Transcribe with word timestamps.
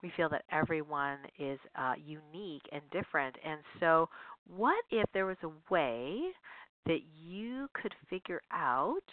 we 0.03 0.13
feel 0.17 0.29
that 0.29 0.45
everyone 0.53 1.19
is 1.39 1.59
uh, 1.77 1.95
unique 1.97 2.63
and 2.71 2.83
different. 2.93 3.37
And 3.45 3.61
so, 3.81 4.09
what 4.57 4.85
if 4.91 5.07
there 5.13 5.27
was 5.27 5.37
a 5.43 5.73
way 5.73 6.21
that 6.87 7.01
you 7.23 7.69
could 7.75 7.95
figure 8.09 8.41
out, 8.53 9.05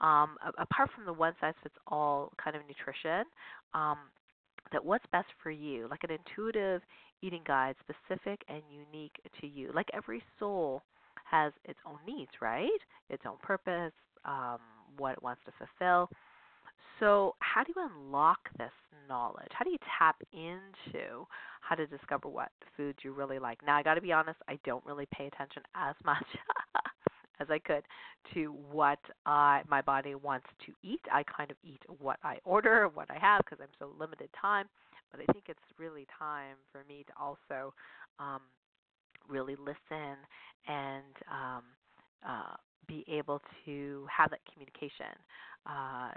um, 0.00 0.36
apart 0.58 0.90
from 0.94 1.04
the 1.04 1.12
one 1.12 1.34
size 1.40 1.54
fits 1.62 1.74
all 1.86 2.32
kind 2.42 2.56
of 2.56 2.62
nutrition, 2.66 3.24
um, 3.74 3.98
that 4.72 4.84
what's 4.84 5.04
best 5.12 5.28
for 5.42 5.50
you, 5.50 5.86
like 5.90 6.04
an 6.04 6.10
intuitive 6.10 6.82
eating 7.22 7.42
guide, 7.46 7.74
specific 7.80 8.42
and 8.48 8.62
unique 8.70 9.16
to 9.40 9.46
you. 9.46 9.70
Like 9.74 9.88
every 9.92 10.22
soul 10.38 10.82
has 11.30 11.52
its 11.64 11.78
own 11.86 11.98
needs, 12.06 12.30
right? 12.40 12.68
Its 13.10 13.22
own 13.26 13.36
purpose, 13.42 13.92
um, 14.24 14.58
what 14.96 15.12
it 15.12 15.22
wants 15.22 15.42
to 15.46 15.52
fulfill. 15.58 16.10
So, 17.00 17.36
how 17.40 17.62
do 17.62 17.72
you 17.76 17.88
unlock 17.94 18.38
this 18.58 18.72
knowledge? 19.08 19.48
How 19.52 19.64
do 19.64 19.70
you 19.70 19.78
tap 19.98 20.16
into 20.32 21.26
how 21.60 21.76
to 21.76 21.86
discover 21.86 22.28
what 22.28 22.50
foods 22.76 22.98
you 23.02 23.12
really 23.12 23.38
like? 23.38 23.58
Now, 23.64 23.76
I 23.76 23.82
got 23.82 23.94
to 23.94 24.00
be 24.00 24.12
honest, 24.12 24.38
I 24.48 24.58
don't 24.64 24.84
really 24.84 25.06
pay 25.14 25.26
attention 25.26 25.62
as 25.76 25.94
much 26.04 26.26
as 27.40 27.48
I 27.50 27.58
could 27.58 27.82
to 28.34 28.54
what 28.70 28.98
uh, 29.26 29.60
my 29.68 29.82
body 29.82 30.14
wants 30.14 30.46
to 30.66 30.72
eat. 30.82 31.00
I 31.12 31.22
kind 31.24 31.50
of 31.50 31.56
eat 31.64 31.82
what 32.00 32.18
I 32.22 32.38
order, 32.44 32.88
what 32.92 33.10
I 33.10 33.18
have, 33.18 33.42
because 33.44 33.58
I'm 33.60 33.74
so 33.78 33.92
limited 33.98 34.28
time. 34.40 34.66
But 35.10 35.20
I 35.20 35.32
think 35.32 35.44
it's 35.48 35.58
really 35.78 36.06
time 36.18 36.56
for 36.70 36.84
me 36.88 37.04
to 37.06 37.12
also 37.18 37.72
um, 38.18 38.40
really 39.28 39.56
listen 39.56 40.16
and 40.66 41.14
um, 41.30 41.62
uh, 42.26 42.56
be 42.86 43.04
able 43.08 43.40
to 43.64 44.06
have 44.14 44.30
that 44.30 44.40
communication. 44.52 45.16
Uh, 45.66 46.12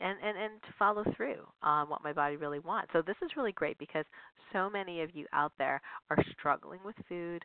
and, 0.00 0.16
and, 0.24 0.38
and 0.38 0.62
to 0.62 0.68
follow 0.78 1.04
through 1.16 1.44
on 1.62 1.88
what 1.88 2.04
my 2.04 2.12
body 2.12 2.36
really 2.36 2.60
wants. 2.60 2.90
So 2.92 3.02
this 3.02 3.16
is 3.24 3.30
really 3.36 3.52
great 3.52 3.78
because 3.78 4.04
so 4.52 4.70
many 4.70 5.02
of 5.02 5.10
you 5.14 5.26
out 5.32 5.52
there 5.58 5.80
are 6.10 6.18
struggling 6.38 6.78
with 6.84 6.94
food, 7.08 7.44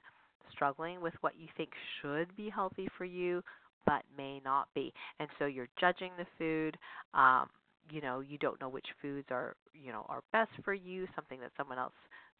struggling 0.51 1.01
with 1.01 1.13
what 1.21 1.33
you 1.37 1.47
think 1.57 1.69
should 2.01 2.35
be 2.35 2.49
healthy 2.49 2.87
for 2.97 3.05
you, 3.05 3.43
but 3.85 4.03
may 4.17 4.41
not 4.43 4.67
be. 4.73 4.93
And 5.19 5.29
so 5.39 5.45
you're 5.45 5.69
judging 5.79 6.11
the 6.17 6.25
food. 6.37 6.77
Um, 7.13 7.47
you 7.89 8.01
know, 8.01 8.21
you 8.21 8.37
don't 8.37 8.59
know 8.61 8.69
which 8.69 8.85
foods 9.01 9.27
are, 9.29 9.55
you 9.73 9.91
know, 9.91 10.05
are 10.07 10.21
best 10.31 10.51
for 10.63 10.73
you, 10.73 11.07
something 11.15 11.39
that 11.41 11.51
someone 11.57 11.77
else 11.77 11.93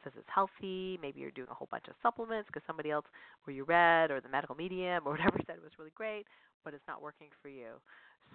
says 0.03 0.13
is 0.17 0.25
healthy. 0.33 0.97
Maybe 1.01 1.19
you're 1.19 1.31
doing 1.31 1.49
a 1.51 1.53
whole 1.53 1.67
bunch 1.71 1.85
of 1.87 1.95
supplements 2.01 2.47
because 2.47 2.65
somebody 2.65 2.91
else, 2.91 3.05
where 3.43 3.55
you 3.55 3.63
read, 3.63 4.11
or 4.11 4.21
the 4.21 4.29
medical 4.29 4.55
medium, 4.55 5.03
or 5.05 5.11
whatever 5.17 5.37
said 5.45 5.57
it 5.57 5.63
was 5.63 5.71
really 5.77 5.91
great, 5.95 6.25
but 6.63 6.73
it's 6.73 6.87
not 6.87 7.01
working 7.01 7.27
for 7.41 7.49
you. 7.49 7.71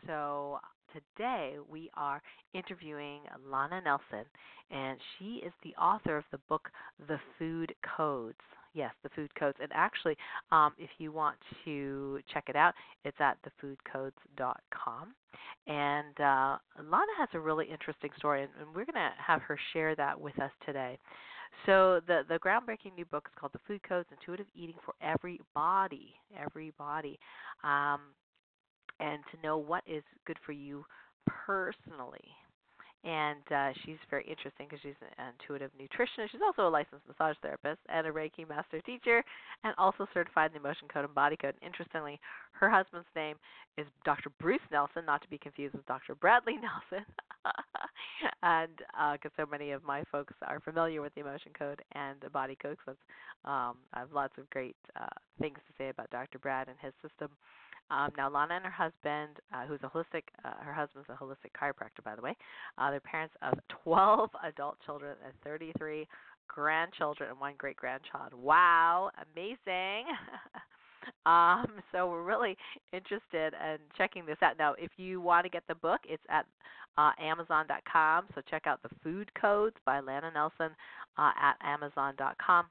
So 0.07 0.59
today 0.93 1.57
we 1.69 1.91
are 1.95 2.23
interviewing 2.55 3.21
Lana 3.51 3.81
Nelson, 3.81 4.25
and 4.71 4.99
she 5.19 5.41
is 5.45 5.53
the 5.63 5.75
author 5.81 6.17
of 6.17 6.25
the 6.31 6.39
book 6.49 6.69
The 7.09 7.19
Food 7.39 7.75
Codes. 7.97 8.37
Yes, 8.75 8.93
the 9.03 9.09
food 9.11 9.35
codes. 9.35 9.59
And 9.61 9.71
actually, 9.75 10.17
um, 10.53 10.73
if 10.79 10.91
you 10.99 11.13
want 11.13 11.37
to 11.65 12.21
check 12.33 12.45
it 12.49 12.57
out, 12.57 12.75
it's 13.05 13.17
at 13.21 13.39
thefoodcodes.com. 13.43 15.15
And 15.67 16.21
uh, 16.21 16.57
Lana 16.83 17.13
has 17.19 17.29
a 17.35 17.41
really 17.41 17.67
interesting 17.67 18.11
story, 18.17 18.43
and, 18.43 18.51
and 18.61 18.69
we're 18.69 18.85
going 18.85 18.95
to 18.95 19.11
have 19.25 19.43
her 19.43 19.59
share 19.73 19.95
that 19.97 20.19
with 20.19 20.39
us 20.41 20.51
today. 20.65 20.99
So 21.67 22.01
the 22.07 22.23
the 22.29 22.39
groundbreaking 22.39 22.95
new 22.97 23.07
book 23.07 23.29
is 23.29 23.35
called 23.39 23.53
The 23.53 23.61
Food 23.67 23.83
Codes: 23.83 24.09
Intuitive 24.13 24.47
Eating 24.55 24.77
for 24.85 24.95
Every 25.03 25.41
Body. 25.55 26.15
Every 26.39 26.73
body. 26.79 27.19
Um, 27.65 28.01
and 29.01 29.21
to 29.33 29.47
know 29.47 29.59
what 29.59 29.83
is 29.87 30.03
good 30.27 30.37
for 30.45 30.53
you 30.53 30.85
personally. 31.27 32.29
And 33.05 33.47
uh, 33.55 33.71
she's 33.85 33.97
very 34.11 34.25
interesting 34.25 34.67
because 34.69 34.81
she's 34.83 34.99
an 35.19 35.33
intuitive 35.39 35.71
nutritionist. 35.79 36.31
She's 36.33 36.41
also 36.45 36.67
a 36.67 36.71
licensed 36.71 37.07
massage 37.07 37.37
therapist 37.43 37.79
and 37.89 38.07
a 38.07 38.11
Reiki 38.11 38.49
master 38.49 38.81
teacher, 38.81 39.23
and 39.63 39.73
also 39.79 40.07
certified 40.13 40.51
in 40.51 40.61
the 40.61 40.69
Emotion 40.69 40.89
Code 40.93 41.05
and 41.05 41.15
Body 41.15 41.37
Code. 41.37 41.55
And 41.63 41.69
Interestingly, 41.69 42.19
her 42.53 42.69
husband's 42.69 43.07
name 43.15 43.37
is 43.77 43.87
Dr. 44.05 44.31
Bruce 44.41 44.61
Nelson, 44.73 45.05
not 45.07 45.23
to 45.23 45.29
be 45.29 45.39
confused 45.39 45.75
with 45.75 45.87
Dr. 45.87 46.17
Bradley 46.17 46.55
Nelson. 46.61 47.07
and 48.43 48.77
because 49.13 49.33
uh, 49.39 49.43
so 49.43 49.47
many 49.49 49.71
of 49.71 49.85
my 49.85 50.03
folks 50.11 50.35
are 50.47 50.61
familiar 50.61 51.01
with 51.01 51.15
the 51.15 51.21
Emotion 51.21 51.53
Code 51.57 51.81
and 51.93 52.17
the 52.21 52.31
Body 52.31 52.59
Code, 52.61 52.79
so 52.85 52.93
um, 53.49 53.77
I 53.95 54.01
have 54.01 54.13
lots 54.13 54.35
of 54.39 54.51
great 54.51 54.77
uh, 55.01 55.07
things 55.41 55.59
to 55.69 55.75
say 55.79 55.89
about 55.91 56.11
Dr. 56.11 56.39
Brad 56.41 56.67
and 56.67 56.77
his 56.83 56.93
system. 57.01 57.31
Um, 57.91 58.11
now, 58.17 58.31
Lana 58.31 58.57
and 58.57 58.65
her 58.65 58.71
husband, 58.71 59.39
uh, 59.53 59.67
who's 59.67 59.81
a 59.83 59.89
holistic, 59.89 60.25
uh, 60.45 60.63
her 60.63 60.73
husband's 60.73 61.09
a 61.09 61.13
holistic 61.13 61.53
chiropractor, 61.61 62.05
by 62.05 62.15
the 62.15 62.23
way. 62.23 62.37
Uh, 62.77 62.91
they're 62.91 63.01
parents 63.01 63.35
of 63.43 63.59
12 63.85 64.31
adult 64.45 64.77
children 64.85 65.17
and 65.25 65.33
33 65.45 66.07
grandchildren 66.49 67.31
and 67.31 67.41
one 67.41 67.55
great 67.57 67.77
grandchild. 67.77 68.33
Wow, 68.35 69.11
amazing! 69.35 70.05
um, 71.27 71.67
so 71.93 72.11
we're 72.11 72.25
really 72.25 72.57
interested 72.93 73.55
in 73.55 73.79
checking 73.97 74.27
this 74.27 74.39
out. 74.43 74.59
Now, 74.59 74.75
if 74.79 74.91
you 74.97 75.21
want 75.21 75.45
to 75.45 75.51
get 75.51 75.63
the 75.69 75.75
book, 75.75 76.01
it's 76.09 76.23
at 76.29 76.47
uh, 76.99 77.13
Amazon.com. 77.21 78.27
So 78.35 78.43
check 78.51 78.67
out 78.67 78.83
the 78.83 78.91
Food 79.03 79.31
Codes 79.41 79.77
by 79.87 80.01
Lana 80.01 80.31
Nelson 80.35 80.71
uh, 81.17 81.31
at 81.41 81.55
Amazon.com. 81.63 82.67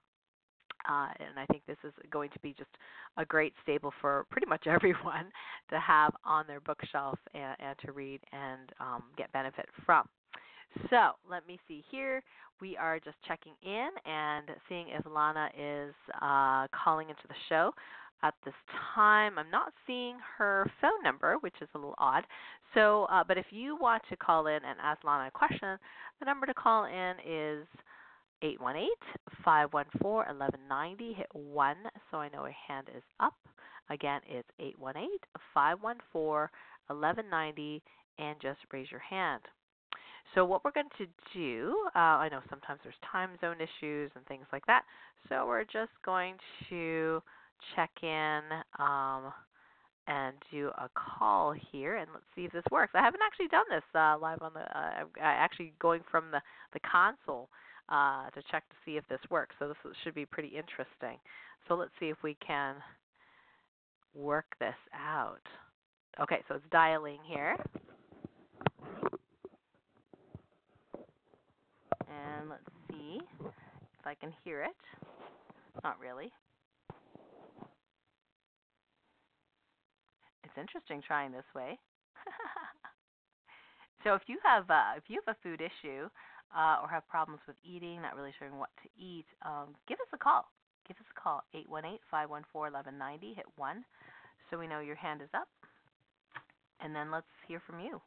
Uh, 0.90 1.10
and 1.20 1.38
I 1.38 1.46
think 1.48 1.64
this 1.68 1.78
is 1.84 1.94
going 2.12 2.30
to 2.32 2.40
be 2.40 2.54
just 2.58 2.70
a 3.18 3.26
great 3.26 3.54
staple 3.64 3.94
for 4.02 4.26
pretty 4.32 4.48
much 4.48 4.64
everyone 4.68 5.32
to 5.70 5.80
have 5.80 6.14
on 6.26 6.46
their 6.48 6.60
bookshelf 6.60 7.20
and, 7.34 7.56
and 7.60 7.76
to 7.86 7.92
read 7.92 8.22
and 8.32 8.72
um, 8.80 9.04
get 9.18 9.32
benefit 9.32 9.66
from. 9.86 10.08
So 10.90 11.12
let 11.30 11.48
me 11.48 11.60
see 11.68 11.84
here. 11.90 12.22
We 12.60 12.76
are 12.78 13.00
just 13.00 13.18
checking 13.28 13.54
in 13.64 13.90
and 14.06 14.50
seeing 14.68 14.88
if 14.90 15.06
Lana 15.06 15.50
is 15.58 15.94
uh, 16.22 16.68
calling 16.84 17.10
into 17.10 17.28
the 17.28 17.36
show. 17.50 17.72
at 18.24 18.34
this 18.46 18.54
time. 18.96 19.38
I'm 19.38 19.52
not 19.52 19.74
seeing 19.86 20.16
her 20.38 20.70
phone 20.82 21.04
number, 21.04 21.36
which 21.42 21.54
is 21.62 21.70
a 21.76 21.78
little 21.78 21.96
odd. 21.98 22.24
So, 22.74 23.06
uh, 23.12 23.24
but 23.28 23.38
if 23.38 23.46
you 23.52 23.78
want 23.80 24.04
to 24.10 24.18
call 24.18 24.48
in 24.48 24.56
and 24.56 24.78
ask 24.82 25.04
Lana 25.04 25.28
a 25.28 25.32
question, 25.32 25.78
the 26.20 26.26
number 26.26 26.46
to 26.46 26.54
call 26.54 26.86
in 26.86 27.14
is 27.26 27.68
818-514-1190. 28.44 31.16
Hit 31.16 31.28
1 31.34 31.76
so 32.12 32.18
I 32.18 32.30
know 32.30 32.44
her 32.44 32.56
hand 32.68 32.90
is 32.96 33.02
up. 33.20 33.34
Again, 33.90 34.22
it's 34.28 34.48
818-514-1190 35.58 37.82
and 38.20 38.40
just 38.42 38.60
raise 38.72 38.92
your 38.92 39.00
hand. 39.00 39.42
So 40.36 40.44
what 40.44 40.66
we're 40.66 40.72
going 40.72 40.90
to 40.98 41.06
do, 41.34 41.88
uh, 41.96 42.00
I 42.00 42.28
know 42.30 42.42
sometimes 42.50 42.82
there's 42.84 42.96
time 43.12 43.30
zone 43.40 43.58
issues 43.58 44.12
and 44.16 44.26
things 44.26 44.46
like 44.52 44.66
that. 44.68 44.84
So 45.30 45.48
we're 45.48 45.64
just 45.64 45.92
going 46.06 46.36
to 46.70 47.24
check 47.76 47.90
in 48.04 48.42
um, 48.78 49.32
and 50.08 50.36
do 50.52 50.70
a 50.78 50.90
call 50.96 51.54
here, 51.72 51.98
and 51.98 52.10
let's 52.14 52.26
see 52.36 52.46
if 52.46 52.52
this 52.52 52.64
works. 52.72 52.92
I 52.94 53.04
haven't 53.04 53.22
actually 53.26 53.48
done 53.48 53.66
this 53.70 53.84
uh, 53.96 54.18
live 54.20 54.42
on 54.42 54.54
the. 54.54 54.62
Uh, 54.62 55.06
actually 55.22 55.74
going 55.80 56.02
from 56.10 56.32
the 56.32 56.42
the 56.74 56.80
console 56.80 57.50
uh, 57.90 58.30
to 58.32 58.42
check 58.52 58.68
to 58.70 58.76
see 58.86 58.98
if 58.98 59.08
this 59.08 59.20
works. 59.30 59.56
So 59.60 59.68
this 59.68 59.78
should 60.04 60.16
be 60.16 60.26
pretty 60.26 60.50
interesting. 60.50 61.18
So 61.68 61.76
let's 61.76 61.92
see 62.00 62.08
if 62.08 62.18
we 62.24 62.36
can 62.46 62.76
work 64.14 64.46
this 64.60 64.76
out. 64.94 65.42
Okay, 66.20 66.44
so 66.48 66.56
it's 66.56 66.66
dialing 66.72 67.20
here. 67.28 67.56
And 72.10 72.50
let's 72.50 72.64
see 72.90 73.20
if 73.44 74.06
I 74.06 74.16
can 74.16 74.34
hear 74.44 74.64
it. 74.64 74.72
Not 75.84 76.00
really. 76.00 76.32
It's 80.44 80.58
interesting 80.60 81.02
trying 81.06 81.32
this 81.32 81.46
way. 81.56 81.78
so 84.04 84.16
if 84.16 84.22
you 84.28 84.40
have 84.44 84.70
uh, 84.72 84.98
if 84.98 85.04
you 85.08 85.22
have 85.26 85.36
a 85.36 85.40
food 85.44 85.62
issue 85.62 86.10
uh, 86.56 86.78
or 86.82 86.88
have 86.88 87.08
problems 87.08 87.42
with 87.48 87.56
eating, 87.64 88.02
not 88.02 88.16
really 88.16 88.34
sure 88.38 88.48
what 88.56 88.70
to 88.84 88.90
eat, 89.02 89.26
um, 89.46 89.76
give 89.88 90.00
us 90.00 90.08
a 90.14 90.18
call. 90.18 90.46
Give 90.88 90.98
us 90.98 91.10
a 91.12 91.20
call 91.20 91.44
818-514-1190. 92.14 93.36
Hit 93.36 93.46
one, 93.58 93.84
so 94.50 94.58
we 94.58 94.68
know 94.68 94.80
your 94.80 94.96
hand 94.96 95.22
is 95.22 95.30
up, 95.34 95.50
and 96.80 96.96
then 96.96 97.12
let's 97.12 97.28
hear 97.48 97.62
from 97.66 97.80
you. 97.80 98.02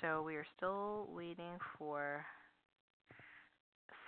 So 0.00 0.22
we 0.22 0.36
are 0.36 0.46
still 0.56 1.08
waiting 1.12 1.58
for 1.76 2.24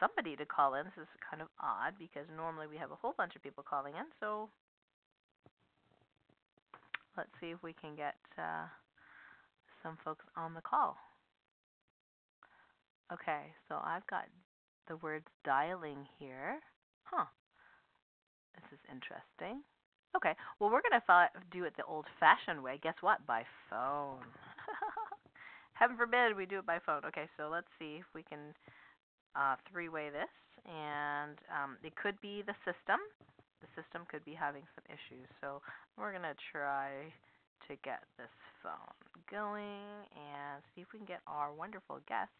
somebody 0.00 0.36
to 0.36 0.46
call 0.46 0.74
in. 0.74 0.84
This 0.84 1.02
is 1.02 1.08
kind 1.28 1.42
of 1.42 1.48
odd 1.60 1.94
because 1.98 2.26
normally 2.34 2.66
we 2.66 2.76
have 2.76 2.90
a 2.90 2.96
whole 2.96 3.14
bunch 3.16 3.36
of 3.36 3.42
people 3.42 3.62
calling 3.62 3.94
in. 3.94 4.06
So 4.20 4.48
let's 7.16 7.30
see 7.40 7.50
if 7.50 7.62
we 7.62 7.74
can 7.74 7.94
get 7.94 8.16
uh, 8.38 8.66
some 9.82 9.98
folks 10.04 10.24
on 10.36 10.54
the 10.54 10.60
call. 10.60 10.96
Okay, 13.10 13.52
so 13.68 13.80
I've 13.82 14.06
got 14.06 14.24
the 14.88 14.96
words 14.96 15.26
dialing 15.44 16.06
here. 16.18 16.60
Huh. 17.04 17.26
This 18.54 18.78
is 18.78 18.82
interesting. 18.90 19.62
Okay, 20.14 20.36
well, 20.60 20.68
we're 20.68 20.84
going 20.84 21.00
to 21.00 21.28
do 21.50 21.64
it 21.64 21.72
the 21.76 21.84
old 21.84 22.04
fashioned 22.20 22.62
way. 22.62 22.78
Guess 22.82 23.00
what? 23.00 23.24
By 23.26 23.44
phone. 23.70 24.20
Heaven 25.72 25.96
forbid 25.96 26.36
we 26.36 26.44
do 26.44 26.58
it 26.58 26.66
by 26.66 26.78
phone. 26.84 27.00
Okay, 27.06 27.26
so 27.36 27.48
let's 27.48 27.68
see 27.78 27.96
if 28.00 28.08
we 28.14 28.22
can 28.22 28.52
uh, 29.34 29.56
three-way 29.72 30.10
this, 30.12 30.30
and 30.68 31.40
um, 31.48 31.80
it 31.82 31.96
could 31.96 32.20
be 32.20 32.44
the 32.44 32.54
system. 32.68 33.00
The 33.64 33.70
system 33.72 34.04
could 34.10 34.24
be 34.24 34.36
having 34.36 34.68
some 34.76 34.84
issues, 34.92 35.28
so 35.40 35.64
we're 35.96 36.12
going 36.12 36.28
to 36.28 36.36
try 36.52 37.08
to 37.68 37.72
get 37.80 38.04
this 38.18 38.32
phone 38.60 38.96
going 39.30 40.04
and 40.12 40.60
see 40.74 40.82
if 40.82 40.92
we 40.92 40.98
can 40.98 41.08
get 41.08 41.24
our 41.26 41.54
wonderful 41.54 42.04
guest 42.04 42.36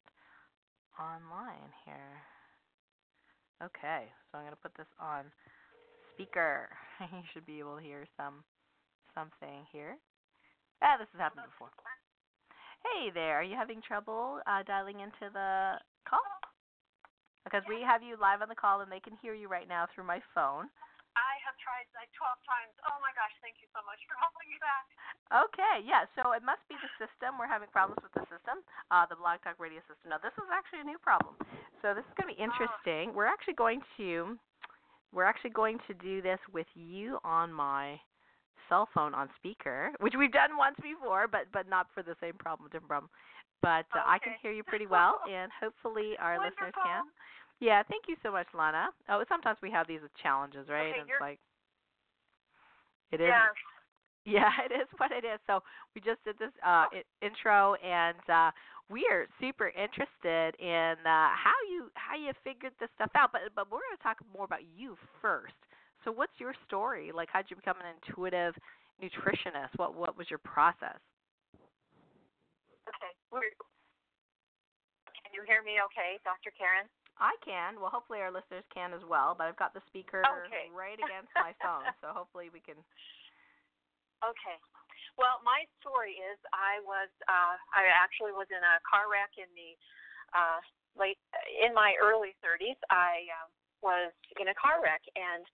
online 0.99 1.71
here. 1.85 2.21
Okay, 3.63 4.11
so 4.31 4.39
I'm 4.39 4.45
to 4.51 4.63
put 4.63 4.75
this 4.77 4.91
on 5.01 5.31
speaker. 6.15 6.69
you 7.01 7.23
should 7.33 7.47
be 7.47 7.59
able 7.59 7.77
to 7.77 7.83
hear 7.83 8.07
some 8.17 8.43
something 9.15 9.65
here. 9.71 9.97
Ah, 10.83 10.97
this 10.99 11.09
has 11.13 11.21
happened 11.21 11.47
before. 11.47 11.71
Hey 12.83 13.11
there, 13.15 13.39
are 13.39 13.47
you 13.47 13.55
having 13.55 13.81
trouble 13.81 14.41
uh, 14.47 14.63
dialing 14.67 15.01
into 15.01 15.31
the 15.33 15.79
call? 16.09 16.27
because 17.45 17.63
we 17.69 17.83
have 17.83 18.03
you 18.03 18.17
live 18.21 18.43
on 18.43 18.49
the 18.49 18.59
call 18.59 18.81
and 18.81 18.91
they 18.91 19.01
can 19.01 19.15
hear 19.21 19.35
you 19.35 19.49
right 19.49 19.69
now 19.69 19.87
through 19.93 20.07
my 20.07 20.21
phone. 20.35 20.71
Tried 21.63 21.87
like 21.95 22.11
12 22.19 22.43
times. 22.43 22.75
Oh 22.91 22.99
my 22.99 23.15
gosh, 23.15 23.31
thank 23.39 23.63
you 23.63 23.71
so 23.71 23.81
much 23.87 24.03
for 24.11 24.19
calling 24.21 24.51
me 24.51 24.59
back. 24.59 24.85
Okay, 25.31 25.87
yeah, 25.87 26.05
so 26.19 26.35
it 26.35 26.43
must 26.43 26.61
be 26.67 26.75
the 26.77 26.91
system. 26.99 27.39
We're 27.39 27.49
having 27.49 27.71
problems 27.71 28.03
with 28.03 28.13
the 28.19 28.27
system, 28.29 28.61
uh, 28.91 29.07
the 29.07 29.17
Blog 29.17 29.41
Talk 29.47 29.57
Radio 29.63 29.81
system. 29.87 30.13
Now, 30.13 30.21
this 30.21 30.35
is 30.37 30.51
actually 30.51 30.85
a 30.85 30.89
new 30.91 30.99
problem. 30.99 31.39
So 31.81 31.95
this 31.95 32.05
is 32.05 32.15
going 32.19 32.29
to 32.29 32.35
be 32.35 32.43
oh. 32.43 32.49
interesting. 32.51 33.15
Oh. 33.15 33.23
We're 33.23 33.31
actually 33.31 33.57
going 33.57 33.81
to 33.97 34.37
we're 35.13 35.25
actually 35.29 35.51
going 35.51 35.79
to 35.87 35.95
do 35.95 36.23
this 36.23 36.41
with 36.53 36.67
you 36.75 37.19
on 37.23 37.53
my 37.53 38.01
cell 38.69 38.89
phone 38.95 39.15
on 39.15 39.29
speaker, 39.37 39.93
which 40.01 40.15
we've 40.19 40.33
done 40.33 40.57
once 40.57 40.77
before, 40.83 41.29
but 41.29 41.47
but 41.53 41.69
not 41.69 41.87
for 41.95 42.03
the 42.03 42.17
same 42.21 42.35
problem, 42.39 42.69
different 42.69 42.89
problem. 42.89 43.11
But 43.61 43.87
uh, 43.95 44.01
okay. 44.01 44.09
I 44.09 44.19
can 44.19 44.33
hear 44.41 44.53
you 44.53 44.65
pretty 44.65 44.87
well, 44.91 45.21
and 45.31 45.53
hopefully 45.61 46.17
our 46.19 46.39
listeners 46.39 46.75
can. 46.75 47.05
Yeah, 47.61 47.83
thank 47.87 48.09
you 48.09 48.17
so 48.23 48.33
much, 48.33 48.49
Lana. 48.57 48.89
Oh, 49.09 49.23
sometimes 49.29 49.59
we 49.63 49.71
have 49.71 49.87
these 49.87 50.01
challenges, 50.21 50.67
right? 50.69 50.91
Okay, 50.91 51.01
it's 51.01 51.21
like 51.21 51.39
it 53.13 53.21
is. 53.21 53.29
Yeah. 53.29 53.53
Yeah, 54.25 54.55
it 54.63 54.71
is 54.71 54.87
what 54.99 55.11
it 55.11 55.27
is. 55.27 55.43
So 55.51 55.67
we 55.97 56.01
just 56.01 56.23
did 56.23 56.39
this 56.39 56.55
uh, 56.63 56.87
intro, 57.27 57.75
and 57.83 58.23
uh, 58.31 58.55
we 58.87 59.03
are 59.11 59.27
super 59.43 59.75
interested 59.75 60.55
in 60.63 60.95
uh, 61.03 61.35
how 61.35 61.59
you 61.67 61.91
how 61.99 62.15
you 62.15 62.31
figured 62.47 62.71
this 62.79 62.87
stuff 62.95 63.11
out. 63.19 63.35
But 63.35 63.51
but 63.57 63.67
we're 63.67 63.83
going 63.83 63.99
to 63.99 64.03
talk 64.07 64.23
more 64.31 64.47
about 64.47 64.63
you 64.79 64.95
first. 65.19 65.59
So 66.05 66.13
what's 66.15 66.39
your 66.39 66.55
story? 66.71 67.11
Like, 67.11 67.31
how'd 67.33 67.51
you 67.51 67.57
become 67.57 67.83
an 67.83 67.99
intuitive 67.99 68.55
nutritionist? 69.03 69.75
What 69.75 69.99
what 69.99 70.15
was 70.15 70.31
your 70.31 70.39
process? 70.39 71.03
Okay. 72.87 73.13
Can 75.19 75.35
you 75.35 75.43
hear 75.51 75.67
me? 75.67 75.83
Okay, 75.91 76.23
Dr. 76.23 76.55
Karen. 76.55 76.87
I 77.21 77.37
can. 77.45 77.77
Well, 77.79 77.93
hopefully 77.93 78.25
our 78.25 78.33
listeners 78.33 78.65
can 78.73 78.97
as 78.97 79.05
well. 79.05 79.37
But 79.37 79.47
I've 79.47 79.61
got 79.61 79.77
the 79.77 79.85
speaker 79.89 80.25
okay. 80.25 80.73
right 80.73 80.99
against 81.05 81.33
my 81.37 81.53
phone, 81.61 81.87
so 82.01 82.11
hopefully 82.13 82.49
we 82.49 82.61
can. 82.61 82.79
Okay. 84.25 84.59
Well, 85.21 85.45
my 85.45 85.69
story 85.83 86.17
is 86.17 86.41
I 86.57 86.81
was 86.89 87.11
uh, 87.29 87.57
I 87.77 87.91
actually 87.93 88.33
was 88.33 88.49
in 88.49 88.63
a 88.63 88.81
car 88.87 89.13
wreck 89.13 89.37
in 89.37 89.51
the 89.53 89.77
uh, 90.33 90.61
late 90.97 91.21
in 91.61 91.77
my 91.77 91.93
early 92.01 92.33
30s. 92.41 92.81
I 92.89 93.29
um, 93.37 93.51
was 93.85 94.15
in 94.41 94.49
a 94.49 94.57
car 94.57 94.81
wreck 94.81 95.05
and 95.19 95.45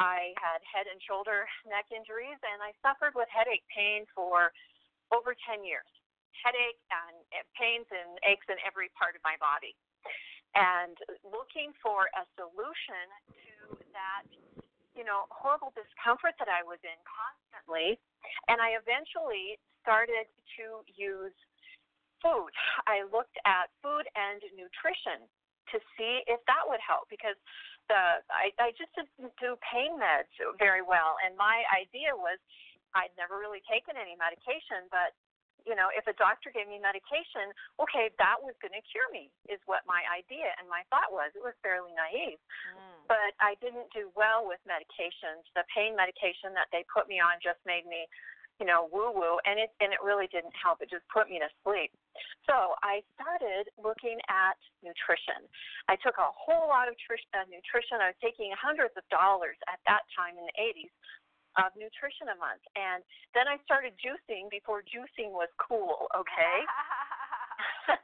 I 0.00 0.32
had 0.40 0.64
head 0.64 0.88
and 0.88 1.00
shoulder 1.04 1.44
neck 1.68 1.88
injuries 1.92 2.40
and 2.40 2.60
I 2.60 2.72
suffered 2.80 3.12
with 3.12 3.28
headache 3.28 3.64
pain 3.68 4.08
for 4.16 4.52
over 5.12 5.36
10 5.44 5.64
years. 5.64 5.88
Headache 6.44 6.80
and 6.92 7.16
pains 7.56 7.88
and 7.88 8.16
aches 8.24 8.46
in 8.48 8.60
every 8.64 8.92
part 8.96 9.16
of 9.16 9.24
my 9.24 9.36
body 9.40 9.76
and 10.56 10.96
looking 11.20 11.76
for 11.84 12.08
a 12.16 12.24
solution 12.34 13.04
to 13.28 13.76
that 13.92 14.24
you 14.96 15.04
know 15.04 15.28
horrible 15.28 15.76
discomfort 15.76 16.32
that 16.40 16.48
I 16.48 16.64
was 16.64 16.80
in 16.80 16.96
constantly. 17.04 18.00
And 18.48 18.58
I 18.58 18.80
eventually 18.80 19.60
started 19.84 20.26
to 20.58 20.82
use 20.96 21.36
food. 22.24 22.50
I 22.88 23.04
looked 23.12 23.36
at 23.44 23.68
food 23.84 24.08
and 24.16 24.40
nutrition 24.56 25.28
to 25.70 25.76
see 25.94 26.24
if 26.26 26.40
that 26.48 26.64
would 26.64 26.80
help 26.80 27.12
because 27.12 27.36
the 27.92 28.24
I, 28.32 28.50
I 28.56 28.72
just 28.74 28.90
didn't 28.96 29.36
do 29.36 29.60
pain 29.60 30.00
meds 30.00 30.32
very 30.56 30.80
well. 30.80 31.20
And 31.20 31.36
my 31.36 31.62
idea 31.70 32.16
was 32.16 32.40
I'd 32.96 33.12
never 33.20 33.36
really 33.36 33.60
taken 33.68 34.00
any 34.00 34.16
medication 34.16 34.88
but 34.88 35.12
you 35.66 35.74
know, 35.74 35.90
if 35.90 36.06
a 36.06 36.14
doctor 36.14 36.54
gave 36.54 36.70
me 36.70 36.78
medication, 36.78 37.50
okay, 37.82 38.14
that 38.22 38.38
was 38.38 38.54
going 38.62 38.72
to 38.72 38.84
cure 38.86 39.10
me, 39.10 39.28
is 39.50 39.58
what 39.66 39.82
my 39.84 40.06
idea 40.06 40.54
and 40.62 40.70
my 40.70 40.86
thought 40.88 41.10
was. 41.10 41.34
It 41.34 41.42
was 41.42 41.58
fairly 41.60 41.90
naive. 41.98 42.38
Mm. 42.38 43.02
But 43.10 43.34
I 43.42 43.58
didn't 43.58 43.90
do 43.90 44.14
well 44.14 44.46
with 44.46 44.62
medications. 44.62 45.42
The 45.58 45.66
pain 45.74 45.98
medication 45.98 46.54
that 46.54 46.70
they 46.70 46.86
put 46.86 47.10
me 47.10 47.18
on 47.18 47.42
just 47.42 47.58
made 47.66 47.82
me, 47.90 48.06
you 48.62 48.66
know, 48.66 48.86
woo 48.88 49.10
woo, 49.10 49.42
and 49.44 49.58
it 49.58 49.74
and 49.82 49.92
it 49.92 50.00
really 50.00 50.30
didn't 50.32 50.54
help. 50.54 50.80
It 50.80 50.88
just 50.88 51.04
put 51.12 51.28
me 51.28 51.42
to 51.42 51.50
sleep. 51.60 51.92
So 52.46 52.78
I 52.80 53.04
started 53.18 53.68
looking 53.76 54.16
at 54.30 54.56
nutrition. 54.80 55.44
I 55.90 55.98
took 56.00 56.16
a 56.16 56.30
whole 56.32 56.70
lot 56.70 56.86
of 56.88 56.96
tr- 56.96 57.20
uh, 57.36 57.44
nutrition. 57.50 58.00
I 58.00 58.14
was 58.14 58.20
taking 58.22 58.54
hundreds 58.56 58.96
of 58.96 59.04
dollars 59.12 59.58
at 59.66 59.82
that 59.90 60.06
time 60.14 60.38
in 60.38 60.46
the 60.46 60.56
80s 60.56 60.94
of 61.56 61.72
nutrition 61.76 62.28
a 62.32 62.38
month. 62.38 62.62
And 62.76 63.00
then 63.32 63.48
I 63.48 63.56
started 63.64 63.96
juicing 63.96 64.52
before 64.52 64.84
juicing 64.84 65.32
was 65.32 65.48
cool, 65.56 66.08
okay? 66.12 66.56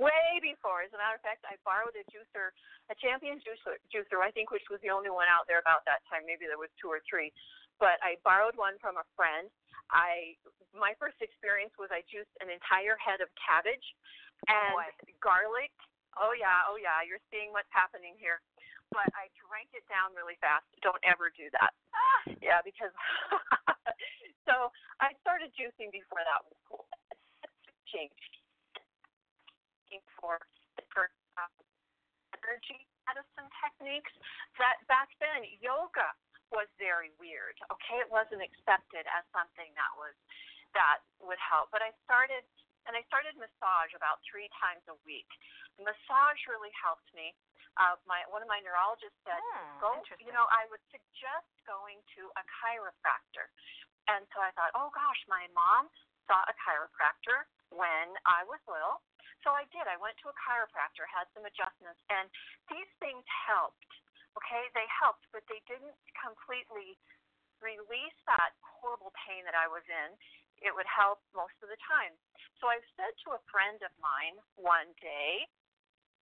way 0.00 0.40
before. 0.40 0.84
As 0.84 0.92
a 0.96 0.98
matter 0.98 1.16
of 1.16 1.24
fact, 1.24 1.44
I 1.44 1.60
borrowed 1.62 1.94
a 1.94 2.04
juicer, 2.08 2.56
a 2.88 2.96
champion 2.96 3.40
juicer, 3.44 3.76
juicer, 3.92 4.20
I 4.24 4.32
think, 4.32 4.50
which 4.50 4.66
was 4.72 4.80
the 4.80 4.90
only 4.90 5.12
one 5.12 5.28
out 5.28 5.44
there 5.46 5.60
about 5.60 5.84
that 5.84 6.02
time. 6.08 6.24
Maybe 6.24 6.48
there 6.48 6.60
was 6.60 6.72
two 6.80 6.88
or 6.88 7.04
three, 7.04 7.30
but 7.78 8.00
I 8.00 8.16
borrowed 8.24 8.56
one 8.56 8.80
from 8.80 8.96
a 8.96 9.06
friend. 9.14 9.52
I 9.92 10.38
my 10.72 10.96
first 10.98 11.20
experience 11.22 11.76
was 11.78 11.92
I 11.94 12.02
juiced 12.10 12.32
an 12.42 12.50
entire 12.50 12.98
head 12.98 13.22
of 13.22 13.30
cabbage 13.38 13.84
oh, 14.48 14.54
and 14.54 14.72
Boy. 14.74 14.90
garlic. 15.22 15.74
Oh 16.18 16.32
yeah, 16.34 16.66
oh 16.66 16.78
yeah, 16.78 17.02
you're 17.04 17.22
seeing 17.28 17.52
what's 17.52 17.70
happening 17.74 18.14
here. 18.18 18.40
But 18.94 19.10
I 19.18 19.26
drank 19.42 19.74
it 19.74 19.82
down 19.90 20.14
really 20.14 20.38
fast. 20.38 20.64
Don't 20.86 21.02
ever 21.02 21.34
do 21.34 21.50
that. 21.58 21.74
Yeah, 22.38 22.62
because 22.62 22.94
so 24.48 24.70
I 25.02 25.12
started 25.20 25.50
juicing 25.58 25.90
before 25.90 26.22
that 26.22 26.40
was 26.46 26.54
cool. 26.70 26.86
Changed 27.90 28.14
for 30.24 30.40
different 30.80 31.12
uh, 31.36 31.52
energy 32.40 32.88
medicine 33.04 33.48
techniques. 33.60 34.10
That 34.56 34.80
back 34.88 35.12
then 35.20 35.44
yoga 35.60 36.16
was 36.48 36.66
very 36.80 37.12
weird. 37.20 37.54
Okay, 37.68 38.00
it 38.00 38.08
wasn't 38.08 38.40
accepted 38.40 39.04
as 39.12 39.22
something 39.30 39.68
that 39.76 39.92
was 40.00 40.16
that 40.72 41.04
would 41.20 41.38
help. 41.38 41.68
But 41.70 41.84
I 41.84 41.92
started 42.08 42.42
and 42.88 42.96
I 42.96 43.04
started 43.08 43.36
massage 43.36 43.92
about 43.96 44.24
three 44.24 44.48
times 44.60 44.84
a 44.88 44.96
week. 45.08 45.28
Massage 45.80 46.40
really 46.48 46.72
helped 46.76 47.08
me. 47.12 47.36
Uh, 47.74 47.98
my 48.06 48.22
one 48.30 48.38
of 48.38 48.50
my 48.50 48.62
neurologists 48.62 49.18
said, 49.26 49.38
Hmm, 49.38 49.82
go. 49.82 49.90
You 50.22 50.30
know, 50.30 50.46
I 50.50 50.66
would 50.70 50.82
suggest 50.94 51.50
going 51.66 51.98
to 52.18 52.30
a 52.38 52.42
chiropractor. 52.62 53.50
And 54.06 54.28
so 54.36 54.38
I 54.44 54.52
thought, 54.52 54.70
oh 54.76 54.92
gosh, 54.92 55.20
my 55.26 55.48
mom 55.56 55.88
saw 56.28 56.44
a 56.44 56.54
chiropractor 56.60 57.48
when 57.72 58.14
I 58.28 58.44
was 58.44 58.60
little. 58.68 59.00
So 59.44 59.52
I 59.52 59.68
did. 59.72 59.84
I 59.84 60.00
went 60.00 60.16
to 60.24 60.32
a 60.32 60.36
chiropractor, 60.40 61.04
had 61.08 61.28
some 61.36 61.44
adjustments, 61.44 62.00
and 62.08 62.28
these 62.72 62.88
things 63.00 63.24
helped. 63.28 63.92
Okay, 64.40 64.66
they 64.72 64.88
helped, 64.88 65.28
but 65.30 65.44
they 65.46 65.60
didn't 65.68 65.94
completely 66.16 66.96
release 67.60 68.18
that 68.26 68.56
horrible 68.60 69.12
pain 69.28 69.44
that 69.46 69.54
I 69.56 69.68
was 69.68 69.84
in. 69.86 70.16
It 70.64 70.72
would 70.72 70.88
help 70.88 71.20
most 71.36 71.54
of 71.60 71.68
the 71.68 71.78
time. 71.84 72.16
So 72.60 72.72
I 72.72 72.80
said 72.96 73.12
to 73.28 73.36
a 73.36 73.40
friend 73.52 73.78
of 73.84 73.92
mine 74.00 74.40
one 74.56 74.90
day, 75.00 75.44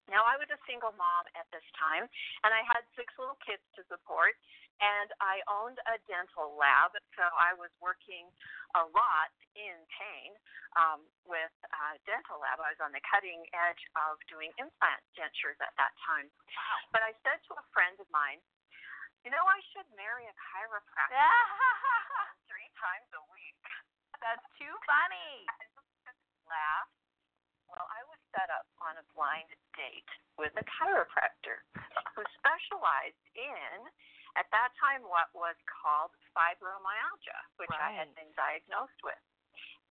now 0.09 0.25
I 0.25 0.39
was 0.39 0.49
a 0.49 0.59
single 0.65 0.93
mom 0.97 1.23
at 1.37 1.45
this 1.53 1.65
time, 1.77 2.09
and 2.45 2.51
I 2.51 2.61
had 2.65 2.81
six 2.97 3.13
little 3.19 3.37
kids 3.43 3.61
to 3.77 3.85
support, 3.91 4.33
and 4.81 5.13
I 5.21 5.45
owned 5.45 5.77
a 5.85 6.01
dental 6.09 6.57
lab, 6.57 6.97
so 7.13 7.23
I 7.37 7.53
was 7.53 7.69
working 7.77 8.25
a 8.73 8.83
lot 8.89 9.29
in 9.53 9.77
pain 9.93 10.33
um, 10.73 11.05
with 11.29 11.53
uh, 11.69 12.01
dental 12.09 12.41
lab. 12.41 12.57
I 12.57 12.73
was 12.73 12.81
on 12.81 12.89
the 12.95 13.03
cutting 13.05 13.45
edge 13.53 13.83
of 13.93 14.17
doing 14.25 14.49
implant 14.57 15.01
dentures 15.13 15.59
at 15.61 15.75
that 15.77 15.93
time. 16.01 16.25
Wow. 16.31 16.77
But 16.95 17.05
I 17.05 17.13
said 17.21 17.37
to 17.51 17.61
a 17.61 17.65
friend 17.75 17.93
of 18.01 18.09
mine, 18.09 18.41
you 19.21 19.29
know, 19.29 19.45
I 19.45 19.61
should 19.69 19.85
marry 19.93 20.25
a 20.25 20.33
chiropractor 20.33 21.13
three 22.49 22.69
times 22.73 23.09
a 23.13 23.23
week. 23.29 23.61
That's 24.17 24.45
too 24.57 24.73
funny. 24.89 25.45
Laugh. 26.49 26.89
Well, 27.71 27.87
I 27.87 28.03
was 28.11 28.19
set 28.35 28.51
up 28.51 28.67
on 28.83 28.99
a 28.99 29.05
blind 29.15 29.47
date 29.79 30.11
with 30.35 30.51
a 30.59 30.65
chiropractor 30.67 31.63
who 32.15 32.23
specialized 32.35 33.25
in, 33.35 33.87
at 34.35 34.47
that 34.51 34.71
time, 34.79 35.03
what 35.07 35.31
was 35.35 35.55
called 35.67 36.11
fibromyalgia, 36.35 37.39
which 37.59 37.71
I 37.75 37.95
had 37.95 38.11
been 38.15 38.31
diagnosed 38.35 38.99
with. 39.03 39.19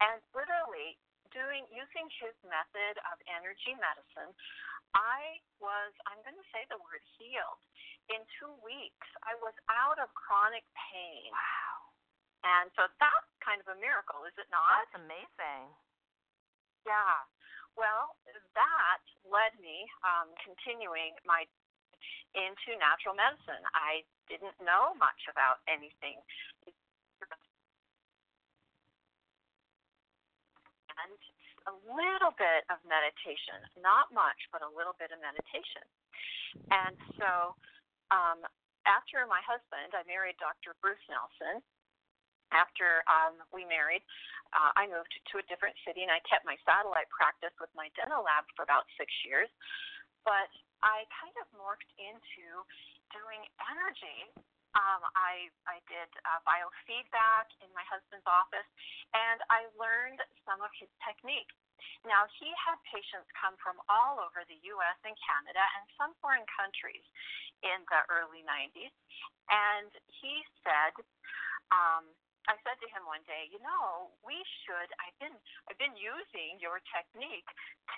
And 0.01 0.21
literally, 0.33 0.97
doing 1.33 1.69
using 1.69 2.09
his 2.21 2.37
method 2.45 2.97
of 3.13 3.17
energy 3.29 3.77
medicine, 3.77 4.33
I 4.97 5.39
was, 5.63 5.93
I'm 6.09 6.19
going 6.25 6.37
to 6.37 6.49
say 6.51 6.65
the 6.69 6.81
word 6.81 7.05
healed. 7.17 7.63
In 8.11 8.25
two 8.41 8.51
weeks, 8.65 9.09
I 9.23 9.39
was 9.39 9.55
out 9.71 10.01
of 10.03 10.11
chronic 10.17 10.67
pain. 10.75 11.31
Wow. 11.31 11.81
And 12.43 12.67
so 12.75 12.89
that's 12.97 13.31
kind 13.45 13.61
of 13.61 13.69
a 13.71 13.79
miracle, 13.79 14.25
is 14.25 14.35
it 14.41 14.49
not? 14.49 14.89
That's 14.89 15.05
amazing. 15.05 15.69
Yeah. 16.89 17.29
Well, 17.79 18.17
that 18.55 19.03
led 19.25 19.55
me 19.63 19.87
um, 20.03 20.31
continuing 20.43 21.15
my 21.25 21.47
into 22.35 22.79
natural 22.79 23.15
medicine. 23.19 23.63
I 23.75 24.07
didn't 24.31 24.55
know 24.63 24.95
much 24.99 25.27
about 25.27 25.59
anything. 25.67 26.19
And 31.01 31.17
a 31.69 31.75
little 31.91 32.33
bit 32.37 32.63
of 32.71 32.79
meditation, 32.87 33.59
not 33.81 34.13
much, 34.15 34.39
but 34.53 34.63
a 34.63 34.71
little 34.71 34.95
bit 35.01 35.11
of 35.11 35.19
meditation. 35.19 35.85
And 36.71 36.97
so, 37.19 37.57
um, 38.13 38.45
after 38.89 39.23
my 39.29 39.41
husband, 39.45 39.93
I 39.93 40.03
married 40.09 40.37
Dr. 40.41 40.77
Bruce 40.81 41.03
Nelson. 41.09 41.61
After 42.51 43.07
um, 43.07 43.39
we 43.55 43.63
married, 43.67 44.03
uh, 44.51 44.75
I 44.75 44.91
moved 44.91 45.15
to 45.15 45.39
a 45.39 45.45
different 45.47 45.79
city 45.87 46.03
and 46.03 46.11
I 46.11 46.19
kept 46.27 46.43
my 46.43 46.59
satellite 46.67 47.11
practice 47.15 47.55
with 47.63 47.71
my 47.79 47.87
dental 47.95 48.27
lab 48.27 48.47
for 48.59 48.67
about 48.67 48.87
six 48.99 49.11
years. 49.23 49.47
But 50.27 50.51
I 50.83 51.05
kind 51.13 51.37
of 51.41 51.47
morphed 51.57 51.89
into 52.01 52.47
doing 53.13 53.43
energy. 53.71 54.33
Um, 54.73 55.03
I 55.19 55.51
I 55.67 55.83
did 55.91 56.11
uh, 56.23 56.41
biofeedback 56.47 57.51
in 57.59 57.71
my 57.75 57.83
husband's 57.91 58.27
office, 58.27 58.67
and 59.11 59.43
I 59.51 59.67
learned 59.75 60.23
some 60.47 60.63
of 60.63 60.71
his 60.79 60.87
techniques. 61.03 61.55
Now 62.07 62.31
he 62.39 62.49
had 62.55 62.79
patients 62.87 63.27
come 63.35 63.59
from 63.59 63.83
all 63.91 64.23
over 64.23 64.47
the 64.47 64.61
U.S. 64.79 64.99
and 65.03 65.17
Canada 65.27 65.65
and 65.75 65.85
some 65.99 66.13
foreign 66.23 66.47
countries 66.55 67.03
in 67.67 67.83
the 67.91 68.01
early 68.09 68.47
90s, 68.47 68.95
and 69.51 69.91
he 70.23 70.43
said. 70.63 70.95
Um, 71.71 72.11
I 72.49 72.57
said 72.65 72.81
to 72.81 72.89
him 72.89 73.05
one 73.05 73.21
day, 73.29 73.51
you 73.53 73.61
know, 73.61 74.11
we 74.25 74.39
should. 74.65 74.89
I've 75.03 75.17
been 75.21 75.37
I've 75.69 75.77
been 75.77 75.95
using 75.99 76.57
your 76.63 76.81
technique 76.89 77.47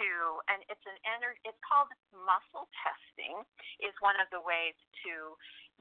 to, 0.00 0.08
and 0.50 0.64
it's 0.66 0.82
an 0.88 0.98
ener- 1.06 1.38
It's 1.46 1.58
called 1.62 1.88
muscle 2.10 2.66
testing. 2.82 3.46
Is 3.78 3.94
one 4.02 4.18
of 4.18 4.26
the 4.34 4.42
ways 4.42 4.74
to 5.06 5.38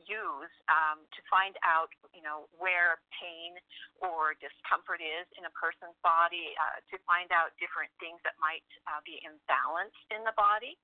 use 0.07 0.53
um, 0.71 1.03
to 1.13 1.21
find 1.29 1.57
out, 1.65 1.91
you 2.13 2.21
know, 2.23 2.47
where 2.57 3.01
pain 3.17 3.57
or 4.01 4.33
discomfort 4.39 5.01
is 5.03 5.27
in 5.37 5.45
a 5.45 5.53
person's 5.53 5.97
body, 6.01 6.55
uh, 6.57 6.79
to 6.89 6.95
find 7.05 7.29
out 7.33 7.53
different 7.61 7.91
things 8.01 8.17
that 8.25 8.37
might 8.41 8.65
uh, 8.89 9.01
be 9.05 9.19
imbalanced 9.25 10.05
in 10.13 10.23
the 10.23 10.33
body. 10.37 10.77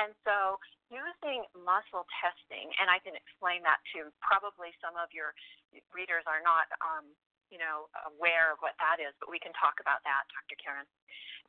And 0.00 0.16
so, 0.24 0.56
using 0.88 1.44
muscle 1.52 2.04
testing, 2.20 2.72
and 2.80 2.88
I 2.88 3.00
can 3.00 3.16
explain 3.16 3.60
that 3.64 3.80
to 3.96 4.12
probably 4.24 4.72
some 4.80 4.96
of 4.96 5.12
your 5.12 5.32
readers 5.92 6.24
are 6.28 6.40
not, 6.44 6.68
um, 6.80 7.04
you 7.52 7.60
know, 7.60 7.88
aware 8.08 8.52
of 8.52 8.60
what 8.64 8.76
that 8.80 9.00
is, 9.00 9.12
but 9.20 9.28
we 9.28 9.36
can 9.40 9.52
talk 9.56 9.76
about 9.80 10.00
that, 10.08 10.24
Dr. 10.32 10.56
Karen. 10.56 10.88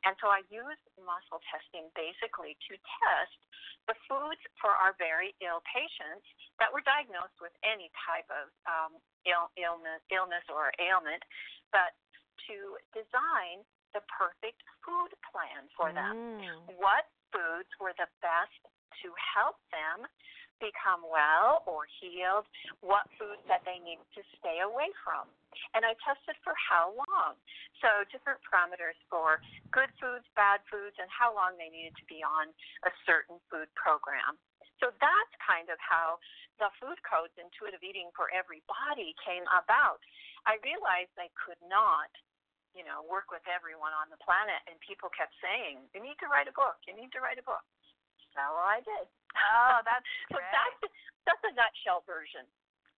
And 0.04 0.12
so 0.20 0.28
I 0.28 0.44
use 0.52 0.76
muscle 1.00 1.40
testing 1.48 1.88
basically 1.96 2.60
to 2.68 2.72
test 2.76 3.40
the 3.88 3.96
foods 4.04 4.40
for 4.60 4.76
our 4.76 4.92
very 5.00 5.32
ill 5.40 5.64
patients 5.64 6.28
that 6.60 6.68
were 6.68 6.84
diagnosed 6.84 7.40
with 7.40 7.56
any 7.64 7.88
type 8.04 8.28
of 8.28 8.52
um, 8.68 8.92
Ill, 9.24 9.48
illness, 9.56 10.04
illness 10.12 10.44
or 10.52 10.68
ailment, 10.76 11.24
but 11.72 11.96
to 12.44 12.76
design 12.92 13.64
the 13.96 14.04
perfect 14.12 14.60
food 14.84 15.16
plan 15.32 15.64
for 15.72 15.96
them 15.96 16.12
Mm. 16.12 16.76
what 16.76 17.08
foods 17.34 17.70
were 17.82 17.92
the 17.98 18.06
best 18.22 18.54
to 19.02 19.10
help 19.34 19.58
them 19.74 20.06
become 20.62 21.02
well 21.02 21.66
or 21.66 21.86
healed, 21.98 22.46
what 22.78 23.10
foods 23.18 23.42
that 23.50 23.66
they 23.66 23.82
needed 23.82 24.06
to 24.14 24.22
stay 24.38 24.62
away 24.62 24.88
from. 25.02 25.26
And 25.74 25.82
I 25.82 25.98
tested 26.02 26.38
for 26.46 26.54
how 26.54 26.94
long. 26.94 27.34
So, 27.82 28.06
different 28.08 28.38
parameters 28.46 28.96
for 29.10 29.42
good 29.74 29.90
foods, 29.98 30.24
bad 30.38 30.62
foods, 30.70 30.94
and 30.96 31.10
how 31.10 31.34
long 31.34 31.58
they 31.58 31.68
needed 31.68 31.94
to 31.98 32.06
be 32.06 32.22
on 32.22 32.54
a 32.86 32.92
certain 33.04 33.42
food 33.50 33.68
program. 33.74 34.38
So, 34.78 34.94
that's 35.02 35.34
kind 35.42 35.68
of 35.68 35.78
how 35.82 36.22
the 36.62 36.70
food 36.78 36.96
codes, 37.02 37.34
intuitive 37.34 37.82
eating 37.82 38.14
for 38.14 38.30
every 38.30 38.62
body 38.70 39.12
came 39.20 39.44
about. 39.50 40.00
I 40.46 40.62
realized 40.62 41.12
I 41.18 41.28
could 41.34 41.60
not 41.66 42.08
you 42.74 42.82
know, 42.82 43.06
work 43.06 43.30
with 43.30 43.46
everyone 43.46 43.94
on 43.94 44.10
the 44.10 44.20
planet, 44.20 44.58
and 44.66 44.76
people 44.82 45.08
kept 45.14 45.32
saying, 45.40 45.86
"You 45.94 46.02
need 46.02 46.18
to 46.20 46.28
write 46.28 46.50
a 46.50 46.54
book. 46.54 46.76
You 46.84 46.94
need 46.94 47.14
to 47.14 47.22
write 47.22 47.38
a 47.38 47.46
book." 47.46 47.64
So 48.34 48.42
I 48.42 48.82
did. 48.82 49.06
Oh, 49.38 49.78
that's 49.86 50.10
so 50.30 50.42
great. 50.42 50.50
that's 50.50 50.92
that's 51.24 51.44
a 51.46 51.52
nutshell 51.54 52.02
version. 52.04 52.44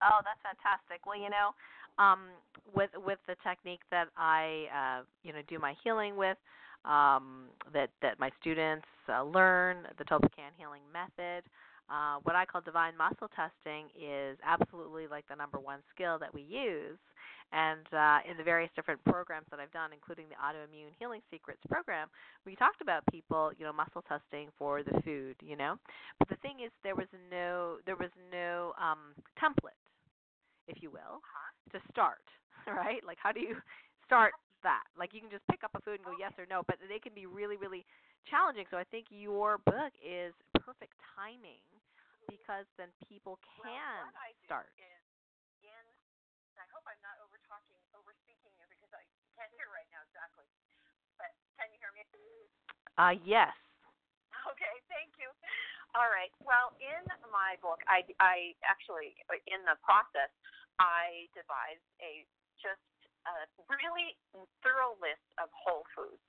Oh, 0.01 0.21
that's 0.25 0.41
fantastic. 0.45 1.05
Well, 1.05 1.17
you 1.17 1.29
know, 1.29 1.53
um, 2.01 2.33
with 2.75 2.91
with 3.05 3.21
the 3.29 3.37
technique 3.45 3.85
that 3.93 4.09
I 4.17 4.69
uh, 4.73 5.01
you 5.23 5.33
know 5.33 5.45
do 5.49 5.61
my 5.61 5.77
healing 5.85 6.17
with, 6.17 6.37
um, 6.85 7.53
that 7.73 7.91
that 8.03 8.19
my 8.19 8.31
students 8.41 8.89
uh, 9.09 9.23
learn, 9.23 9.89
the 9.99 10.05
Topican 10.05 10.57
healing 10.57 10.85
method. 10.93 11.45
Uh, 11.89 12.19
what 12.25 12.35
I 12.35 12.45
call 12.45 12.61
divine 12.61 12.97
muscle 12.99 13.31
testing 13.31 13.87
is 13.95 14.37
absolutely 14.45 15.07
like 15.07 15.25
the 15.29 15.37
number 15.37 15.61
one 15.61 15.79
skill 15.95 16.19
that 16.19 16.35
we 16.35 16.43
use, 16.43 16.99
And 17.53 17.87
uh, 17.93 18.19
in 18.29 18.37
the 18.37 18.43
various 18.45 18.71
different 18.75 19.03
programs 19.05 19.47
that 19.51 19.61
I've 19.61 19.71
done, 19.73 19.91
including 19.93 20.27
the 20.29 20.35
Autoimmune 20.37 20.93
Healing 20.99 21.23
Secrets 21.31 21.63
program, 21.69 22.09
we 22.45 22.57
talked 22.57 22.81
about 22.81 23.03
people, 23.11 23.53
you 23.59 23.65
know, 23.65 23.73
muscle 23.73 24.03
testing 24.03 24.49
for 24.59 24.83
the 24.83 25.01
food, 25.05 25.37
you 25.41 25.57
know. 25.57 25.77
But 26.19 26.29
the 26.29 26.37
thing 26.43 26.61
is, 26.65 26.73
there 26.83 26.97
was 26.97 27.09
no 27.31 27.79
there 27.87 27.97
was 27.97 28.11
no 28.33 28.73
um, 28.81 29.15
template, 29.39 29.79
if 30.69 30.83
you 30.83 30.91
will, 30.91 31.23
to 31.73 31.79
start, 31.91 32.25
right? 32.67 33.03
Like, 33.07 33.19
how 33.23 33.33
do 33.33 33.41
you 33.41 33.57
start 34.05 34.33
that? 34.63 34.85
Like, 34.99 35.15
you 35.15 35.21
can 35.21 35.31
just 35.31 35.47
pick 35.51 35.63
up 35.63 35.71
a 35.75 35.81
food 35.81 36.03
and 36.03 36.05
go 36.05 36.15
yes 36.19 36.33
or 36.39 36.47
no, 36.51 36.63
but 36.67 36.77
they 36.89 36.99
can 36.99 37.15
be 37.15 37.27
really, 37.27 37.57
really 37.57 37.87
challenging. 38.27 38.67
So 38.71 38.77
I 38.77 38.85
think 38.91 39.07
your 39.11 39.59
book 39.63 39.95
is 40.03 40.35
perfect 40.59 40.99
timing 41.15 41.63
because 42.27 42.67
then 42.77 42.91
people 43.07 43.39
can 43.63 44.11
start. 44.45 44.71
Is 44.75 45.07
in, 45.63 45.85
I 46.59 46.67
hope 46.75 46.83
I'm 46.87 46.99
not 47.03 47.19
over 47.23 47.39
talking, 47.47 47.79
over 47.95 48.11
speaking 48.27 48.51
you 48.59 48.67
because 48.71 48.91
I 48.91 49.07
can't 49.37 49.53
hear 49.55 49.69
right 49.71 49.87
now 49.93 50.01
exactly. 50.09 50.49
But 51.21 51.31
can 51.61 51.69
you 51.71 51.79
hear 51.79 51.93
me? 51.93 52.03
Uh, 52.97 53.15
yes. 53.29 53.53
Okay, 54.49 54.75
thank 54.89 55.13
you. 55.21 55.29
All 55.93 56.09
right. 56.09 56.33
Well, 56.41 56.73
in 56.81 57.05
my 57.29 57.61
book, 57.61 57.85
I, 57.89 58.05
I 58.21 58.57
actually, 58.65 59.17
in 59.49 59.61
the 59.69 59.77
process, 59.85 60.33
I 60.81 61.29
devised 61.37 61.85
a 62.01 62.25
just 62.57 62.81
a 63.27 63.45
really 63.67 64.15
thorough 64.63 64.95
list 65.03 65.25
of 65.37 65.51
whole 65.53 65.83
foods 65.93 66.23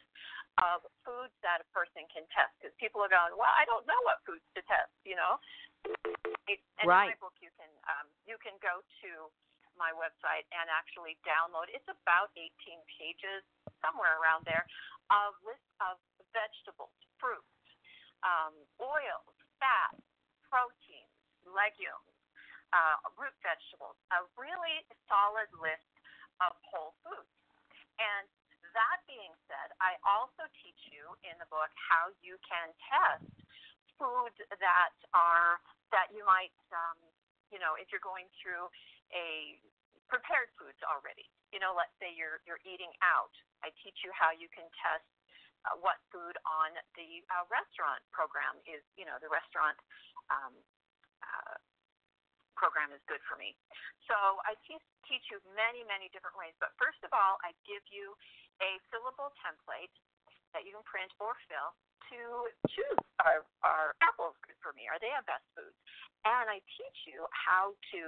of 0.66 0.82
foods 1.06 1.34
that 1.46 1.62
a 1.62 1.68
person 1.70 2.02
can 2.10 2.26
test 2.34 2.50
because 2.58 2.74
people 2.82 2.98
are 3.06 3.12
going, 3.12 3.30
well, 3.38 3.54
I 3.54 3.62
don't 3.70 3.86
know 3.86 4.02
what 4.10 4.18
foods 4.26 4.42
to 4.58 4.66
test, 4.66 4.90
you 5.06 5.14
know. 5.14 5.38
And 6.50 6.90
right. 6.90 7.14
in 7.14 7.14
my 7.14 7.20
book, 7.22 7.38
you 7.38 7.54
can 7.62 7.70
um, 7.86 8.10
you 8.26 8.42
can 8.42 8.58
go 8.58 8.82
to 8.82 9.10
my 9.78 9.94
website 9.94 10.46
and 10.52 10.68
actually 10.70 11.16
download. 11.24 11.70
It's 11.72 11.88
about 11.88 12.34
18 12.36 12.50
pages, 12.90 13.46
somewhere 13.80 14.18
around 14.20 14.44
there, 14.44 14.66
of 15.14 15.38
list 15.46 15.64
of 15.80 16.02
vegetables, 16.36 16.94
fruits, 17.22 17.64
um, 18.26 18.54
oils, 18.82 19.34
fats, 19.62 20.02
proteins, 20.50 21.14
legumes, 21.48 22.14
uh, 22.76 22.98
root 23.16 23.34
vegetables. 23.46 23.96
A 24.12 24.26
really 24.36 24.84
solid 25.08 25.48
list 25.58 25.94
of 26.44 26.54
whole 26.68 26.94
foods. 27.06 27.32
And 27.98 28.28
that 28.76 29.02
being 29.10 29.34
said, 29.50 29.74
I 29.82 29.98
also 30.06 30.46
teach 30.62 30.82
you 30.92 31.18
in 31.26 31.34
the 31.42 31.50
book 31.50 31.72
how 31.74 32.14
you 32.22 32.38
can 32.46 32.70
test 32.92 33.26
foods 33.98 34.38
that 34.54 34.94
are 35.18 35.58
that 35.90 36.12
you 36.14 36.22
might, 36.28 36.54
um, 36.70 37.00
you 37.50 37.58
know, 37.58 37.80
if 37.80 37.90
you're 37.90 38.04
going 38.04 38.28
through 38.38 38.68
a 39.14 39.60
prepared 40.08 40.52
foods 40.56 40.80
already. 40.88 41.28
You 41.52 41.60
know, 41.64 41.76
let's 41.76 41.94
say 42.00 42.12
you're 42.12 42.44
you're 42.44 42.62
eating 42.68 42.92
out. 43.04 43.34
I 43.64 43.72
teach 43.84 44.04
you 44.04 44.12
how 44.16 44.32
you 44.36 44.48
can 44.52 44.68
test 44.80 45.08
uh, 45.68 45.80
what 45.80 46.00
food 46.12 46.36
on 46.44 46.76
the 46.96 47.24
uh, 47.32 47.48
restaurant 47.48 48.04
program 48.12 48.60
is. 48.68 48.84
You 49.00 49.08
know, 49.08 49.20
the 49.20 49.32
restaurant 49.32 49.78
um, 50.32 50.56
uh, 51.24 51.56
program 52.60 52.92
is 52.92 53.00
good 53.08 53.24
for 53.28 53.40
me. 53.40 53.56
So 54.08 54.16
I 54.44 54.56
teach 54.68 54.84
teach 55.08 55.24
you 55.32 55.40
many 55.56 55.88
many 55.88 56.12
different 56.12 56.36
ways. 56.36 56.56
But 56.60 56.76
first 56.76 57.00
of 57.04 57.12
all, 57.16 57.40
I 57.44 57.56
give 57.64 57.84
you 57.92 58.16
a 58.60 58.82
fillable 58.90 59.32
template 59.44 59.94
that 60.56 60.64
you 60.68 60.76
can 60.76 60.86
print 60.88 61.12
or 61.20 61.36
fill 61.48 61.76
to 62.12 62.20
choose 62.72 63.02
are, 63.20 63.44
are 63.66 63.98
apples 64.00 64.38
good 64.46 64.58
for 64.64 64.72
me? 64.78 64.88
Are 64.88 65.02
they 65.02 65.12
a 65.12 65.24
best 65.26 65.44
food? 65.58 65.74
And 66.26 66.48
I 66.48 66.60
teach 66.76 67.00
you 67.08 67.28
how 67.32 67.76
to 67.94 68.02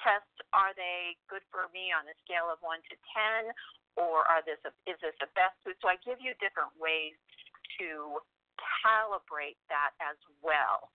test 0.00 0.28
are 0.56 0.72
they 0.76 1.16
good 1.28 1.44
for 1.52 1.68
me 1.72 1.92
on 1.92 2.08
a 2.08 2.16
scale 2.24 2.48
of 2.48 2.60
one 2.64 2.80
to 2.88 2.94
ten, 3.12 3.52
or 3.96 4.24
are 4.24 4.40
this 4.44 4.60
a, 4.64 4.72
is 4.88 4.96
this 5.00 5.16
a 5.20 5.28
best 5.36 5.56
food? 5.64 5.76
So 5.80 5.88
I 5.88 5.96
give 6.04 6.20
you 6.20 6.32
different 6.40 6.72
ways 6.76 7.16
to 7.80 8.20
calibrate 8.56 9.60
that 9.68 9.92
as 10.00 10.16
well. 10.40 10.88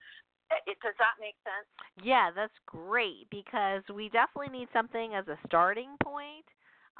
It, 0.68 0.76
does 0.84 0.96
that 1.00 1.16
make 1.16 1.38
sense? 1.46 1.68
Yeah, 2.02 2.28
that's 2.34 2.56
great 2.66 3.30
because 3.30 3.80
we 3.88 4.12
definitely 4.12 4.52
need 4.52 4.68
something 4.72 5.14
as 5.14 5.24
a 5.28 5.38
starting 5.46 5.96
point. 6.02 6.44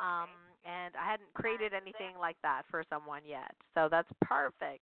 Um, 0.00 0.30
and 0.64 0.94
I 0.96 1.05
hadn't 1.05 1.33
created 1.35 1.72
anything 1.72 2.14
like 2.18 2.37
that 2.42 2.62
for 2.70 2.85
someone 2.88 3.22
yet. 3.27 3.55
So 3.75 3.88
that's 3.90 4.09
perfect. 4.22 4.83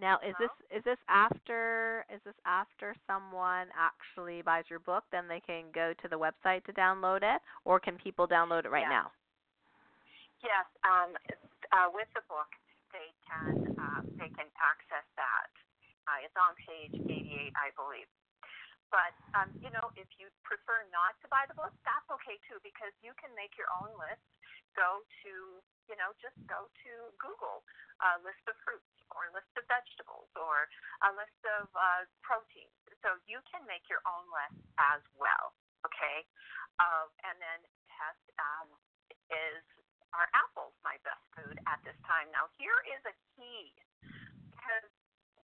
Now, 0.00 0.18
is 0.24 0.34
this 0.40 0.50
is 0.74 0.82
this 0.82 0.98
after 1.06 2.04
is 2.10 2.18
this 2.24 2.34
after 2.42 2.96
someone 3.06 3.68
actually 3.76 4.42
buys 4.42 4.64
your 4.66 4.80
book? 4.80 5.04
Then 5.12 5.28
they 5.28 5.38
can 5.38 5.70
go 5.70 5.92
to 6.02 6.06
the 6.08 6.18
website 6.18 6.64
to 6.64 6.72
download 6.72 7.22
it, 7.22 7.38
or 7.64 7.78
can 7.78 7.94
people 8.02 8.26
download 8.26 8.64
it 8.64 8.72
right 8.74 8.88
yes. 8.88 8.98
now? 8.98 9.06
Yes, 10.42 10.66
um, 10.82 11.14
uh, 11.70 11.86
with 11.94 12.10
the 12.18 12.24
book, 12.26 12.50
they 12.90 13.14
can 13.22 13.78
uh, 13.78 14.02
they 14.18 14.32
can 14.34 14.50
access 14.58 15.06
that. 15.14 15.52
Uh, 16.10 16.18
it's 16.26 16.34
on 16.34 16.58
page 16.58 16.98
88, 16.98 17.54
I 17.54 17.70
believe. 17.78 18.10
But 18.92 19.16
um, 19.32 19.48
you 19.64 19.72
know, 19.72 19.88
if 19.96 20.06
you 20.20 20.28
prefer 20.44 20.84
not 20.92 21.16
to 21.24 21.26
buy 21.32 21.48
the 21.48 21.56
book, 21.56 21.72
that's 21.82 22.06
okay 22.20 22.36
too, 22.44 22.60
because 22.60 22.92
you 23.00 23.16
can 23.16 23.32
make 23.32 23.56
your 23.56 23.72
own 23.80 23.90
list. 23.96 24.20
Go 24.76 25.00
to 25.24 25.32
you 25.90 25.96
know, 25.98 26.14
just 26.22 26.36
go 26.46 26.68
to 26.68 26.92
Google 27.18 27.64
a 28.02 28.18
list 28.22 28.42
of 28.50 28.56
fruits 28.66 28.96
or 29.14 29.30
a 29.30 29.32
list 29.34 29.50
of 29.54 29.64
vegetables 29.70 30.30
or 30.34 30.66
a 31.06 31.10
list 31.14 31.40
of 31.60 31.70
uh, 31.74 32.02
proteins. 32.24 32.74
So 33.02 33.18
you 33.26 33.42
can 33.50 33.62
make 33.66 33.86
your 33.90 34.02
own 34.06 34.26
list 34.30 34.62
as 34.78 35.02
well. 35.18 35.54
Okay, 35.82 36.22
uh, 36.78 37.10
and 37.26 37.36
then 37.42 37.58
test 37.90 38.22
um, 38.38 38.70
is 39.34 39.62
are 40.14 40.28
apples 40.36 40.76
my 40.86 40.94
best 41.02 41.24
food 41.34 41.56
at 41.66 41.82
this 41.82 41.98
time? 42.06 42.30
Now 42.30 42.46
here 42.60 42.78
is 42.86 43.02
a 43.08 43.14
key 43.34 43.74
because 44.54 44.86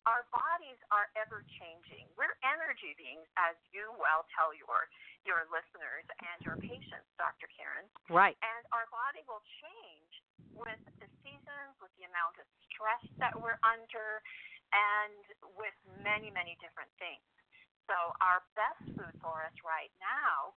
our 0.07 0.27
bodies 0.31 0.79
are 0.95 1.11
ever 1.19 1.43
changing. 1.59 2.07
We're 2.15 2.37
energy 2.45 2.95
beings, 2.95 3.27
as 3.41 3.59
you 3.75 3.91
well 3.99 4.29
tell 4.37 4.55
your 4.55 4.87
your 5.27 5.45
listeners 5.51 6.07
and 6.23 6.39
your 6.47 6.57
patients, 6.57 7.09
Dr. 7.21 7.51
Karen. 7.53 7.85
Right. 8.09 8.39
And 8.41 8.63
our 8.73 8.89
body 8.89 9.21
will 9.29 9.43
change 9.61 10.13
with 10.55 10.81
the 11.03 11.09
seasons, 11.21 11.75
with 11.83 11.93
the 12.01 12.09
amount 12.09 12.39
of 12.41 12.47
stress 12.71 13.05
that 13.21 13.35
we're 13.37 13.61
under, 13.61 14.23
and 14.73 15.23
with 15.59 15.77
many, 16.01 16.33
many 16.33 16.57
different 16.63 16.91
things. 16.97 17.25
So 17.89 17.97
our 18.21 18.45
best 18.53 18.85
food 18.97 19.17
for 19.21 19.45
us 19.45 19.57
right 19.65 19.93
now 20.01 20.53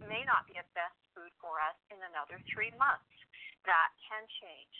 may 0.00 0.24
not 0.24 0.48
be 0.48 0.56
a 0.56 0.66
best 0.72 0.96
food 1.12 1.32
for 1.40 1.60
us 1.60 1.76
in 1.92 2.00
another 2.00 2.40
three 2.48 2.72
months. 2.80 3.12
That 3.68 3.92
can 4.08 4.24
change. 4.40 4.74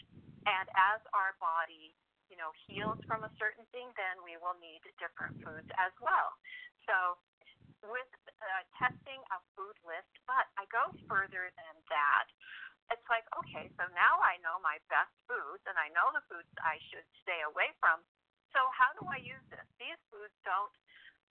And 0.49 0.65
as 0.73 1.01
our 1.13 1.37
body 1.37 1.93
you 2.31 2.39
know, 2.39 2.55
heals 2.65 2.97
from 3.05 3.27
a 3.27 3.31
certain 3.35 3.67
thing, 3.75 3.91
then 3.99 4.15
we 4.23 4.39
will 4.39 4.55
need 4.63 4.79
different 4.95 5.35
foods 5.43 5.67
as 5.75 5.91
well. 5.99 6.31
So 6.87 7.19
with 7.83 8.09
uh, 8.39 8.63
testing 8.79 9.19
a 9.35 9.39
food 9.53 9.75
list, 9.83 10.09
but 10.23 10.47
I 10.55 10.63
go 10.71 10.95
further 11.11 11.51
than 11.53 11.75
that. 11.91 12.25
It's 12.89 13.07
like, 13.07 13.27
okay, 13.43 13.71
so 13.79 13.87
now 13.95 14.19
I 14.19 14.39
know 14.43 14.59
my 14.63 14.79
best 14.91 15.13
foods 15.27 15.63
and 15.67 15.75
I 15.75 15.91
know 15.95 16.11
the 16.11 16.23
foods 16.27 16.49
I 16.63 16.79
should 16.91 17.07
stay 17.23 17.39
away 17.47 17.71
from. 17.83 18.03
So 18.51 18.59
how 18.75 18.91
do 18.99 19.07
I 19.07 19.19
use 19.23 19.43
this? 19.47 19.63
These 19.79 19.99
foods 20.11 20.35
don't 20.47 20.71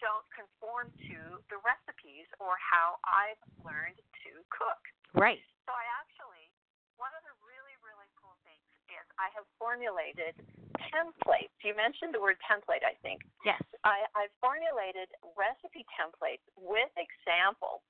don't 0.00 0.24
conform 0.32 0.88
to 1.12 1.18
the 1.52 1.60
recipes 1.60 2.24
or 2.40 2.56
how 2.56 2.96
I've 3.04 3.36
learned 3.60 4.00
to 4.00 4.30
cook. 4.48 4.80
Right. 5.12 5.44
So 5.68 5.76
I 5.76 5.84
actually 6.00 6.48
one 6.96 7.12
of 7.12 7.20
the 7.28 7.36
really 7.44 7.76
really 7.84 8.08
cool 8.16 8.32
things 8.48 8.64
is 8.88 9.10
I 9.20 9.28
have 9.37 9.44
formulated 9.61 10.33
templates. 10.88 11.52
You 11.61 11.76
mentioned 11.76 12.16
the 12.16 12.22
word 12.24 12.40
template, 12.48 12.80
I 12.80 12.96
think. 13.04 13.20
Yes. 13.44 13.61
I, 13.85 14.09
I've 14.16 14.33
formulated 14.40 15.12
recipe 15.37 15.85
templates 15.92 16.44
with 16.56 16.88
examples 16.96 17.85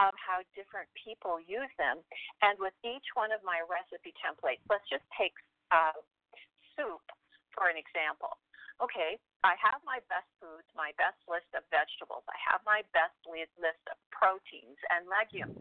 of 0.00 0.16
how 0.16 0.40
different 0.56 0.88
people 0.96 1.36
use 1.36 1.68
them. 1.76 2.00
And 2.40 2.56
with 2.56 2.72
each 2.80 3.04
one 3.12 3.28
of 3.28 3.44
my 3.44 3.60
recipe 3.68 4.16
templates, 4.16 4.64
let's 4.72 4.88
just 4.88 5.04
take 5.20 5.36
uh, 5.68 5.92
soup 6.72 7.04
for 7.52 7.68
an 7.68 7.76
example. 7.76 8.40
Okay, 8.80 9.20
I 9.44 9.60
have 9.60 9.84
my 9.84 10.00
best 10.08 10.28
foods, 10.40 10.64
my 10.72 10.96
best 10.96 11.20
list 11.28 11.52
of 11.52 11.60
vegetables. 11.68 12.24
I 12.24 12.38
have 12.48 12.64
my 12.64 12.80
best 12.96 13.12
list 13.28 13.84
of 13.92 14.00
proteins 14.08 14.80
and 14.88 15.04
legumes, 15.04 15.60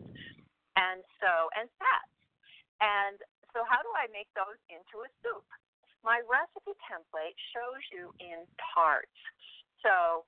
and 0.79 1.03
so 1.19 1.51
and 1.59 1.67
fats. 1.75 2.15
And 2.79 3.19
so, 3.53 3.65
how 3.65 3.81
do 3.81 3.91
I 3.97 4.05
make 4.13 4.29
those 4.37 4.59
into 4.69 5.01
a 5.05 5.09
soup? 5.23 5.45
My 6.05 6.23
recipe 6.29 6.77
template 6.87 7.35
shows 7.51 7.83
you 7.91 8.13
in 8.23 8.47
parts. 8.61 9.19
So 9.83 10.23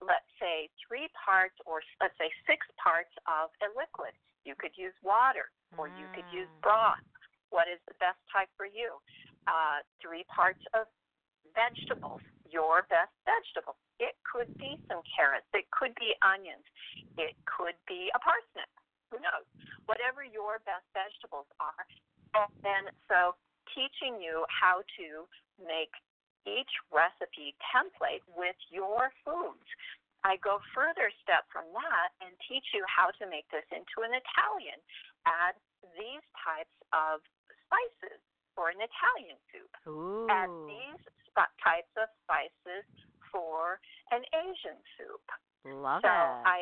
let's 0.00 0.28
say 0.40 0.68
three 0.80 1.08
parts 1.16 1.56
or 1.64 1.80
let's 2.00 2.16
say 2.16 2.32
six 2.48 2.64
parts 2.80 3.12
of 3.28 3.52
a 3.60 3.68
liquid. 3.76 4.12
You 4.44 4.54
could 4.56 4.72
use 4.76 4.96
water 5.02 5.52
or 5.76 5.88
you 5.88 6.08
could 6.14 6.28
use 6.32 6.48
Mm. 6.48 6.60
broth. 6.62 7.04
What 7.50 7.68
is 7.68 7.80
the 7.86 7.94
best 7.94 8.18
type 8.32 8.48
for 8.56 8.66
you? 8.66 9.00
Uh, 9.46 9.82
three 10.00 10.24
parts 10.24 10.64
of 10.72 10.88
vegetables, 11.54 12.20
your 12.48 12.82
best 12.88 13.12
vegetable. 13.24 13.76
It 13.98 14.16
could 14.24 14.52
be 14.58 14.80
some 14.88 15.02
carrots. 15.14 15.46
It 15.52 15.70
could 15.70 15.94
be 15.96 16.14
onions. 16.22 16.64
It 17.16 17.36
could 17.46 17.76
be 17.86 18.10
a 18.14 18.18
parsnip. 18.18 18.68
Who 19.10 19.20
knows? 19.20 19.46
Whatever 19.86 20.24
your 20.24 20.58
best 20.60 20.84
vegetables 20.92 21.46
are. 21.60 21.86
And 22.36 22.52
then, 22.60 22.84
so 23.08 23.34
teaching 23.72 24.20
you 24.20 24.44
how 24.52 24.84
to 25.00 25.24
make 25.58 25.92
each 26.46 26.70
recipe 26.94 27.56
template 27.74 28.22
with 28.36 28.56
your 28.70 29.10
foods. 29.26 29.66
I 30.22 30.38
go 30.42 30.58
further 30.74 31.10
step 31.22 31.46
from 31.50 31.66
that 31.74 32.10
and 32.22 32.34
teach 32.46 32.74
you 32.74 32.82
how 32.86 33.14
to 33.18 33.24
make 33.30 33.46
this 33.50 33.66
into 33.70 34.02
an 34.02 34.14
Italian. 34.14 34.78
Add 35.26 35.54
these 35.94 36.24
types 36.34 36.76
of 36.90 37.22
spices 37.66 38.18
for 38.54 38.70
an 38.70 38.80
Italian 38.82 39.38
soup. 39.50 39.72
Ooh. 39.86 40.26
Add 40.30 40.50
these 40.66 41.02
sp- 41.30 41.54
types 41.62 41.92
of 41.94 42.10
spices 42.26 42.86
for 43.30 43.78
an 44.10 44.22
Asian 44.32 44.78
soup. 44.96 45.26
Love 45.66 46.02
so 46.02 46.10
it. 46.10 46.46
I 46.46 46.60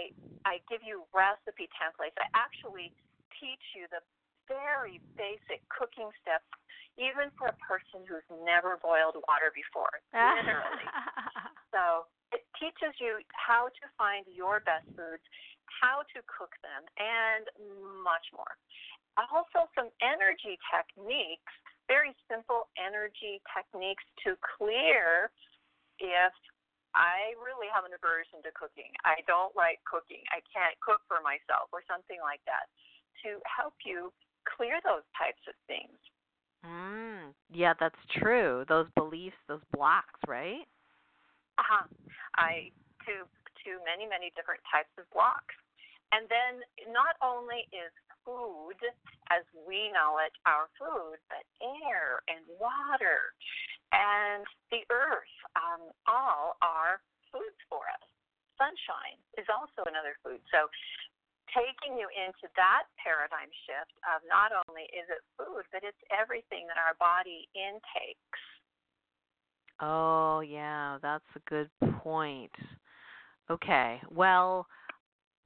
I 0.48 0.64
give 0.68 0.80
you 0.80 1.04
recipe 1.12 1.68
templates. 1.76 2.16
I 2.16 2.28
actually 2.32 2.92
teach 3.36 3.64
you 3.76 3.84
the 3.92 4.00
very 4.48 5.00
basic 5.16 5.64
cooking 5.70 6.10
steps, 6.20 6.48
even 6.96 7.32
for 7.34 7.50
a 7.50 7.58
person 7.62 8.06
who's 8.06 8.26
never 8.44 8.78
boiled 8.78 9.18
water 9.26 9.50
before. 9.54 9.92
Literally. 10.14 10.86
so 11.74 12.06
it 12.30 12.46
teaches 12.58 12.94
you 12.98 13.22
how 13.34 13.70
to 13.70 13.84
find 13.98 14.26
your 14.30 14.62
best 14.62 14.86
foods, 14.94 15.22
how 15.66 16.06
to 16.14 16.18
cook 16.26 16.54
them, 16.62 16.82
and 16.98 17.44
much 18.02 18.26
more. 18.34 18.54
Also, 19.14 19.70
some 19.78 19.94
energy 20.02 20.58
techniques, 20.66 21.54
very 21.86 22.10
simple 22.26 22.66
energy 22.74 23.38
techniques 23.54 24.02
to 24.26 24.34
clear 24.58 25.30
if 26.02 26.34
I 26.94 27.34
really 27.42 27.66
have 27.74 27.86
an 27.86 27.94
aversion 27.94 28.42
to 28.46 28.54
cooking. 28.54 28.90
I 29.02 29.22
don't 29.26 29.54
like 29.58 29.82
cooking. 29.86 30.22
I 30.30 30.42
can't 30.50 30.74
cook 30.78 31.02
for 31.10 31.18
myself 31.22 31.70
or 31.74 31.82
something 31.86 32.18
like 32.22 32.42
that. 32.46 32.70
To 33.26 33.42
help 33.46 33.74
you 33.82 34.14
clear 34.44 34.80
those 34.84 35.04
types 35.16 35.40
of 35.48 35.54
things. 35.66 35.98
Mm, 36.64 37.36
yeah, 37.52 37.74
that's 37.78 37.98
true. 38.16 38.64
Those 38.68 38.88
beliefs, 38.96 39.36
those 39.48 39.64
blocks, 39.72 40.20
right? 40.26 40.64
Uh-huh. 41.58 41.86
I 42.36 42.72
to 43.04 43.28
to 43.28 43.70
many 43.84 44.08
many 44.08 44.32
different 44.34 44.64
types 44.68 44.90
of 44.96 45.04
blocks. 45.12 45.54
And 46.12 46.30
then 46.30 46.62
not 46.94 47.18
only 47.20 47.66
is 47.74 47.90
food 48.22 48.78
as 49.28 49.44
we 49.66 49.92
know 49.92 50.22
it 50.22 50.32
our 50.46 50.70
food, 50.78 51.20
but 51.28 51.44
air 51.60 52.22
and 52.30 52.40
water 52.56 53.34
and 53.92 54.46
the 54.70 54.82
earth 54.90 55.36
um, 55.54 55.92
all 56.08 56.56
are 56.62 57.02
foods 57.30 57.58
for 57.68 57.86
us. 57.92 58.06
Sunshine 58.58 59.18
is 59.38 59.46
also 59.50 59.86
another 59.86 60.14
food. 60.22 60.38
So 60.50 60.70
taking 61.54 61.96
you 61.96 62.10
into 62.12 62.50
that 62.58 62.84
paradigm 62.98 63.48
shift 63.64 63.94
of 64.10 64.20
not 64.26 64.52
only 64.66 64.84
is 64.90 65.06
it 65.08 65.22
food, 65.38 65.64
but 65.70 65.86
it's 65.86 65.98
everything 66.10 66.66
that 66.68 66.76
our 66.76 66.98
body 66.98 67.48
intakes. 67.54 68.42
Oh, 69.80 70.40
yeah, 70.40 70.98
that's 71.02 71.24
a 71.34 71.42
good 71.48 71.70
point. 72.02 72.52
Okay. 73.50 74.00
Well, 74.10 74.66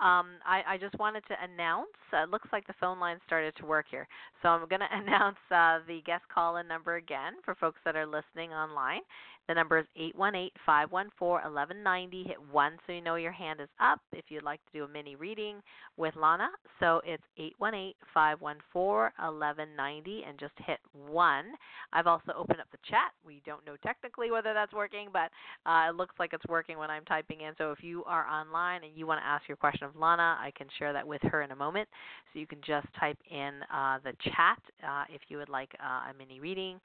um, 0.01 0.39
I, 0.47 0.63
I 0.75 0.79
just 0.79 0.97
wanted 0.99 1.25
to 1.27 1.35
announce. 1.43 1.89
Uh, 2.13 2.23
it 2.23 2.31
looks 2.31 2.49
like 2.53 2.67
the 2.67 2.75
phone 2.81 3.01
line 3.01 3.19
started 3.27 3.57
to 3.57 3.67
work 3.67 3.87
here, 3.91 4.07
so 4.43 4.49
I'm 4.49 4.69
going 4.69 4.81
to 4.87 4.97
announce 4.97 5.39
uh, 5.51 5.81
the 5.89 6.01
guest 6.07 6.25
call-in 6.33 6.69
number 6.69 6.97
again 6.97 7.35
for 7.45 7.55
folks 7.57 7.81
that 7.85 7.97
are 7.97 8.07
listening 8.07 8.53
online. 8.53 9.01
The 9.49 9.55
number 9.55 9.79
is 9.79 9.87
eight 9.97 10.15
one 10.17 10.35
eight 10.35 10.53
five 10.67 10.93
one 10.93 11.09
four 11.19 11.43
eleven 11.43 11.83
ninety. 11.83 12.25
Hit 12.25 12.37
1 12.51 12.73
so 12.87 12.93
you 12.93 13.01
know 13.01 13.17
your 13.17 13.33
hand 13.33 13.61
is 13.61 13.69
up 13.81 14.01
if 14.13 14.27
you'd 14.29 14.43
like 14.43 14.61
to 14.67 14.79
do 14.79 14.85
a 14.85 14.89
mini 14.89 15.17
reading 15.17 15.63
with 15.97 16.15
Lana. 16.17 16.49
So 16.81 17.01
it's 17.05 17.23
eight 17.39 17.55
one 17.59 17.75
eight 17.75 17.97
five 18.13 18.41
one 18.41 18.59
four 18.73 19.13
eleven 19.27 19.69
ninety, 19.77 20.25
and 20.29 20.39
just 20.39 20.53
hit 20.67 20.79
1. 20.93 21.45
I've 21.93 22.07
also 22.07 22.33
opened 22.37 22.61
up 22.61 22.71
the 22.71 22.79
chat. 22.89 23.13
We 23.25 23.41
don't 23.47 23.65
know 23.67 23.77
technically 23.83 24.31
whether 24.31 24.53
that's 24.53 24.73
working, 24.73 25.09
but 25.13 25.31
uh, 25.65 25.89
it 25.89 25.95
looks 25.95 26.15
like 26.19 26.33
it's 26.33 26.45
working 26.49 26.79
when 26.79 26.91
I'm 26.91 27.05
typing 27.05 27.41
in. 27.41 27.55
So 27.57 27.73
if 27.73 27.83
you 27.83 28.05
are 28.05 28.27
online 28.27 28.85
and 28.85 28.93
you 28.95 29.07
want 29.07 29.21
to 29.21 29.27
ask 29.27 29.49
your 29.49 29.57
question 29.57 29.85
of 29.85 29.97
Lana, 29.97 30.37
I 30.41 30.53
can 30.57 30.67
share 30.79 30.93
that 30.93 31.07
with 31.07 31.23
her 31.23 31.43
in 31.43 31.51
a 31.53 31.57
moment. 31.57 31.89
So 32.33 32.39
you 32.39 32.47
can 32.47 32.59
just 32.67 32.87
type 32.99 33.19
in 33.31 33.61
uh, 33.73 33.99
the 34.05 34.13
chat 34.25 34.59
uh, 34.87 35.05
if 35.09 35.23
you 35.29 35.39
would 35.39 35.49
like 35.49 35.71
uh, 35.83 36.11
a 36.11 36.15
mini 36.19 36.41
reading. 36.41 36.81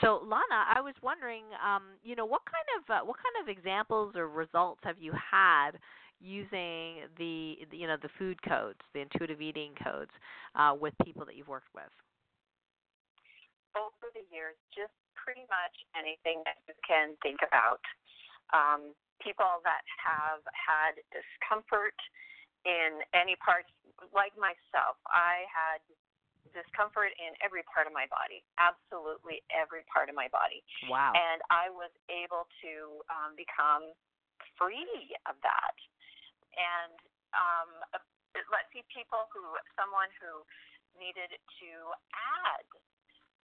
So 0.00 0.20
Lana, 0.22 0.64
I 0.74 0.80
was 0.80 0.94
wondering, 1.02 1.44
um, 1.64 1.82
you 2.02 2.16
know, 2.16 2.26
what 2.26 2.42
kind 2.46 2.68
of 2.78 2.82
uh, 2.90 3.04
what 3.04 3.16
kind 3.16 3.36
of 3.42 3.48
examples 3.48 4.14
or 4.16 4.28
results 4.28 4.80
have 4.84 4.96
you 4.98 5.12
had 5.12 5.72
using 6.20 7.06
the 7.16 7.56
you 7.70 7.86
know 7.86 7.96
the 8.00 8.10
food 8.18 8.40
codes, 8.42 8.80
the 8.94 9.00
intuitive 9.00 9.40
eating 9.40 9.72
codes, 9.82 10.10
uh, 10.54 10.74
with 10.74 10.94
people 11.04 11.24
that 11.24 11.36
you've 11.36 11.48
worked 11.48 11.72
with? 11.74 11.90
Over 13.76 14.10
the 14.14 14.24
years, 14.34 14.56
just 14.74 14.94
pretty 15.14 15.46
much 15.46 15.76
anything 15.94 16.42
that 16.48 16.58
you 16.66 16.74
can 16.86 17.14
think 17.22 17.38
about. 17.44 17.82
Um, 18.56 18.96
people 19.20 19.60
that 19.66 19.84
have 20.00 20.40
had 20.54 20.96
discomfort 21.12 21.94
in 22.64 23.04
any 23.12 23.36
parts, 23.38 23.68
like 24.14 24.32
myself, 24.40 24.96
I 25.10 25.44
had 25.50 25.84
discomfort 26.52 27.12
in 27.18 27.34
every 27.44 27.62
part 27.68 27.88
of 27.88 27.94
my 27.94 28.08
body, 28.10 28.44
absolutely 28.60 29.44
every 29.52 29.84
part 29.88 30.08
of 30.08 30.14
my 30.14 30.28
body. 30.28 30.64
Wow. 30.86 31.12
And 31.14 31.40
I 31.52 31.68
was 31.72 31.92
able 32.08 32.48
to 32.64 32.72
um, 33.08 33.36
become 33.38 33.92
free 34.58 35.14
of 35.28 35.38
that. 35.44 35.76
And 36.58 36.98
um, 37.34 37.70
let's 38.50 38.68
see, 38.74 38.82
people 38.90 39.30
who, 39.30 39.42
someone 39.78 40.10
who 40.18 40.42
needed 40.98 41.30
to 41.30 41.70
add 42.14 42.66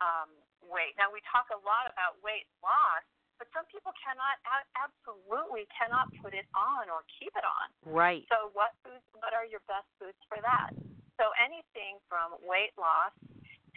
um, 0.03 0.31
weight. 0.67 0.99
Now, 0.99 1.15
we 1.15 1.23
talk 1.31 1.49
a 1.55 1.61
lot 1.63 1.87
about 1.91 2.19
weight 2.23 2.51
loss, 2.59 3.07
but 3.39 3.51
some 3.55 3.67
people 3.71 3.95
cannot, 3.99 4.39
absolutely 4.79 5.67
cannot 5.75 6.11
put 6.23 6.35
it 6.35 6.47
on 6.55 6.91
or 6.91 7.07
keep 7.19 7.35
it 7.35 7.47
on. 7.47 7.67
Right. 7.87 8.27
So, 8.31 8.51
what 8.55 8.75
foods, 8.83 9.07
what 9.15 9.35
are 9.35 9.47
your 9.47 9.63
best 9.67 9.87
foods 9.99 10.19
for 10.27 10.39
that? 10.43 10.75
So 11.21 11.31
anything 11.39 12.03
from 12.11 12.35
weight 12.43 12.75
loss 12.75 13.15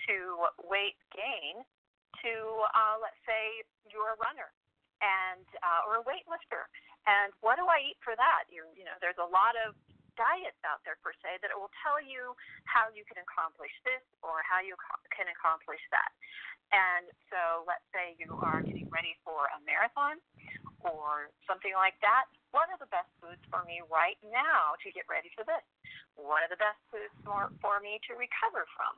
to 0.10 0.48
weight 0.66 0.98
gain 1.14 1.62
to 2.24 2.34
uh, 2.74 2.98
let's 2.98 3.20
say 3.30 3.62
you're 3.90 4.18
a 4.18 4.20
runner 4.22 4.50
and 5.02 5.46
uh, 5.62 5.86
or 5.86 6.02
a 6.02 6.04
weightlifter. 6.06 6.66
And 7.06 7.32
what 7.40 7.56
do 7.62 7.66
I 7.70 7.94
eat 7.94 8.00
for 8.02 8.18
that? 8.18 8.50
You 8.50 8.66
you 8.74 8.86
know, 8.86 8.98
there's 9.00 9.22
a 9.22 9.30
lot 9.30 9.54
of 9.68 9.78
diets 10.18 10.58
out 10.66 10.82
there 10.82 10.98
per 11.06 11.14
se 11.22 11.46
that 11.46 11.54
will 11.54 11.72
tell 11.86 12.02
you 12.02 12.34
how 12.66 12.90
you 12.90 13.06
can 13.06 13.22
accomplish 13.22 13.72
this 13.86 14.02
or 14.26 14.42
how 14.42 14.58
you 14.60 14.74
can 15.14 15.30
accomplish 15.30 15.82
that. 15.94 16.10
And 16.74 17.08
so 17.32 17.64
let's 17.64 17.86
say 17.96 18.18
you 18.20 18.34
are 18.44 18.60
getting 18.60 18.92
ready 18.92 19.16
for 19.24 19.48
a 19.56 19.60
marathon 19.64 20.20
or 20.84 21.32
something 21.48 21.72
like 21.78 21.96
that. 22.04 22.28
What 22.52 22.68
are 22.74 22.80
the 22.82 22.90
best 22.92 23.08
foods 23.24 23.40
for 23.48 23.64
me 23.64 23.80
right 23.88 24.20
now 24.26 24.76
to 24.84 24.88
get 24.92 25.08
ready 25.08 25.32
for 25.32 25.48
this? 25.48 25.64
What 26.18 26.44
are 26.44 26.52
the 26.52 26.60
best 26.60 26.82
foods 26.90 27.14
for, 27.22 27.54
for 27.62 27.80
me 27.80 28.02
to 28.10 28.18
recover 28.18 28.66
from? 28.74 28.98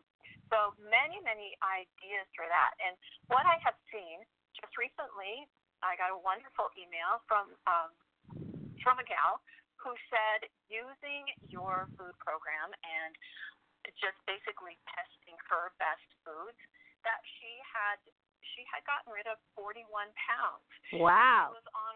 So 0.50 0.74
many, 0.82 1.22
many 1.22 1.54
ideas 1.62 2.26
for 2.34 2.48
that. 2.50 2.74
And 2.82 2.98
what 3.30 3.46
I 3.46 3.62
have 3.62 3.78
seen 3.94 4.26
just 4.58 4.74
recently, 4.80 5.46
I 5.86 6.00
got 6.00 6.10
a 6.10 6.20
wonderful 6.20 6.74
email 6.76 7.22
from 7.30 7.54
um, 7.70 7.92
from 8.82 8.98
a 9.00 9.06
gal 9.06 9.44
who 9.80 9.96
said 10.12 10.48
using 10.68 11.30
your 11.48 11.88
food 11.96 12.16
program 12.20 12.72
and 12.84 13.14
just 14.00 14.20
basically 14.28 14.76
testing 14.92 15.38
her 15.48 15.72
best 15.80 16.04
foods 16.26 16.60
that 17.08 17.22
she 17.40 17.52
had 17.64 18.00
she 18.56 18.68
had 18.68 18.84
gotten 18.84 19.14
rid 19.14 19.28
of 19.30 19.40
41 19.56 19.88
pounds. 20.20 20.68
Wow. 21.00 21.54
She 21.54 21.64
was 21.64 21.70
on 21.72 21.96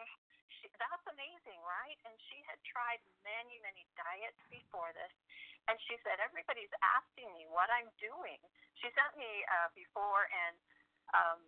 that's 0.83 1.07
amazing, 1.07 1.59
right? 1.63 1.95
And 2.03 2.15
she 2.27 2.43
had 2.43 2.59
tried 2.67 2.99
many, 3.23 3.59
many 3.63 3.87
diets 3.95 4.39
before 4.51 4.91
this, 4.93 5.13
and 5.71 5.79
she 5.87 5.95
said 6.03 6.19
everybody's 6.19 6.71
asking 6.83 7.31
me 7.31 7.47
what 7.47 7.71
I'm 7.71 7.87
doing. 8.03 8.39
She 8.83 8.91
sent 8.91 9.15
me 9.15 9.31
uh, 9.47 9.71
before 9.71 10.27
and 10.27 10.55
um, 11.13 11.39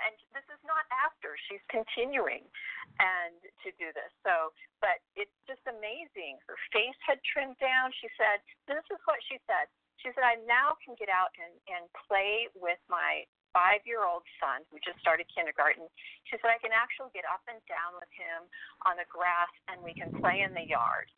and 0.00 0.16
this 0.32 0.46
is 0.48 0.62
not 0.64 0.88
after. 0.88 1.36
She's 1.48 1.62
continuing 1.68 2.48
and 2.96 3.36
to 3.60 3.68
do 3.76 3.92
this. 3.92 4.08
So, 4.24 4.50
but 4.80 5.04
it's 5.14 5.34
just 5.44 5.60
amazing. 5.68 6.40
Her 6.48 6.56
face 6.72 6.96
had 7.04 7.20
trimmed 7.28 7.60
down. 7.60 7.92
She 8.00 8.08
said, 8.16 8.40
"This 8.64 8.84
is 8.88 9.00
what 9.04 9.20
she 9.28 9.36
said." 9.44 9.68
She 10.00 10.08
said, 10.16 10.24
"I 10.24 10.40
now 10.48 10.80
can 10.80 10.96
get 10.96 11.12
out 11.12 11.30
and 11.36 11.52
and 11.68 11.84
play 12.08 12.48
with 12.56 12.80
my 12.88 13.28
five 13.52 13.84
year 13.84 14.04
old 14.04 14.24
son 14.40 14.64
who 14.68 14.80
just 14.82 14.98
started 15.00 15.28
kindergarten. 15.32 15.86
She 16.28 16.36
said, 16.40 16.52
I 16.52 16.60
can 16.60 16.74
actually 16.74 17.12
get 17.16 17.28
up 17.28 17.44
and 17.48 17.60
down 17.68 17.96
with 17.96 18.10
him 18.12 18.48
on 18.88 18.96
the 18.96 19.06
grass 19.08 19.52
and 19.70 19.80
we 19.80 19.92
can 19.92 20.12
play 20.20 20.44
in 20.44 20.52
the 20.56 20.64
yard. 20.64 21.08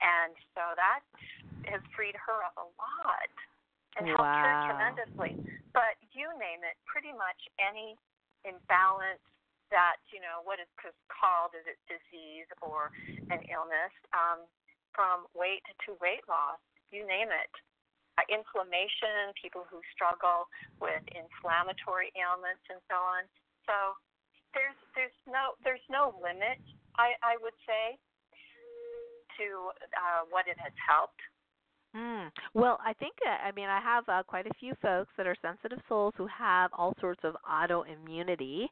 And 0.00 0.34
so 0.54 0.62
that 0.74 1.04
has 1.70 1.82
freed 1.92 2.16
her 2.16 2.38
up 2.46 2.56
a 2.56 2.66
lot 2.66 3.32
and 3.98 4.08
helped 4.08 4.24
her 4.24 4.54
tremendously. 4.72 5.32
But 5.74 5.98
you 6.14 6.30
name 6.38 6.64
it, 6.64 6.78
pretty 6.86 7.12
much 7.12 7.38
any 7.58 7.98
imbalance 8.46 9.22
that, 9.68 10.00
you 10.08 10.22
know, 10.22 10.40
what 10.48 10.62
is 10.62 10.70
called, 11.12 11.52
is 11.52 11.66
it 11.68 11.76
disease 11.90 12.48
or 12.64 12.88
an 13.28 13.42
illness, 13.52 13.92
um, 14.16 14.48
from 14.96 15.28
weight 15.36 15.66
to 15.84 15.92
weight 16.00 16.24
loss 16.24 16.58
you 16.90 17.04
name 17.04 17.28
it. 17.28 17.52
Uh, 18.18 18.26
inflammation, 18.26 19.30
people 19.38 19.62
who 19.70 19.78
struggle 19.94 20.50
with 20.82 21.06
inflammatory 21.14 22.10
ailments, 22.18 22.66
and 22.66 22.82
so 22.90 22.98
on. 22.98 23.22
So 23.62 23.94
there's 24.58 24.74
there's 24.98 25.18
no 25.30 25.54
there's 25.62 25.86
no 25.86 26.18
limit. 26.18 26.58
I 26.98 27.14
I 27.22 27.38
would 27.38 27.54
say 27.62 27.94
to 29.38 29.70
uh, 29.94 30.26
what 30.34 30.50
it 30.50 30.58
has 30.58 30.74
helped. 30.82 31.22
Mm. 31.96 32.28
Well, 32.54 32.78
I 32.84 32.92
think 32.92 33.14
uh, 33.26 33.46
I 33.46 33.52
mean 33.52 33.68
I 33.68 33.80
have 33.80 34.04
uh, 34.08 34.22
quite 34.26 34.46
a 34.46 34.54
few 34.60 34.74
folks 34.82 35.10
that 35.16 35.26
are 35.26 35.36
sensitive 35.40 35.78
souls 35.88 36.14
who 36.16 36.26
have 36.26 36.70
all 36.76 36.94
sorts 37.00 37.20
of 37.24 37.34
autoimmunity 37.48 38.66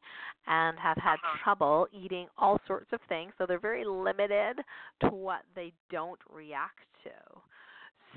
and 0.45 0.77
have 0.77 0.97
had 0.97 1.15
uh-huh. 1.15 1.37
trouble 1.43 1.87
eating 1.91 2.27
all 2.37 2.59
sorts 2.67 2.91
of 2.93 2.99
things, 3.09 3.31
so 3.37 3.45
they're 3.47 3.59
very 3.59 3.85
limited 3.85 4.57
to 5.01 5.07
what 5.07 5.41
they 5.55 5.73
don't 5.89 6.19
react 6.29 6.85
to. 7.03 7.09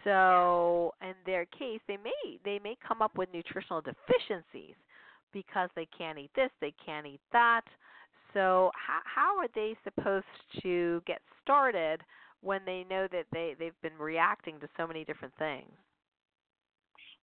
So, 0.05 0.95
in 1.03 1.15
their 1.27 1.45
case, 1.47 1.81
they 1.87 1.97
may 1.97 2.39
they 2.45 2.59
may 2.63 2.77
come 2.87 3.03
up 3.03 3.17
with 3.17 3.29
nutritional 3.33 3.83
deficiencies 3.83 4.77
because 5.33 5.69
they 5.77 5.87
can't 5.97 6.19
eat 6.19 6.31
this, 6.35 6.51
they 6.61 6.75
can't 6.85 7.07
eat 7.07 7.21
that. 7.33 7.63
So, 8.33 8.71
how 8.75 9.01
how 9.05 9.39
are 9.39 9.49
they 9.55 9.77
supposed 9.85 10.27
to 10.63 11.03
get 11.07 11.21
started 11.43 12.03
when 12.41 12.61
they 12.65 12.85
know 12.89 13.09
that 13.13 13.27
they 13.33 13.55
they've 13.59 13.81
been 13.83 13.99
reacting 13.99 14.61
to 14.61 14.69
so 14.77 14.87
many 14.87 15.05
different 15.05 15.35
things? 15.39 15.71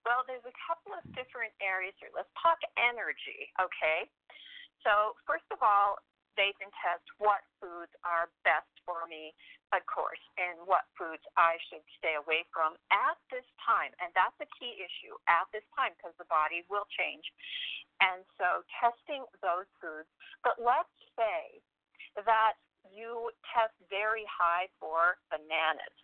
Well, 0.06 0.24
there's 0.24 0.46
a 0.48 0.56
couple 0.64 0.96
of 0.96 1.04
different 1.20 1.52
areas 1.60 1.92
here. 2.00 2.08
Let's 2.16 2.32
talk 2.40 2.56
energy, 2.80 3.52
okay? 3.60 4.08
So, 4.88 5.20
first 5.28 5.44
of 5.52 5.60
all, 5.60 6.00
they 6.38 6.54
can 6.62 6.70
test 6.80 7.04
what 7.18 7.42
foods 7.58 7.92
are 8.06 8.30
best 8.46 8.70
for 8.86 9.10
me, 9.10 9.34
of 9.74 9.82
course, 9.90 10.22
and 10.38 10.62
what 10.70 10.86
foods 10.96 11.26
I 11.36 11.58
should 11.68 11.84
stay 11.98 12.16
away 12.16 12.46
from 12.54 12.78
at 12.94 13.18
this 13.34 13.46
time. 13.60 13.92
And 14.00 14.14
that's 14.14 14.38
a 14.40 14.50
key 14.56 14.78
issue 14.78 15.18
at 15.28 15.50
this 15.52 15.66
time 15.74 15.98
because 15.98 16.14
the 16.22 16.30
body 16.30 16.64
will 16.70 16.86
change. 16.94 17.26
And 18.00 18.22
so, 18.38 18.62
testing 18.78 19.26
those 19.42 19.66
foods. 19.82 20.08
But 20.46 20.62
let's 20.62 20.94
say 21.18 21.60
that 22.22 22.62
you 22.94 23.34
test 23.52 23.74
very 23.90 24.24
high 24.30 24.70
for 24.78 25.18
bananas, 25.34 25.98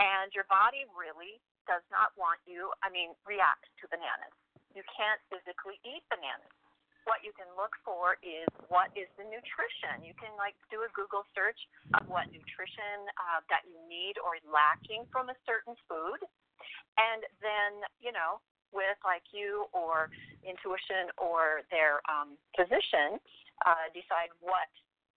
and 0.00 0.32
your 0.32 0.48
body 0.48 0.88
really 0.96 1.38
does 1.68 1.84
not 1.92 2.16
want 2.16 2.40
you, 2.48 2.72
I 2.80 2.88
mean, 2.88 3.12
reacts 3.28 3.68
to 3.80 3.88
bananas. 3.92 4.34
You 4.72 4.82
can't 4.88 5.20
physically 5.28 5.78
eat 5.84 6.02
bananas. 6.08 6.63
What 7.04 7.20
you 7.20 7.36
can 7.36 7.48
look 7.52 7.76
for 7.84 8.16
is 8.24 8.48
what 8.72 8.88
is 8.96 9.08
the 9.20 9.28
nutrition. 9.28 10.00
You 10.00 10.16
can 10.16 10.32
like 10.40 10.56
do 10.72 10.80
a 10.84 10.90
Google 10.96 11.28
search 11.36 11.58
of 11.96 12.08
what 12.08 12.28
nutrition 12.32 13.08
uh, 13.20 13.44
that 13.52 13.68
you 13.68 13.76
need 13.84 14.16
or 14.20 14.40
lacking 14.48 15.04
from 15.12 15.28
a 15.28 15.36
certain 15.44 15.76
food, 15.84 16.20
and 16.96 17.20
then 17.44 17.84
you 18.00 18.12
know 18.12 18.40
with 18.72 18.96
like 19.04 19.24
you 19.30 19.70
or 19.76 20.10
intuition 20.42 21.12
or 21.20 21.62
their 21.70 22.00
um, 22.10 22.34
physician 22.56 23.20
uh, 23.62 23.86
decide 23.94 24.32
what 24.42 24.68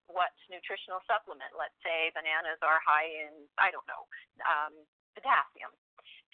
what 0.08 0.32
nutritional 0.48 1.04
supplement. 1.04 1.52
Let's 1.56 1.76
say 1.84 2.12
bananas 2.16 2.60
are 2.64 2.80
high 2.80 3.12
in, 3.12 3.32
I 3.60 3.76
don't 3.76 3.86
know, 3.92 4.08
um, 4.48 4.74
potassium. 5.16 5.72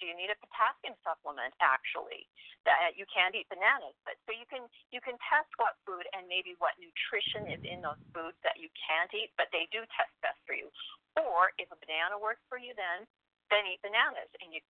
Do 0.02 0.10
you 0.10 0.16
need 0.18 0.34
a 0.34 0.38
potassium 0.40 0.98
supplement 1.06 1.54
actually? 1.62 2.26
That 2.66 2.78
uh, 2.80 2.92
you 2.96 3.04
can't 3.12 3.36
eat 3.36 3.48
bananas, 3.52 3.94
but 4.08 4.16
so 4.24 4.32
you 4.32 4.48
can 4.48 4.66
you 4.90 5.04
can 5.04 5.20
test 5.28 5.52
what 5.60 5.78
food 5.84 6.08
and 6.16 6.26
maybe 6.32 6.56
what 6.58 6.80
nutrition 6.80 7.48
is 7.52 7.62
in 7.68 7.84
those 7.84 8.00
foods 8.16 8.40
that 8.48 8.58
you 8.58 8.72
can't 8.74 9.12
eat, 9.12 9.36
but 9.36 9.52
they 9.52 9.68
do 9.70 9.84
test 9.94 10.14
best 10.24 10.40
for 10.48 10.56
you. 10.56 10.72
Or 11.20 11.54
if 11.62 11.70
a 11.70 11.78
banana 11.78 12.18
works 12.18 12.42
for 12.48 12.58
you, 12.58 12.74
then 12.74 13.06
then 13.52 13.68
eat 13.70 13.84
bananas, 13.84 14.32
and 14.42 14.50
you 14.56 14.64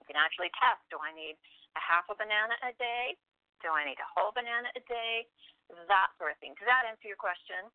you 0.00 0.04
can 0.08 0.18
actually 0.18 0.50
test. 0.58 0.82
Do 0.90 0.98
I 1.00 1.12
need 1.14 1.36
a 1.76 1.82
half 1.82 2.08
a 2.10 2.16
banana 2.16 2.56
a 2.64 2.72
day? 2.76 3.16
Do 3.62 3.72
I 3.72 3.86
need 3.86 4.00
a 4.00 4.08
whole 4.08 4.34
banana 4.34 4.68
a 4.74 4.82
day? 4.84 5.28
That 5.88 6.12
sort 6.20 6.36
of 6.36 6.38
thing. 6.44 6.52
Does 6.60 6.68
that 6.68 6.84
answer 6.84 7.08
your 7.08 7.20
question? 7.20 7.72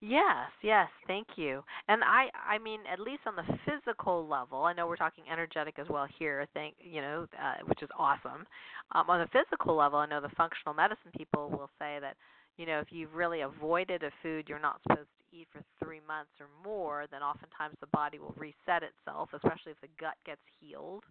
Yes, 0.00 0.50
yes, 0.62 0.88
thank 1.08 1.26
you. 1.36 1.62
And 1.88 2.04
I 2.04 2.28
I 2.48 2.58
mean 2.58 2.80
at 2.90 3.00
least 3.00 3.22
on 3.26 3.34
the 3.34 3.58
physical 3.66 4.26
level, 4.28 4.62
I 4.62 4.72
know 4.72 4.86
we're 4.86 4.96
talking 4.96 5.24
energetic 5.30 5.78
as 5.78 5.88
well 5.88 6.06
here, 6.18 6.46
Think 6.54 6.76
you 6.78 7.00
know, 7.00 7.26
uh, 7.40 7.64
which 7.66 7.82
is 7.82 7.88
awesome. 7.98 8.46
Um 8.94 9.10
on 9.10 9.20
the 9.20 9.26
physical 9.28 9.74
level, 9.74 9.98
I 9.98 10.06
know 10.06 10.20
the 10.20 10.28
functional 10.36 10.72
medicine 10.74 11.10
people 11.16 11.50
will 11.50 11.70
say 11.80 11.98
that 12.00 12.16
you 12.56 12.66
know, 12.66 12.78
if 12.80 12.88
you've 12.92 13.14
really 13.14 13.40
avoided 13.40 14.02
a 14.04 14.10
food 14.22 14.46
you're 14.48 14.60
not 14.60 14.80
supposed 14.82 15.08
to 15.32 15.36
eat 15.36 15.48
for 15.52 15.62
3 15.84 16.00
months 16.06 16.30
or 16.40 16.46
more, 16.64 17.06
then 17.10 17.22
oftentimes 17.22 17.74
the 17.80 17.86
body 17.88 18.18
will 18.20 18.34
reset 18.36 18.82
itself, 18.84 19.30
especially 19.32 19.72
if 19.72 19.80
the 19.80 19.88
gut 20.00 20.14
gets 20.24 20.42
healed 20.60 21.02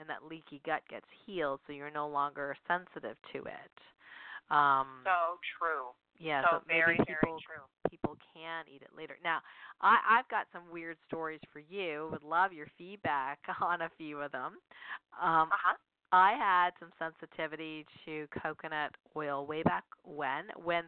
and 0.00 0.08
that 0.08 0.24
leaky 0.24 0.60
gut 0.66 0.82
gets 0.90 1.06
healed 1.26 1.60
so 1.66 1.72
you're 1.74 1.90
no 1.90 2.08
longer 2.08 2.56
sensitive 2.68 3.16
to 3.32 3.40
it. 3.44 3.74
Um 4.50 5.04
So 5.04 5.38
true. 5.58 5.94
Yeah, 6.18 6.42
so, 6.42 6.58
so 6.58 6.62
maybe 6.68 6.80
very, 6.80 6.96
people 6.98 7.14
very 7.22 7.42
true. 7.42 7.90
people 7.90 8.16
can 8.34 8.64
eat 8.72 8.82
it 8.82 8.90
later. 8.96 9.16
Now, 9.22 9.40
I, 9.80 9.96
I've 10.08 10.28
got 10.28 10.46
some 10.52 10.62
weird 10.72 10.96
stories 11.06 11.40
for 11.52 11.60
you. 11.60 12.08
Would 12.12 12.22
love 12.22 12.52
your 12.52 12.68
feedback 12.78 13.38
on 13.60 13.82
a 13.82 13.90
few 13.98 14.20
of 14.20 14.32
them. 14.32 14.52
Um, 15.20 15.48
uh-huh. 15.50 15.74
I 16.12 16.34
had 16.38 16.70
some 16.78 16.90
sensitivity 16.98 17.84
to 18.04 18.28
coconut 18.40 18.92
oil 19.16 19.46
way 19.46 19.64
back 19.64 19.82
when, 20.04 20.44
when 20.62 20.84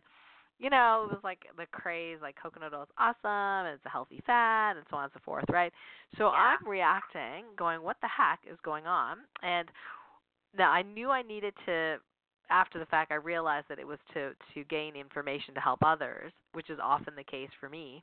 you 0.59 0.71
know, 0.71 1.09
it 1.11 1.13
was 1.13 1.21
like 1.23 1.41
the 1.57 1.67
craze, 1.67 2.19
like 2.23 2.37
coconut 2.41 2.73
oil 2.73 2.85
is 2.85 2.89
awesome, 2.97 3.67
and 3.67 3.75
it's 3.75 3.85
a 3.85 3.91
healthy 3.91 4.23
fat, 4.27 4.77
and 4.77 4.87
so 4.89 4.97
on 4.97 5.05
and 5.05 5.13
so 5.13 5.21
forth, 5.25 5.45
right? 5.51 5.73
So 6.17 6.25
yeah. 6.25 6.57
I'm 6.57 6.69
reacting, 6.69 7.45
going, 7.59 7.83
what 7.83 7.97
the 8.01 8.09
heck 8.09 8.41
is 8.51 8.59
going 8.65 8.87
on? 8.87 9.19
And 9.43 9.69
now 10.57 10.71
I 10.71 10.83
knew 10.83 11.11
I 11.11 11.23
needed 11.23 11.53
to 11.67 11.97
after 12.51 12.79
the 12.79 12.87
fact 12.87 13.13
I 13.13 13.17
realized 13.17 13.67
that 13.69 13.79
it 13.79 13.87
was 13.87 13.99
to 14.15 14.33
to 14.55 14.65
gain 14.65 14.97
information 14.97 15.55
to 15.55 15.61
help 15.61 15.81
others, 15.85 16.33
which 16.53 16.71
is 16.71 16.79
often 16.83 17.15
the 17.17 17.25
case 17.25 17.51
for 17.61 17.69
me. 17.69 18.03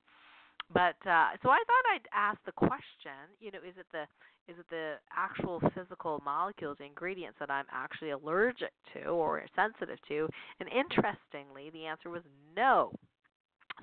But 0.74 0.96
uh 1.06 1.36
so 1.42 1.50
I 1.50 1.62
thought 1.68 1.86
I'd 1.94 2.08
ask 2.14 2.40
the 2.46 2.52
question, 2.52 3.18
you 3.40 3.52
know, 3.52 3.60
is 3.60 3.76
it 3.78 3.86
the 3.92 4.04
is 4.52 4.60
it 4.60 4.66
the 4.70 4.96
actual 5.16 5.62
physical 5.74 6.22
molecules, 6.26 6.78
ingredients 6.86 7.38
that 7.40 7.50
I'm 7.50 7.66
actually 7.72 8.12
allergic 8.12 8.72
to 8.94 9.06
or 9.06 9.44
sensitive 9.56 10.00
to? 10.10 10.28
And 10.60 10.68
interestingly, 10.70 11.70
the 11.72 11.86
answer 11.86 12.10
was 12.10 12.24
no. 12.56 12.92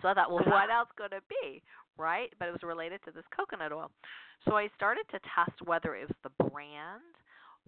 So 0.03 0.09
I 0.09 0.15
thought, 0.15 0.31
well, 0.31 0.45
what 0.45 0.71
else 0.77 0.89
could 0.97 1.13
it 1.13 1.23
be, 1.29 1.63
right? 1.97 2.31
But 2.39 2.49
it 2.49 2.53
was 2.53 2.63
related 2.63 3.01
to 3.07 3.11
this 3.11 3.25
coconut 3.35 3.73
oil. 3.73 3.91
So 4.47 4.57
I 4.57 4.69
started 4.77 5.05
to 5.13 5.21
test 5.35 5.57
whether 5.65 5.95
it 5.97 6.09
was 6.09 6.17
the 6.23 6.45
brand 6.51 7.01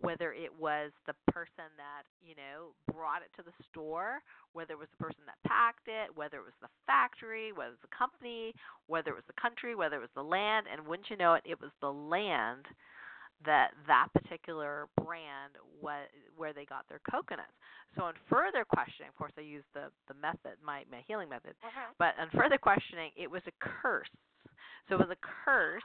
whether 0.00 0.32
it 0.32 0.50
was 0.58 0.90
the 1.06 1.14
person 1.32 1.68
that 1.76 2.04
you 2.20 2.34
know 2.34 2.74
brought 2.92 3.22
it 3.22 3.30
to 3.36 3.42
the 3.42 3.54
store, 3.70 4.20
whether 4.52 4.74
it 4.74 4.78
was 4.78 4.88
the 4.96 5.04
person 5.04 5.22
that 5.26 5.36
packed 5.46 5.86
it, 5.86 6.10
whether 6.14 6.38
it 6.38 6.46
was 6.46 6.58
the 6.60 6.72
factory, 6.86 7.52
whether 7.52 7.72
it 7.72 7.80
was 7.80 7.86
the 7.86 7.96
company, 7.96 8.52
whether 8.86 9.10
it 9.10 9.18
was 9.20 9.28
the 9.28 9.40
country, 9.40 9.74
whether 9.74 9.96
it 9.96 10.04
was 10.04 10.16
the 10.16 10.24
land, 10.24 10.66
and 10.70 10.86
wouldn't 10.86 11.10
you 11.10 11.16
know 11.16 11.34
it, 11.34 11.44
it 11.44 11.60
was 11.60 11.70
the 11.80 11.92
land 11.92 12.66
that 13.44 13.70
that 13.86 14.08
particular 14.14 14.86
brand 15.02 15.58
was 15.80 16.06
where 16.36 16.52
they 16.52 16.64
got 16.64 16.88
their 16.88 17.00
coconuts. 17.10 17.52
So 17.96 18.04
on 18.04 18.14
further 18.30 18.64
questioning, 18.64 19.08
of 19.08 19.16
course, 19.16 19.32
I 19.36 19.42
used 19.42 19.68
the 19.74 19.90
the 20.08 20.14
method, 20.14 20.56
my 20.64 20.84
my 20.90 21.02
healing 21.06 21.28
method, 21.28 21.54
uh-huh. 21.62 21.92
but 21.98 22.14
on 22.18 22.30
further 22.32 22.58
questioning, 22.58 23.10
it 23.16 23.30
was 23.30 23.42
a 23.46 23.52
curse. 23.60 24.10
So 24.88 24.96
it 24.96 25.00
was 25.00 25.10
a 25.10 25.20
curse 25.20 25.82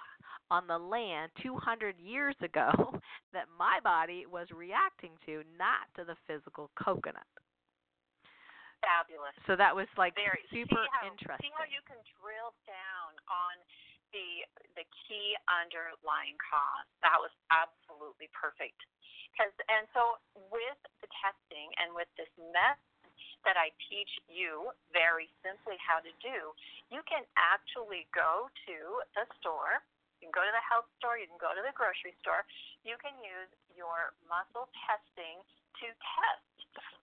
on 0.50 0.68
the 0.68 0.78
land 0.78 1.32
200 1.44 2.00
years 2.00 2.36
ago 2.42 2.72
that 3.34 3.48
my 3.58 3.80
body 3.84 4.26
was 4.26 4.48
reacting 4.56 5.12
to, 5.26 5.44
not 5.58 5.88
to 5.96 6.08
the 6.08 6.16
physical 6.28 6.72
coconut. 6.80 7.28
Fabulous. 8.86 9.36
So 9.50 9.58
that 9.58 9.74
was 9.74 9.90
like 9.98 10.14
Very. 10.14 10.46
super 10.54 10.78
see 10.78 10.94
how, 10.94 11.10
interesting. 11.10 11.50
See 11.50 11.58
how 11.58 11.66
you 11.66 11.82
can 11.90 11.98
drill 12.22 12.54
down 12.70 13.12
on 13.26 13.58
the 14.14 14.46
the 14.78 14.86
key 15.04 15.34
underlying 15.50 16.38
cause. 16.38 16.88
That 17.02 17.18
was 17.18 17.34
absolutely 17.50 18.30
perfect. 18.32 18.78
Because 19.34 19.52
and 19.68 19.90
so 19.92 20.22
with 20.54 20.80
the 21.02 21.10
testing 21.20 21.74
and 21.82 21.92
with 21.92 22.08
this 22.16 22.30
method 22.38 22.80
that 23.44 23.58
I 23.58 23.74
teach 23.90 24.10
you 24.30 24.70
very 24.94 25.28
simply 25.42 25.76
how 25.82 26.00
to 26.00 26.14
do, 26.22 26.54
you 26.94 27.02
can 27.10 27.26
actually 27.34 28.06
go 28.14 28.48
to 28.70 28.78
the 29.18 29.26
store 29.42 29.82
you 30.20 30.30
can 30.30 30.34
go 30.34 30.42
to 30.42 30.54
the 30.54 30.66
health 30.66 30.90
store, 30.98 31.18
you 31.22 31.30
can 31.30 31.38
go 31.38 31.54
to 31.54 31.62
the 31.62 31.74
grocery 31.78 32.18
store. 32.22 32.42
You 32.82 32.98
can 32.98 33.14
use 33.22 33.52
your 33.78 34.18
muscle 34.26 34.66
testing 34.90 35.42
to 35.82 35.88
test 35.94 36.58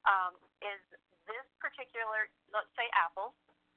um, 0.05 0.35
is 0.61 0.83
this 1.25 1.47
particular, 1.63 2.29
let's 2.53 2.71
say 2.77 2.87
apples. 2.93 3.33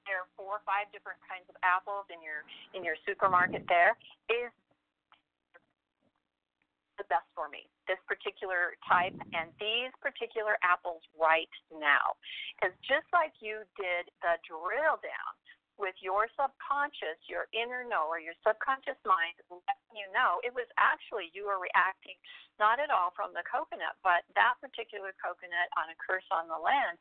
There 0.10 0.24
are 0.24 0.30
four 0.40 0.60
or 0.60 0.64
five 0.64 0.88
different 0.96 1.20
kinds 1.28 1.48
of 1.52 1.56
apples 1.68 2.08
in 2.08 2.24
your 2.24 2.48
in 2.72 2.82
your 2.82 2.96
supermarket. 3.04 3.68
There 3.68 3.92
is 4.32 4.52
the 6.96 7.04
best 7.12 7.28
for 7.36 7.52
me. 7.52 7.68
This 7.92 8.00
particular 8.08 8.80
type 8.88 9.16
and 9.36 9.52
these 9.60 9.92
particular 10.00 10.56
apples 10.64 11.04
right 11.16 11.52
now, 11.76 12.16
because 12.56 12.72
just 12.88 13.08
like 13.12 13.36
you 13.44 13.68
did 13.76 14.08
the 14.24 14.40
drill 14.48 14.96
down 15.04 15.32
with 15.78 15.96
your 16.02 16.26
subconscious, 16.34 17.18
your 17.30 17.46
inner 17.54 17.86
knower, 17.86 18.18
your 18.18 18.38
subconscious 18.42 18.98
mind 19.06 19.38
letting 19.50 19.94
you 19.94 20.10
know 20.14 20.42
it 20.42 20.54
was 20.54 20.68
actually 20.78 21.30
you 21.32 21.46
were 21.46 21.62
reacting 21.62 22.18
not 22.58 22.82
at 22.82 22.90
all 22.90 23.14
from 23.14 23.32
the 23.38 23.46
coconut, 23.46 23.98
but 24.02 24.26
that 24.34 24.58
particular 24.58 25.14
coconut 25.22 25.70
on 25.78 25.94
a 25.94 25.98
curse 25.98 26.26
on 26.34 26.50
the 26.50 26.58
land. 26.58 26.98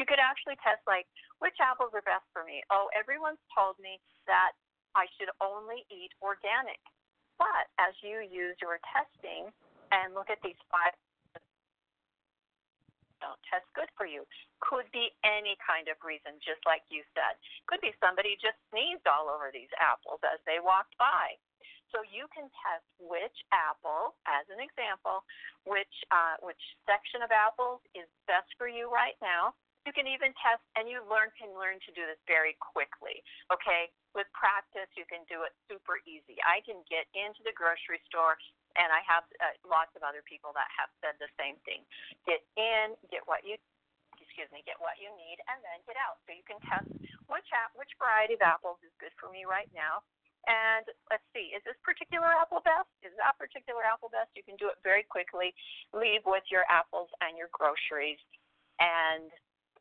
You 0.00 0.08
could 0.08 0.18
actually 0.18 0.58
test 0.64 0.82
like 0.88 1.06
which 1.38 1.54
apples 1.60 1.92
are 1.92 2.02
best 2.02 2.26
for 2.32 2.42
me. 2.42 2.64
Oh, 2.72 2.88
everyone's 2.96 3.40
told 3.52 3.78
me 3.78 4.00
that 4.26 4.56
I 4.96 5.06
should 5.14 5.30
only 5.38 5.86
eat 5.92 6.10
organic. 6.24 6.80
But 7.38 7.68
as 7.78 7.92
you 8.00 8.22
use 8.24 8.56
your 8.62 8.78
testing 8.90 9.50
and 9.92 10.14
look 10.14 10.30
at 10.30 10.40
these 10.42 10.58
five 10.70 10.94
don't 13.24 13.40
test 13.48 13.64
good 13.72 13.88
for 13.96 14.04
you. 14.04 14.28
Could 14.60 14.84
be 14.92 15.08
any 15.24 15.56
kind 15.64 15.88
of 15.88 15.96
reason, 16.04 16.36
just 16.44 16.60
like 16.68 16.84
you 16.92 17.00
said. 17.16 17.40
Could 17.64 17.80
be 17.80 17.96
somebody 17.96 18.36
just 18.36 18.60
sneezed 18.68 19.08
all 19.08 19.32
over 19.32 19.48
these 19.48 19.72
apples 19.80 20.20
as 20.20 20.44
they 20.44 20.60
walked 20.60 20.92
by. 21.00 21.40
So 21.88 22.02
you 22.04 22.28
can 22.34 22.50
test 22.58 22.84
which 22.98 23.38
apple, 23.54 24.18
as 24.26 24.44
an 24.50 24.58
example, 24.58 25.22
which 25.62 25.94
uh, 26.10 26.42
which 26.42 26.60
section 26.84 27.22
of 27.22 27.30
apples 27.30 27.80
is 27.94 28.10
best 28.26 28.50
for 28.58 28.66
you 28.66 28.90
right 28.90 29.14
now. 29.22 29.54
You 29.86 29.92
can 29.94 30.08
even 30.08 30.32
test, 30.40 30.64
and 30.74 30.88
you 30.88 31.04
learn 31.06 31.28
can 31.36 31.52
learn 31.54 31.76
to 31.84 31.90
do 31.92 32.02
this 32.08 32.18
very 32.26 32.56
quickly. 32.58 33.20
Okay, 33.52 33.92
with 34.16 34.26
practice, 34.32 34.88
you 34.96 35.04
can 35.06 35.22
do 35.28 35.44
it 35.46 35.52
super 35.68 36.00
easy. 36.08 36.40
I 36.42 36.64
can 36.64 36.82
get 36.88 37.04
into 37.14 37.44
the 37.46 37.54
grocery 37.54 38.00
store, 38.08 38.40
and 38.74 38.90
I 38.90 39.00
have 39.06 39.24
uh, 39.38 39.54
lots 39.66 39.94
of 39.94 40.02
other 40.02 40.22
people 40.26 40.50
that 40.54 40.68
have 40.74 40.90
said 41.02 41.14
the 41.22 41.30
same 41.38 41.58
thing. 41.62 41.82
Get 42.26 42.42
in, 42.58 42.98
get 43.10 43.26
what 43.26 43.46
you 43.46 43.58
excuse 44.18 44.50
me, 44.50 44.62
get 44.66 44.78
what 44.82 44.98
you 44.98 45.10
need, 45.14 45.38
and 45.50 45.58
then 45.62 45.78
get 45.86 45.98
out. 45.98 46.18
So 46.26 46.34
you 46.34 46.42
can 46.46 46.58
test 46.66 46.90
which 47.30 47.48
which 47.78 47.92
variety 47.98 48.34
of 48.34 48.42
apples 48.42 48.82
is 48.82 48.90
good 48.98 49.14
for 49.18 49.30
me 49.30 49.46
right 49.46 49.70
now. 49.74 50.02
And 50.44 50.84
let's 51.08 51.24
see, 51.32 51.56
is 51.56 51.64
this 51.64 51.78
particular 51.80 52.28
apple 52.28 52.60
best? 52.60 52.90
Is 53.00 53.16
that 53.16 53.40
particular 53.40 53.80
apple 53.80 54.12
best? 54.12 54.28
You 54.36 54.44
can 54.44 54.60
do 54.60 54.68
it 54.68 54.76
very 54.84 55.06
quickly. 55.06 55.56
Leave 55.96 56.20
with 56.28 56.44
your 56.52 56.68
apples 56.68 57.08
and 57.24 57.32
your 57.40 57.48
groceries, 57.56 58.20
and 58.76 59.32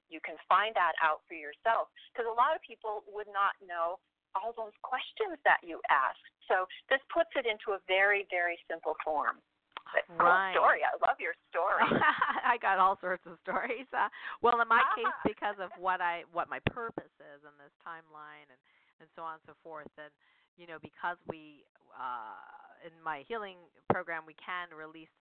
you 0.08 0.24
can 0.24 0.40
find 0.48 0.72
that 0.80 0.96
out 1.04 1.26
for 1.28 1.36
yourself 1.36 1.92
because 2.14 2.30
a 2.30 2.38
lot 2.38 2.56
of 2.56 2.64
people 2.64 3.04
would 3.12 3.28
not 3.28 3.60
know 3.60 4.00
all 4.38 4.56
those 4.56 4.74
questions 4.82 5.38
that 5.44 5.60
you 5.62 5.84
ask. 5.92 6.22
So 6.48 6.66
this 6.90 7.00
puts 7.14 7.32
it 7.36 7.46
into 7.46 7.76
a 7.76 7.80
very, 7.88 8.28
very 8.30 8.58
simple 8.70 8.96
form. 9.04 9.40
But 9.94 10.10
cool 10.10 10.58
story. 10.58 10.82
I 10.82 10.98
love 11.06 11.22
your 11.22 11.38
story. 11.54 11.86
I 12.42 12.58
got 12.58 12.82
all 12.82 12.98
sorts 12.98 13.22
of 13.30 13.38
stories. 13.46 13.86
Uh, 13.94 14.10
well, 14.42 14.58
in 14.58 14.68
my 14.68 14.82
case, 14.98 15.14
because 15.22 15.62
of 15.62 15.70
what 15.78 16.02
I 16.02 16.26
what 16.34 16.50
my 16.50 16.58
purpose 16.74 17.14
is 17.22 17.40
in 17.46 17.54
this 17.62 17.74
timeline 17.86 18.50
and 18.50 18.62
and 19.02 19.08
so 19.14 19.22
on 19.22 19.38
and 19.38 19.46
so 19.46 19.54
forth, 19.62 19.92
and 20.02 20.10
you 20.58 20.66
know, 20.66 20.82
because 20.82 21.22
we 21.30 21.62
uh, 21.94 22.42
in 22.82 22.94
my 23.06 23.22
healing 23.30 23.62
program 23.94 24.24
we 24.26 24.34
can 24.42 24.74
release, 24.74 25.14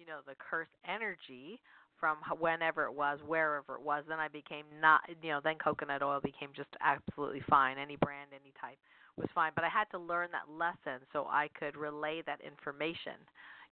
you 0.00 0.08
know, 0.08 0.24
the 0.24 0.34
curse 0.40 0.70
energy 0.88 1.60
from 2.00 2.16
whenever 2.40 2.84
it 2.84 2.92
was, 2.92 3.20
wherever 3.26 3.76
it 3.76 3.82
was. 3.82 4.04
Then 4.08 4.20
I 4.20 4.28
became 4.28 4.64
not, 4.80 5.00
you 5.22 5.30
know, 5.30 5.40
then 5.42 5.56
coconut 5.56 6.02
oil 6.02 6.20
became 6.20 6.50
just 6.54 6.72
absolutely 6.80 7.42
fine. 7.48 7.78
Any 7.78 7.96
brand, 7.96 8.30
any 8.32 8.52
type 8.60 8.78
was 9.16 9.28
fine. 9.34 9.52
But 9.54 9.64
I 9.64 9.68
had 9.68 9.90
to 9.92 9.98
learn 9.98 10.28
that 10.32 10.50
lesson 10.50 11.04
so 11.12 11.26
I 11.30 11.48
could 11.58 11.76
relay 11.76 12.22
that 12.26 12.40
information, 12.40 13.18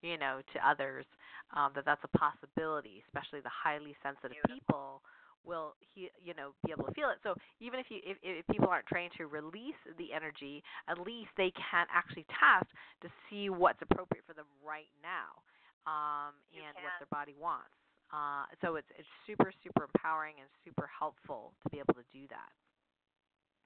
you 0.02 0.18
know, 0.18 0.40
to 0.52 0.58
others 0.68 1.04
um, 1.56 1.72
that 1.74 1.84
that's 1.84 2.02
a 2.04 2.18
possibility, 2.18 3.02
especially 3.06 3.40
the 3.40 3.52
highly 3.52 3.94
sensitive 4.02 4.38
people 4.48 5.00
will 5.44 5.76
he 5.94 6.08
you 6.24 6.32
know 6.32 6.56
be 6.64 6.72
able 6.72 6.84
to 6.88 6.94
feel 6.96 7.10
it 7.12 7.20
so 7.22 7.36
even 7.60 7.78
if 7.78 7.84
you 7.92 8.00
if, 8.00 8.16
if 8.24 8.46
people 8.48 8.66
aren't 8.66 8.86
trained 8.86 9.12
to 9.12 9.26
release 9.26 9.76
the 9.98 10.08
energy 10.08 10.62
at 10.88 10.96
least 10.98 11.28
they 11.36 11.52
can 11.52 11.84
actually 11.92 12.24
test 12.32 12.64
to 13.04 13.12
see 13.28 13.50
what's 13.52 13.76
appropriate 13.84 14.24
for 14.26 14.32
them 14.32 14.48
right 14.64 14.88
now 15.04 15.36
um 15.84 16.32
and 16.56 16.72
what 16.80 16.96
their 16.96 17.12
body 17.12 17.36
wants 17.36 17.76
uh, 18.12 18.46
so 18.62 18.76
it's 18.76 18.88
it's 18.98 19.08
super 19.26 19.50
super 19.64 19.84
empowering 19.90 20.34
and 20.38 20.48
super 20.64 20.86
helpful 20.86 21.52
to 21.62 21.70
be 21.70 21.78
able 21.78 21.94
to 21.94 22.06
do 22.12 22.26
that. 22.30 22.52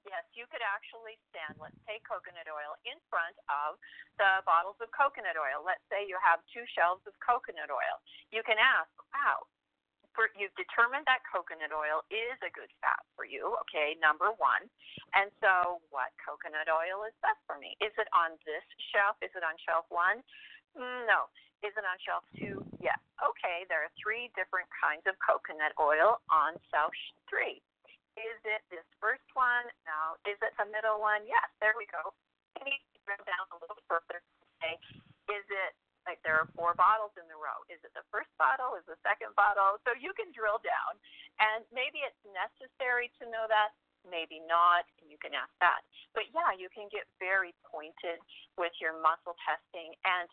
Yes, 0.08 0.24
you 0.32 0.48
could 0.48 0.64
actually 0.64 1.20
stand, 1.28 1.60
let's 1.60 1.76
say 1.84 2.00
coconut 2.00 2.48
oil, 2.48 2.80
in 2.88 2.96
front 3.12 3.36
of 3.52 3.76
the 4.16 4.40
bottles 4.48 4.80
of 4.80 4.88
coconut 4.96 5.36
oil. 5.36 5.60
Let's 5.60 5.84
say 5.92 6.08
you 6.08 6.16
have 6.24 6.40
two 6.48 6.64
shelves 6.72 7.04
of 7.04 7.12
coconut 7.20 7.68
oil. 7.68 8.00
You 8.32 8.40
can 8.40 8.56
ask, 8.56 8.88
wow, 9.12 9.44
for, 10.16 10.32
you've 10.34 10.56
determined 10.56 11.04
that 11.06 11.22
coconut 11.28 11.70
oil 11.70 12.02
is 12.08 12.34
a 12.40 12.50
good 12.50 12.72
fat 12.80 13.04
for 13.14 13.28
you, 13.28 13.54
okay, 13.68 13.94
number 14.00 14.32
one. 14.40 14.66
And 15.12 15.28
so, 15.38 15.84
what 15.92 16.10
coconut 16.18 16.66
oil 16.72 17.04
is 17.04 17.14
best 17.20 17.38
for 17.44 17.60
me? 17.60 17.76
Is 17.84 17.92
it 18.00 18.08
on 18.16 18.34
this 18.48 18.64
shelf? 18.90 19.20
Is 19.20 19.30
it 19.36 19.44
on 19.44 19.54
shelf 19.62 19.86
one? 19.92 20.24
Mm, 20.74 21.04
no. 21.06 21.28
Is 21.62 21.74
it 21.74 21.86
on 21.86 21.98
shelf 22.02 22.22
two? 22.38 22.62
Yes. 22.78 22.98
Okay, 23.18 23.66
there 23.66 23.82
are 23.82 23.92
three 23.98 24.30
different 24.38 24.70
kinds 24.78 25.02
of 25.10 25.18
coconut 25.18 25.74
oil 25.78 26.22
on 26.30 26.54
shelf 26.70 26.94
three. 27.26 27.58
Is 28.18 28.40
it 28.42 28.66
this 28.68 28.86
first 28.98 29.24
one? 29.38 29.66
No. 29.86 30.18
Is 30.26 30.38
it 30.42 30.50
the 30.58 30.66
middle 30.66 30.98
one? 30.98 31.22
Yes. 31.24 31.46
There 31.62 31.78
we 31.78 31.86
go. 31.88 32.10
Maybe 32.58 32.82
drill 33.06 33.22
down 33.24 33.46
a 33.54 33.58
little 33.62 33.78
further. 33.86 34.18
Say, 34.58 34.74
is 35.30 35.46
it 35.46 35.72
like 36.02 36.18
there 36.26 36.40
are 36.40 36.48
four 36.58 36.74
bottles 36.74 37.14
in 37.14 37.24
the 37.30 37.38
row? 37.38 37.62
Is 37.70 37.78
it 37.84 37.92
the 37.94 38.02
first 38.10 38.32
bottle? 38.40 38.74
Is 38.74 38.84
the 38.88 38.98
second 39.04 39.36
bottle? 39.38 39.78
So 39.86 39.94
you 39.94 40.10
can 40.16 40.32
drill 40.32 40.58
down, 40.64 40.96
and 41.38 41.62
maybe 41.68 42.00
it's 42.02 42.18
necessary 42.26 43.12
to 43.22 43.28
know 43.30 43.46
that. 43.46 43.76
Maybe 44.06 44.38
not, 44.46 44.86
and 45.02 45.10
you 45.10 45.18
can 45.18 45.34
ask 45.34 45.50
that. 45.58 45.82
But 46.14 46.30
yeah, 46.30 46.54
you 46.54 46.70
can 46.70 46.86
get 46.88 47.04
very 47.18 47.52
pointed 47.66 48.22
with 48.54 48.72
your 48.78 48.94
muscle 48.94 49.34
testing 49.42 49.90
and 50.06 50.30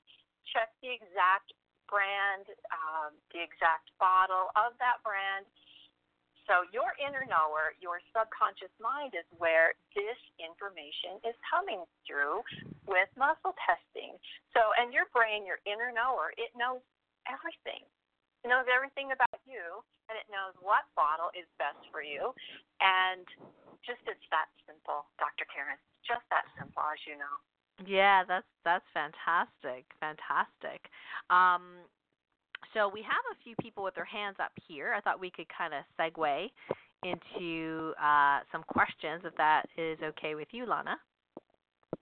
check 0.48 0.69
the 0.86 0.93
exact 0.93 1.52
brand, 1.89 2.45
um, 2.71 3.17
the 3.34 3.41
exact 3.41 3.89
bottle 3.98 4.54
of 4.54 4.78
that 4.78 5.02
brand. 5.02 5.50
So 6.46 6.66
your 6.70 6.94
inner 7.02 7.26
knower, 7.26 7.74
your 7.82 7.98
subconscious 8.14 8.74
mind 8.78 9.18
is 9.18 9.26
where 9.42 9.74
this 9.98 10.20
information 10.38 11.18
is 11.26 11.34
coming 11.42 11.82
through 12.06 12.46
with 12.86 13.10
muscle 13.18 13.58
testing. 13.66 14.14
So 14.54 14.62
and 14.78 14.94
your 14.94 15.10
brain, 15.10 15.46
your 15.46 15.58
inner 15.66 15.90
knower, 15.90 16.34
it 16.38 16.54
knows 16.54 16.86
everything. 17.26 17.82
It 18.46 18.54
knows 18.54 18.70
everything 18.70 19.10
about 19.10 19.42
you 19.50 19.82
and 20.06 20.14
it 20.14 20.30
knows 20.30 20.54
what 20.62 20.86
bottle 20.94 21.34
is 21.34 21.50
best 21.58 21.82
for 21.90 22.06
you. 22.06 22.30
And 22.78 23.26
just 23.82 24.06
it's 24.06 24.22
that 24.30 24.50
simple, 24.70 25.10
Dr. 25.18 25.50
Karen. 25.50 25.82
Just 26.06 26.26
that 26.30 26.46
simple 26.58 26.86
as 26.86 27.02
you 27.10 27.18
know. 27.18 27.36
Yeah, 27.84 28.24
that's 28.24 28.48
that's 28.64 28.86
fantastic. 28.94 29.90
Fantastic. 30.00 30.88
Um, 31.34 31.84
so 32.76 32.92
we 32.94 33.02
have 33.02 33.24
a 33.32 33.44
few 33.44 33.56
people 33.62 33.84
with 33.84 33.96
their 33.96 34.06
hands 34.06 34.36
up 34.40 34.52
here. 34.68 34.94
I 34.94 35.02
thought 35.02 35.20
we 35.20 35.32
could 35.32 35.48
kind 35.58 35.74
of 35.74 35.84
segue 35.98 36.52
into 37.04 37.94
uh, 38.02 38.40
some 38.52 38.64
questions, 38.68 39.24
if 39.24 39.36
that 39.38 39.64
is 39.78 39.98
okay 40.04 40.36
with 40.36 40.50
you, 40.52 40.66
Lana. 40.66 40.98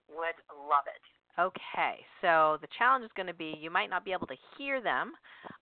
Would 0.09 0.39
love 0.49 0.85
it. 0.87 1.01
Okay, 1.39 1.97
so 2.21 2.57
the 2.61 2.67
challenge 2.77 3.05
is 3.05 3.11
going 3.15 3.27
to 3.27 3.33
be 3.33 3.57
you 3.59 3.71
might 3.71 3.89
not 3.89 4.05
be 4.05 4.11
able 4.11 4.27
to 4.27 4.35
hear 4.57 4.81
them 4.81 5.13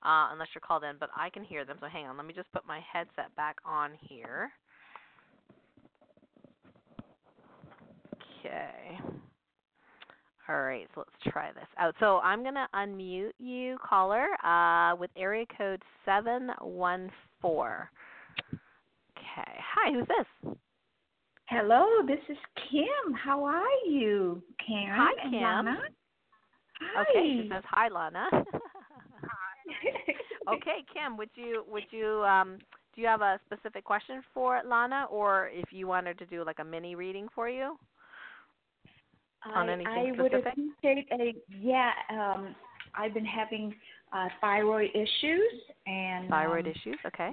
uh, 0.03 0.27
unless 0.31 0.49
you're 0.53 0.61
called 0.65 0.83
in, 0.83 0.95
but 0.99 1.09
I 1.15 1.29
can 1.29 1.43
hear 1.43 1.63
them. 1.63 1.77
So 1.79 1.87
hang 1.87 2.07
on, 2.07 2.17
let 2.17 2.25
me 2.25 2.33
just 2.33 2.51
put 2.51 2.67
my 2.67 2.81
headset 2.91 3.33
back 3.37 3.55
on 3.65 3.91
here. 4.01 4.49
Okay. 8.45 8.99
All 10.49 10.61
right, 10.61 10.87
so 10.93 11.01
let's 11.01 11.33
try 11.33 11.51
this 11.51 11.67
out. 11.77 11.95
So 11.99 12.19
I'm 12.19 12.41
going 12.41 12.55
to 12.55 12.67
unmute 12.75 13.31
you, 13.37 13.77
caller, 13.87 14.27
uh, 14.43 14.95
with 14.95 15.11
area 15.15 15.45
code 15.57 15.81
714. 16.05 17.87
Okay. 19.17 19.59
Hi, 19.75 19.93
who's 19.93 20.07
this? 20.07 20.55
Hello, 21.47 21.85
this 22.07 22.19
is 22.29 22.37
Kim. 22.69 23.13
How 23.13 23.43
are 23.43 23.63
you, 23.87 24.41
Karen? 24.65 24.97
Hi, 24.97 25.29
Kim. 25.29 25.41
Lana? 25.41 25.77
Hi. 26.81 27.01
Okay, 27.01 27.43
she 27.43 27.49
says 27.51 27.63
hi, 27.67 27.89
Lana. 27.89 28.25
okay, 30.53 30.83
Kim, 30.93 31.17
would 31.17 31.29
you 31.35 31.65
would 31.69 31.83
you 31.91 32.23
um 32.23 32.57
do 32.95 33.01
you 33.01 33.07
have 33.07 33.21
a 33.21 33.39
specific 33.45 33.83
question 33.83 34.21
for 34.33 34.61
Lana, 34.65 35.05
or 35.09 35.49
if 35.53 35.71
you 35.71 35.87
wanted 35.87 36.17
to 36.19 36.25
do 36.25 36.43
like 36.43 36.59
a 36.59 36.63
mini 36.63 36.95
reading 36.95 37.27
for 37.33 37.49
you? 37.49 37.77
On 39.55 39.69
I, 39.69 39.73
anything 39.73 39.91
I 39.93 40.13
specific? 40.13 40.45
would 40.45 40.65
appreciate 40.83 41.07
a 41.11 41.35
yeah. 41.59 41.91
Um, 42.09 42.55
I've 42.95 43.13
been 43.13 43.25
having 43.25 43.73
uh, 44.13 44.27
thyroid 44.41 44.89
issues 44.93 45.53
and 45.87 46.29
Thyroid 46.29 46.65
um, 46.65 46.71
issues, 46.71 46.97
okay. 47.05 47.31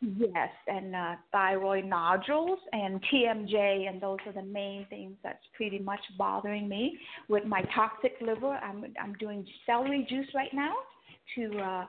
Yes, 0.00 0.50
and 0.66 0.94
uh, 0.94 1.14
thyroid 1.32 1.86
nodules 1.86 2.58
and 2.72 3.02
TMJ, 3.10 3.88
and 3.88 4.00
those 4.02 4.18
are 4.26 4.32
the 4.32 4.42
main 4.42 4.86
things 4.90 5.14
that's 5.22 5.42
pretty 5.56 5.78
much 5.78 6.00
bothering 6.18 6.68
me. 6.68 6.98
With 7.28 7.44
my 7.46 7.62
toxic 7.74 8.14
liver, 8.20 8.52
I'm 8.62 8.84
I'm 9.02 9.14
doing 9.14 9.46
celery 9.64 10.06
juice 10.08 10.26
right 10.34 10.52
now 10.52 10.74
to 11.36 11.58
uh, 11.58 11.86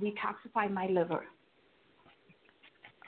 detoxify 0.00 0.70
my 0.72 0.86
liver. 0.86 1.24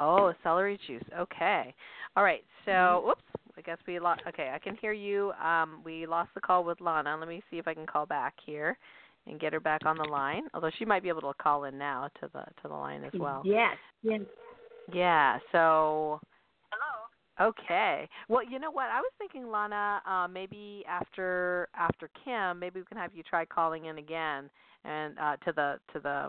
Oh, 0.00 0.32
celery 0.42 0.78
juice. 0.86 1.04
Okay. 1.18 1.74
All 2.16 2.24
right. 2.24 2.44
So, 2.64 2.70
Mm-hmm. 2.72 3.06
whoops. 3.06 3.22
I 3.56 3.60
guess 3.60 3.78
we 3.86 3.98
lost. 3.98 4.22
Okay, 4.28 4.50
I 4.54 4.58
can 4.58 4.76
hear 4.76 4.92
you. 4.92 5.32
Um, 5.32 5.80
we 5.84 6.06
lost 6.06 6.30
the 6.34 6.40
call 6.40 6.64
with 6.64 6.80
Lana. 6.80 7.16
Let 7.18 7.28
me 7.28 7.42
see 7.50 7.58
if 7.58 7.68
I 7.68 7.74
can 7.74 7.86
call 7.86 8.06
back 8.06 8.34
here 8.44 8.76
and 9.26 9.40
get 9.40 9.52
her 9.52 9.60
back 9.60 9.86
on 9.86 9.96
the 9.96 10.04
line. 10.04 10.48
Although 10.54 10.70
she 10.78 10.84
might 10.84 11.02
be 11.02 11.08
able 11.08 11.22
to 11.22 11.32
call 11.40 11.64
in 11.64 11.78
now 11.78 12.08
to 12.20 12.30
the 12.32 12.40
to 12.62 12.68
the 12.68 12.74
line 12.74 13.04
as 13.04 13.12
well. 13.18 13.42
Yes. 13.44 13.76
Yes. 14.02 14.20
Yeah. 14.92 15.38
So. 15.52 16.20
Hello. 16.70 17.50
Okay. 17.50 18.08
Well, 18.28 18.44
you 18.48 18.58
know 18.58 18.70
what? 18.70 18.86
I 18.86 19.00
was 19.00 19.10
thinking, 19.18 19.50
Lana, 19.50 20.00
uh, 20.08 20.28
maybe 20.28 20.84
after 20.88 21.68
after 21.76 22.10
Kim, 22.24 22.58
maybe 22.58 22.80
we 22.80 22.86
can 22.86 22.96
have 22.96 23.10
you 23.14 23.22
try 23.22 23.44
calling 23.44 23.86
in 23.86 23.98
again 23.98 24.50
and 24.84 25.18
uh, 25.18 25.36
to 25.44 25.52
the 25.52 25.78
to 25.92 26.00
the 26.00 26.28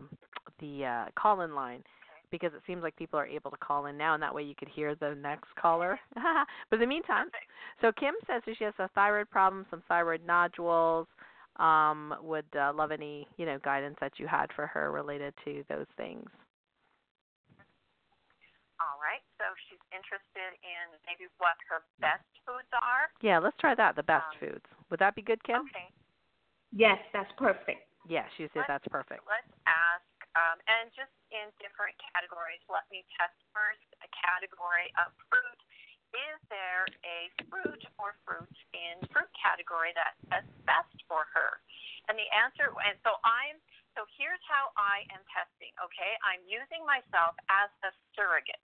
the 0.59 0.85
uh, 0.85 1.05
call 1.19 1.41
in 1.41 1.53
line 1.53 1.83
because 2.31 2.53
it 2.53 2.61
seems 2.67 2.83
like 2.83 2.95
people 2.95 3.19
are 3.19 3.25
able 3.27 3.51
to 3.51 3.57
call 3.57 3.85
in 3.87 3.97
now, 3.97 4.13
and 4.13 4.23
that 4.23 4.33
way 4.33 4.43
you 4.43 4.55
could 4.55 4.67
hear 4.69 4.95
the 4.95 5.15
next 5.15 5.53
caller. 5.59 5.99
but 6.15 6.75
in 6.75 6.79
the 6.79 6.87
meantime, 6.87 7.27
Perfect. 7.29 7.51
so 7.81 7.91
Kim 7.99 8.13
says 8.27 8.41
that 8.45 8.57
she 8.57 8.63
has 8.63 8.73
a 8.79 8.87
thyroid 8.89 9.29
problem, 9.29 9.65
some 9.69 9.83
thyroid 9.87 10.21
nodules. 10.25 11.07
Um, 11.57 12.13
would 12.21 12.43
uh, 12.59 12.73
love 12.75 12.91
any 12.91 13.25
you 13.37 13.45
know 13.45 13.57
guidance 13.63 13.95
that 14.01 14.19
you 14.19 14.27
had 14.27 14.47
for 14.57 14.67
her 14.67 14.91
related 14.91 15.33
to 15.45 15.63
those 15.69 15.87
things. 15.95 16.27
All 18.83 18.99
right. 18.99 19.23
So 19.39 19.47
she's 19.69 19.79
interested 19.95 20.51
in 20.63 20.83
maybe 21.07 21.31
what 21.39 21.55
her 21.71 21.79
best 22.03 22.27
foods 22.43 22.67
are. 22.75 23.07
Yeah, 23.23 23.39
let's 23.39 23.55
try 23.57 23.73
that. 23.75 23.95
The 23.95 24.03
best 24.03 24.27
Um, 24.35 24.39
foods. 24.39 24.65
Would 24.89 24.99
that 24.99 25.15
be 25.15 25.21
good, 25.21 25.41
Kim? 25.43 25.61
Okay. 25.61 25.87
Yes, 26.71 26.99
that's 27.13 27.31
perfect. 27.39 27.87
Yeah, 28.07 28.27
she 28.35 28.47
said 28.49 28.67
Let's- 28.67 28.67
that's 28.67 28.87
perfect. 28.89 29.25
Let's 29.25 29.47
ask, 29.65 30.04
um, 30.35 30.59
and 30.67 30.91
just 30.91 31.15
in 31.31 31.47
different 31.63 31.95
categories, 32.11 32.61
let 32.67 32.83
me 32.91 33.07
test 33.15 33.35
first 33.55 33.87
a 34.03 34.09
category 34.11 34.91
of 34.99 35.11
fruit. 35.31 35.59
Is 36.15 36.39
there 36.47 36.87
a 37.03 37.27
fruit 37.51 37.83
or 37.99 38.15
fruits 38.23 38.55
in 38.71 39.03
fruit 39.11 39.31
category 39.35 39.91
that 39.99 40.15
is 40.31 40.47
best 40.63 40.95
for 41.11 41.27
her? 41.35 41.59
And 42.07 42.15
the 42.15 42.27
answer, 42.31 42.71
and 42.87 42.95
so 43.03 43.19
I'm, 43.27 43.59
so 43.99 44.07
here's 44.15 44.39
how 44.47 44.71
I 44.79 45.03
am 45.11 45.23
testing, 45.31 45.75
okay? 45.83 46.15
I'm 46.23 46.43
using 46.47 46.87
myself 46.87 47.35
as 47.51 47.67
a 47.83 47.91
surrogate. 48.15 48.63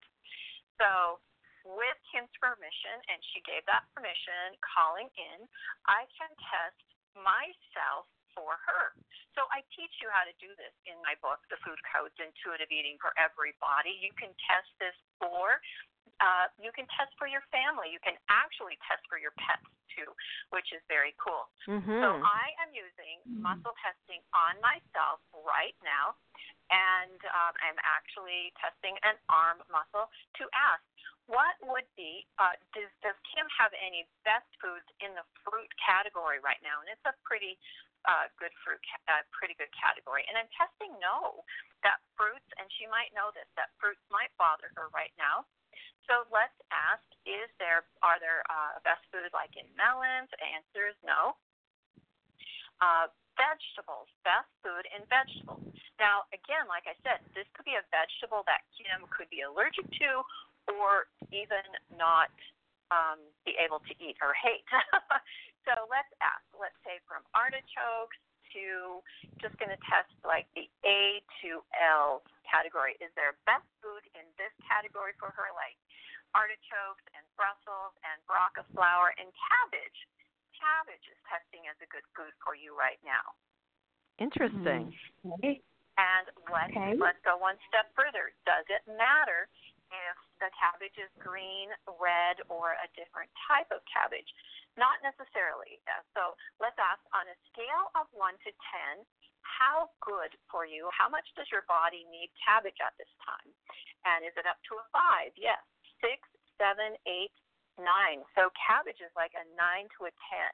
So 0.76 1.20
with 1.64 1.96
Kim's 2.12 2.32
permission, 2.40 2.96
and 3.12 3.20
she 3.32 3.44
gave 3.44 3.64
that 3.68 3.84
permission, 3.92 4.56
calling 4.60 5.08
in, 5.16 5.44
I 5.88 6.08
can 6.16 6.32
test 6.52 6.84
myself 7.16 8.08
for 8.38 8.54
her. 8.54 8.94
So 9.34 9.50
I 9.50 9.66
teach 9.74 9.90
you 9.98 10.06
how 10.14 10.22
to 10.22 10.34
do 10.38 10.50
this 10.54 10.70
in 10.86 10.94
my 11.02 11.18
book, 11.18 11.42
The 11.50 11.58
Food 11.66 11.78
Codes 11.90 12.14
Intuitive 12.22 12.70
Eating 12.70 12.94
for 13.02 13.10
Everybody. 13.18 13.98
You 13.98 14.14
can 14.14 14.30
test 14.46 14.70
this 14.78 14.94
for 15.18 15.58
uh, 16.18 16.50
you 16.58 16.74
can 16.74 16.82
test 16.98 17.14
for 17.14 17.30
your 17.30 17.44
family. 17.54 17.94
You 17.94 18.02
can 18.02 18.18
actually 18.26 18.74
test 18.90 19.06
for 19.06 19.22
your 19.22 19.30
pets 19.38 19.62
too, 19.94 20.10
which 20.50 20.66
is 20.74 20.82
very 20.90 21.14
cool. 21.14 21.46
Mhm. 21.66 22.02
So 22.02 22.08
I 22.18 22.54
am 22.58 22.74
using 22.74 23.22
muscle 23.38 23.74
testing 23.78 24.18
on 24.34 24.58
myself 24.58 25.22
right 25.46 25.76
now, 25.86 26.18
and 26.70 27.20
um, 27.30 27.54
I'm 27.62 27.78
actually 27.86 28.50
testing 28.58 28.98
an 29.06 29.14
arm 29.30 29.62
muscle 29.70 30.10
to 30.42 30.44
ask 30.54 30.82
what 31.28 31.54
would 31.60 31.86
be 31.94 32.26
uh, 32.40 32.56
does 32.72 32.88
does 33.04 33.14
Kim 33.30 33.46
have 33.60 33.72
any 33.76 34.08
best 34.24 34.48
foods 34.58 34.88
in 35.04 35.12
the 35.14 35.24
fruit 35.44 35.68
category 35.76 36.40
right 36.40 36.60
now? 36.64 36.80
And 36.80 36.88
it's 36.88 37.04
a 37.04 37.14
pretty 37.22 37.60
uh, 38.06 38.30
good 38.38 38.54
fruit, 38.62 38.80
uh, 39.10 39.24
pretty 39.34 39.58
good 39.58 39.70
category. 39.74 40.22
And 40.30 40.38
I'm 40.38 40.50
testing 40.54 40.94
no 41.02 41.42
that 41.82 41.98
fruits, 42.14 42.46
and 42.58 42.66
she 42.78 42.86
might 42.86 43.10
know 43.14 43.34
this 43.34 43.48
that 43.58 43.74
fruits 43.82 44.02
might 44.12 44.30
bother 44.38 44.70
her 44.78 44.92
right 44.94 45.14
now. 45.18 45.46
So 46.06 46.28
let's 46.30 46.56
ask: 46.70 47.02
Is 47.26 47.50
there 47.58 47.88
are 48.04 48.18
there 48.22 48.46
uh, 48.46 48.78
best 48.86 49.02
foods 49.10 49.34
like 49.34 49.54
in 49.58 49.66
melons? 49.74 50.30
Answer 50.38 50.92
is 50.92 50.98
no. 51.02 51.34
Uh, 52.78 53.10
vegetables, 53.38 54.10
best 54.26 54.50
food 54.62 54.86
in 54.90 55.02
vegetables. 55.06 55.62
Now, 55.98 56.26
again, 56.34 56.66
like 56.70 56.86
I 56.86 56.94
said, 57.02 57.22
this 57.34 57.46
could 57.54 57.66
be 57.66 57.78
a 57.78 57.86
vegetable 57.90 58.46
that 58.50 58.66
Kim 58.74 59.06
could 59.10 59.30
be 59.30 59.42
allergic 59.42 59.86
to, 59.86 60.22
or 60.74 61.10
even 61.30 61.62
not 61.94 62.30
um, 62.90 63.18
be 63.46 63.54
able 63.58 63.78
to 63.86 63.92
eat 64.02 64.18
or 64.20 64.34
hate. 64.34 64.66
so 65.66 65.88
let's 65.88 66.10
ask. 66.20 66.44
Let's 66.54 66.76
say 66.86 67.00
from 67.08 67.24
artichokes 67.34 68.18
to 68.56 69.04
just 69.42 69.54
going 69.60 69.72
to 69.72 69.80
test 69.84 70.10
like 70.24 70.48
the 70.56 70.66
A 70.88 71.20
to 71.44 71.60
L 71.76 72.24
category. 72.48 72.96
Is 73.00 73.12
there 73.12 73.36
best 73.44 73.66
food 73.84 74.04
in 74.16 74.24
this 74.40 74.52
category 74.64 75.12
for 75.20 75.32
her, 75.36 75.52
like 75.52 75.76
artichokes 76.32 77.04
and 77.12 77.24
Brussels 77.36 77.92
and 78.04 78.16
broccoflower 78.24 79.12
and 79.20 79.28
cabbage? 79.36 79.98
Cabbage 80.56 81.04
is 81.06 81.18
testing 81.28 81.68
as 81.70 81.76
a 81.84 81.88
good 81.92 82.04
food 82.16 82.34
for 82.42 82.58
you 82.58 82.74
right 82.74 82.98
now. 83.06 83.36
Interesting. 84.18 84.90
Mm-hmm. 85.22 85.38
Okay. 85.38 85.62
And 85.98 86.26
let's 86.50 86.70
Okay. 86.70 86.94
let's 86.98 87.18
go 87.26 87.38
one 87.38 87.58
step 87.70 87.90
further. 87.94 88.30
Does 88.46 88.66
it 88.70 88.82
matter 88.86 89.50
if 89.88 90.16
the 90.38 90.50
cabbage 90.54 90.96
is 91.00 91.10
green, 91.18 91.72
red, 91.98 92.40
or 92.52 92.76
a 92.78 92.88
different 92.94 93.32
type 93.48 93.68
of 93.72 93.80
cabbage? 93.88 94.28
Not 94.76 95.02
necessarily. 95.02 95.82
So 96.14 96.38
let's 96.62 96.78
ask 96.78 97.02
on 97.10 97.26
a 97.26 97.36
scale 97.50 97.90
of 97.98 98.06
one 98.14 98.38
to 98.46 98.50
ten, 98.70 99.02
how 99.42 99.90
good 100.04 100.36
for 100.52 100.68
you? 100.68 100.86
How 100.94 101.10
much 101.10 101.26
does 101.34 101.48
your 101.50 101.66
body 101.66 102.06
need 102.12 102.30
cabbage 102.38 102.78
at 102.78 102.94
this 103.00 103.10
time? 103.24 103.50
And 104.06 104.22
is 104.22 104.36
it 104.38 104.46
up 104.46 104.60
to 104.70 104.78
a 104.78 104.86
five? 104.94 105.34
Yes. 105.34 105.58
Six, 105.98 106.22
seven, 106.60 106.94
eight, 107.10 107.34
nine. 107.80 108.22
So 108.38 108.54
cabbage 108.54 109.02
is 109.02 109.10
like 109.18 109.34
a 109.34 109.42
nine 109.58 109.90
to 109.98 110.06
a 110.06 110.12
ten. 110.30 110.52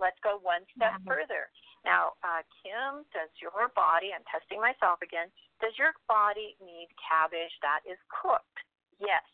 Let's 0.00 0.18
go 0.24 0.40
one 0.40 0.64
step 0.74 0.96
Wow. 1.04 1.14
further. 1.14 1.52
Now, 1.84 2.16
uh, 2.24 2.42
Kim, 2.60 3.04
does 3.12 3.30
your 3.40 3.68
body, 3.76 4.12
I'm 4.12 4.24
testing 4.24 4.60
myself 4.60 5.00
again, 5.00 5.28
does 5.60 5.76
your 5.76 5.92
body 6.08 6.56
need 6.60 6.88
cabbage 6.96 7.52
that 7.60 7.80
is 7.84 8.00
cooked? 8.08 8.58
Yes. 8.98 9.24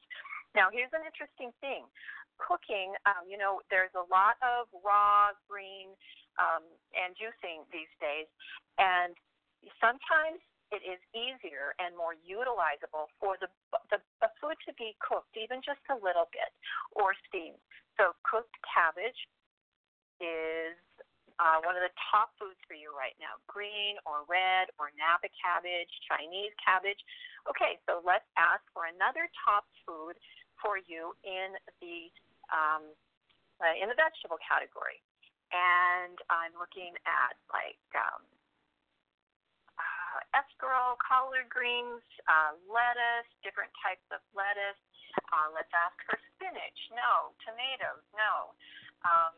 Now, 0.54 0.70
here's 0.70 0.92
an 0.92 1.06
interesting 1.06 1.52
thing. 1.60 1.86
Cooking, 2.38 2.94
um, 3.06 3.26
you 3.26 3.38
know, 3.38 3.62
there's 3.70 3.94
a 3.94 4.06
lot 4.12 4.36
of 4.44 4.68
raw, 4.84 5.32
green, 5.48 5.94
um, 6.38 6.62
and 6.92 7.16
juicing 7.16 7.64
these 7.72 7.90
days, 7.98 8.28
and 8.76 9.16
sometimes 9.80 10.38
it 10.74 10.82
is 10.84 11.00
easier 11.16 11.72
and 11.80 11.96
more 11.96 12.12
utilizable 12.26 13.08
for 13.16 13.38
the, 13.40 13.48
the, 13.88 13.98
the 14.20 14.28
food 14.42 14.58
to 14.68 14.74
be 14.76 14.92
cooked, 15.00 15.32
even 15.38 15.62
just 15.64 15.80
a 15.88 15.96
little 15.96 16.28
bit, 16.34 16.52
or 16.92 17.14
steamed. 17.30 17.60
So, 17.96 18.12
cooked 18.28 18.52
cabbage 18.66 19.16
is 20.20 20.76
uh, 21.36 21.60
one 21.68 21.76
of 21.76 21.84
the 21.84 21.92
top 22.08 22.32
foods 22.40 22.56
for 22.64 22.72
you 22.72 22.92
right 22.96 23.16
now 23.20 23.36
green 23.44 24.00
or 24.08 24.24
red 24.24 24.72
or 24.80 24.88
Napa 24.96 25.28
cabbage, 25.36 25.92
Chinese 26.08 26.52
cabbage. 26.56 27.00
Okay, 27.44 27.76
so 27.84 28.00
let's 28.00 28.26
ask 28.40 28.64
for 28.72 28.88
another 28.88 29.28
top 29.44 29.68
food 29.84 30.16
for 30.56 30.80
you 30.80 31.12
in 31.22 31.56
the 31.84 32.08
um, 32.48 32.88
uh, 33.60 33.74
in 33.76 33.88
the 33.92 33.98
vegetable 33.98 34.40
category. 34.40 35.00
And 35.52 36.16
I'm 36.32 36.56
looking 36.58 36.96
at 37.06 37.36
like 37.52 37.84
um, 37.94 38.24
uh, 39.76 40.18
escarole, 40.32 40.96
collard 40.98 41.48
greens, 41.52 42.02
uh, 42.26 42.56
lettuce, 42.64 43.28
different 43.44 43.70
types 43.84 44.04
of 44.10 44.24
lettuce. 44.32 44.80
Uh, 45.30 45.52
let's 45.52 45.70
ask 45.72 45.96
for 46.08 46.16
spinach. 46.34 46.80
No. 46.96 47.36
Tomatoes. 47.44 48.04
No. 48.16 48.56
Um, 49.04 49.36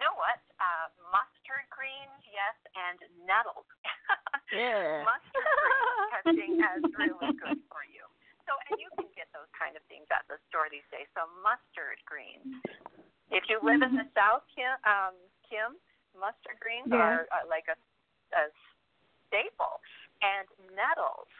know 0.00 0.16
what? 0.16 0.40
Uh, 0.58 0.88
mustard 1.12 1.68
greens, 1.70 2.20
yes, 2.26 2.56
and 2.74 2.98
nettles. 3.28 3.68
Yeah. 4.50 5.06
mustard 5.06 5.46
greens 5.46 6.10
testing 6.10 6.52
as 6.58 6.82
really 6.98 7.30
good 7.38 7.62
for 7.70 7.86
you. 7.86 8.02
So, 8.50 8.58
and 8.66 8.82
you 8.82 8.90
can 8.98 9.06
get 9.14 9.30
those 9.30 9.46
kind 9.54 9.78
of 9.78 9.82
things 9.86 10.10
at 10.10 10.26
the 10.26 10.42
store 10.50 10.66
these 10.66 10.82
days. 10.90 11.06
So, 11.14 11.22
mustard 11.38 12.02
greens. 12.02 12.58
If 13.30 13.46
you 13.46 13.62
live 13.62 13.78
in 13.78 13.94
the 13.94 14.10
South, 14.10 14.42
Kim, 14.50 14.74
um, 14.82 15.14
Kim 15.46 15.78
mustard 16.18 16.58
greens 16.58 16.90
Yeah. 16.90 16.98
are 16.98 17.22
uh, 17.30 17.46
like 17.46 17.70
a, 17.70 17.78
a 18.34 18.50
staple, 19.30 19.78
and 20.18 20.50
nettles. 20.74 21.30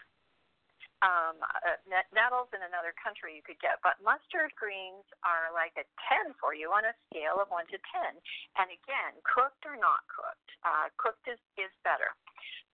Um, 1.00 1.40
uh, 1.40 1.80
nettles 2.12 2.52
in 2.52 2.60
another 2.60 2.92
country 2.92 3.32
you 3.32 3.40
could 3.40 3.56
get, 3.64 3.80
but 3.80 3.96
mustard 4.04 4.52
greens 4.52 5.08
are 5.24 5.48
like 5.48 5.72
a 5.80 5.88
10 6.12 6.36
for 6.36 6.52
you 6.52 6.68
on 6.76 6.84
a 6.84 6.92
scale 7.08 7.40
of 7.40 7.48
1 7.48 7.72
to 7.72 7.80
10. 7.80 8.20
And 8.60 8.68
again, 8.68 9.16
cooked 9.24 9.64
or 9.64 9.80
not 9.80 10.04
cooked, 10.12 10.50
uh, 10.60 10.92
cooked 11.00 11.24
is, 11.24 11.40
is 11.56 11.72
better. 11.88 12.12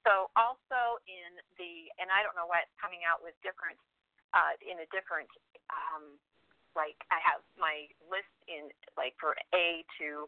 So 0.03 0.35
also 0.35 0.99
in 1.07 1.39
the, 1.55 1.87
and 2.03 2.11
I 2.11 2.27
don't 2.27 2.35
know 2.35 2.51
why 2.51 2.67
it's 2.67 2.75
coming 2.83 3.07
out 3.07 3.23
with 3.23 3.39
different, 3.47 3.79
uh, 4.35 4.59
in 4.59 4.83
a 4.83 4.89
different, 4.91 5.31
um, 5.71 6.19
like 6.75 6.99
I 7.15 7.23
have 7.23 7.47
my 7.55 7.87
list 8.11 8.35
in 8.51 8.75
like 8.99 9.15
for 9.23 9.39
A 9.55 9.87
to 10.03 10.27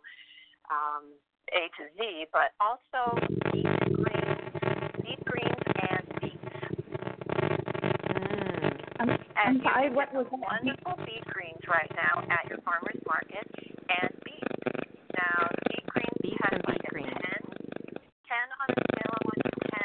um, 0.71 1.19
A 1.51 1.67
to 1.79 1.85
Z, 1.99 2.31
but 2.31 2.55
also 2.63 3.19
And 9.39 9.63
I 9.67 9.89
what 9.95 10.11
was 10.15 10.27
that? 10.31 10.41
Wonderful 10.41 10.99
beet 11.07 11.25
greens 11.31 11.63
right 11.71 11.91
now 11.95 12.23
at 12.27 12.49
your 12.51 12.59
farmer's 12.67 12.99
market 13.07 13.47
and 13.87 14.11
beets. 14.27 14.59
Now, 15.15 15.47
beet 15.71 15.87
greens 15.87 16.19
beet 16.23 16.39
has 16.43 16.61
like 16.67 16.83
a 16.83 16.91
10, 16.91 17.07
10 17.15 17.15
on 18.59 18.69
the 18.75 18.83
scale 18.91 19.15
of 19.15 19.23
1 19.31 19.39
to 19.47 19.53
10. 19.71 19.78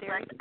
direct 0.00 0.32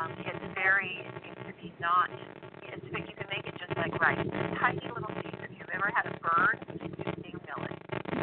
Um, 0.00 0.16
it's 0.16 0.54
very, 0.56 1.04
it 1.04 1.12
seems 1.20 1.44
to 1.44 1.52
be 1.60 1.68
not, 1.76 2.08
it's, 2.64 2.84
you 2.88 3.14
can 3.20 3.28
make 3.28 3.44
it 3.44 3.52
just 3.60 3.76
like 3.76 3.92
rice. 4.00 4.16
Tiny 4.56 4.80
little 4.88 5.12
seeds. 5.20 5.36
If 5.44 5.52
you've 5.60 5.68
ever 5.76 5.92
had 5.92 6.08
a 6.08 6.16
bird, 6.24 6.56
you 6.72 7.04
see 7.20 7.36
millet. 7.44 7.76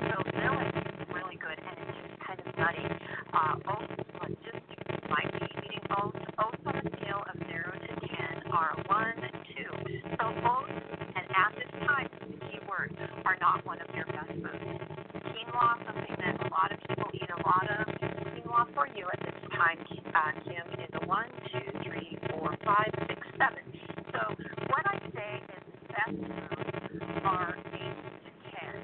So 0.09 0.17
millet 0.41 0.73
is 0.73 1.05
really 1.13 1.37
good, 1.37 1.53
and 1.53 1.77
it's 1.77 1.93
just 2.01 2.17
kind 2.25 2.39
of 2.41 2.49
nutty. 2.57 2.87
Uh, 3.29 3.69
oats, 3.69 3.93
well, 4.17 4.33
just 4.41 4.65
might 5.05 5.29
be 5.37 5.45
eating 5.53 5.85
oats. 5.93 6.17
Oats 6.41 6.65
on 6.65 6.81
a 6.81 6.85
scale 6.97 7.21
of 7.29 7.37
0 7.45 7.69
to 7.69 7.93
10 7.93 8.57
are 8.57 8.73
1, 8.89 9.21
2. 9.53 10.17
So 10.17 10.25
oats, 10.49 10.81
and 11.13 11.25
at 11.29 11.51
this 11.61 11.71
time, 11.85 12.09
the 12.25 12.41
key 12.41 12.57
word, 12.65 12.89
are 13.21 13.37
not 13.37 13.61
one 13.69 13.77
of 13.85 13.89
your 13.93 14.09
best 14.09 14.33
foods. 14.33 14.81
Quinoa, 15.29 15.77
something 15.85 16.15
that 16.25 16.41
a 16.41 16.49
lot 16.49 16.73
of 16.73 16.81
people 16.89 17.05
eat 17.13 17.29
a 17.29 17.41
lot 17.45 17.69
of. 17.69 17.85
Quinoa 18.33 18.65
for 18.73 18.89
you 18.97 19.05
at 19.13 19.21
this 19.21 19.37
time 19.53 19.77
contact 20.17 20.47
him 20.47 20.67
is 20.79 21.07
one, 21.07 21.27
two, 21.51 21.79
three, 21.83 22.17
four, 22.31 22.55
five, 22.65 22.91
six, 23.07 23.19
seven. 23.37 23.63
So 24.11 24.35
what 24.67 24.83
I 24.85 24.99
say 25.13 25.41
is 25.41 25.63
best 25.89 26.17
moves 26.17 27.21
are 27.23 27.55
eight 27.73 27.97
to 28.25 28.31
ten, 28.49 28.75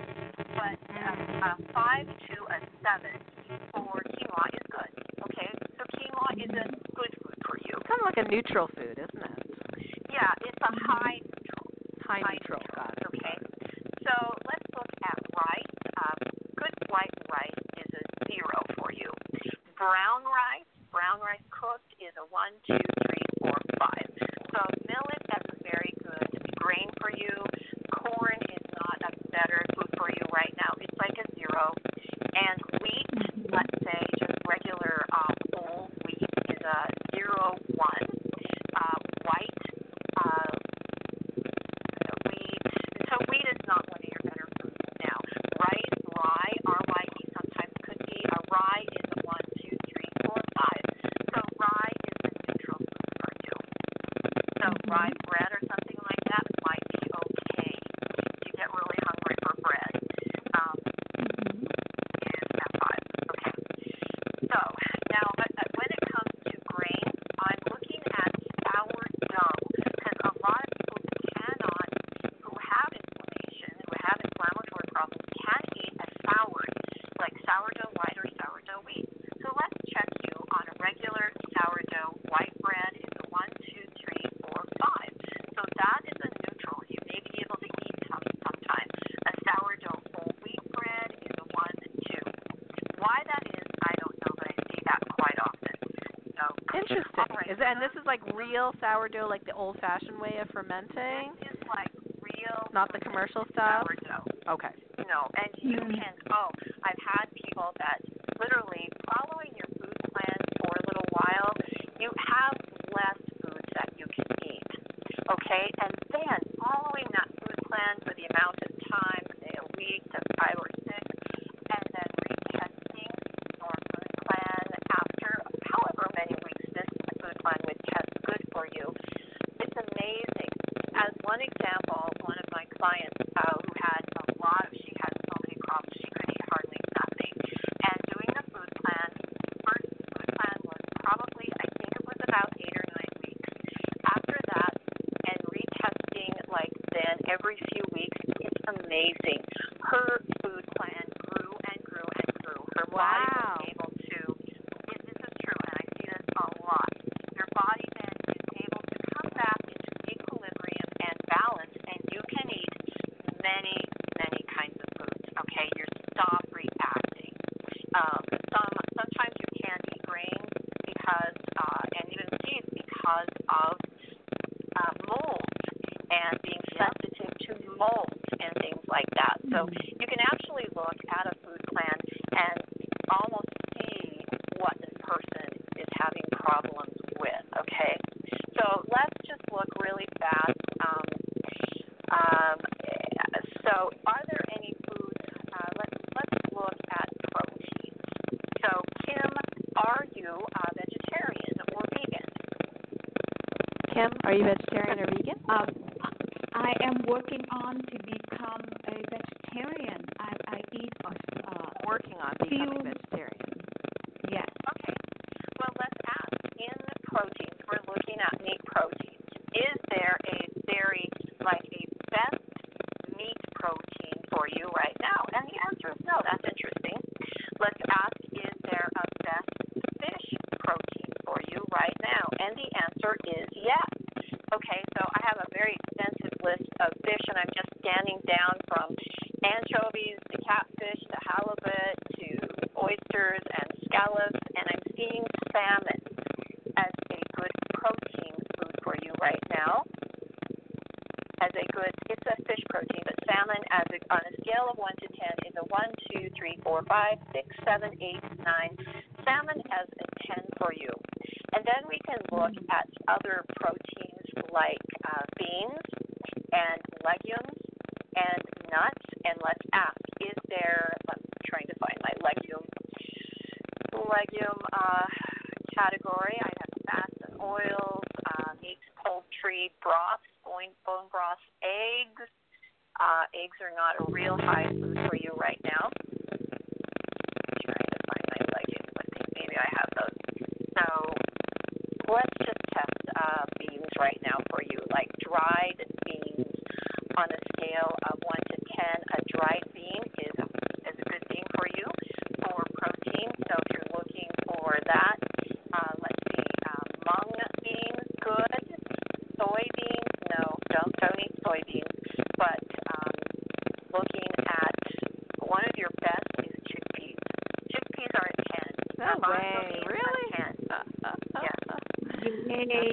but 0.54 0.80
uh, 0.94 1.48
a 1.48 1.74
five 1.74 2.06
to 2.06 2.36
a 2.54 2.60
seven 2.84 3.18
for 3.72 4.02
quinoa 4.14 4.46
is 4.54 4.66
good. 4.70 4.92
Okay, 5.26 5.50
so 5.78 5.84
quinoa 5.98 6.44
is 6.44 6.52
a 6.52 6.68
good 6.96 7.14
food 7.24 7.38
for 7.46 7.58
you. 7.66 7.74
Kind 7.88 8.02
of 8.02 8.06
like 8.06 8.26
a 8.26 8.30
neutral 8.30 8.68
food, 8.76 9.00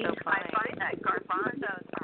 I 0.06 0.40
find 0.52 0.76
that 0.80 1.02
garbanzos 1.02 1.99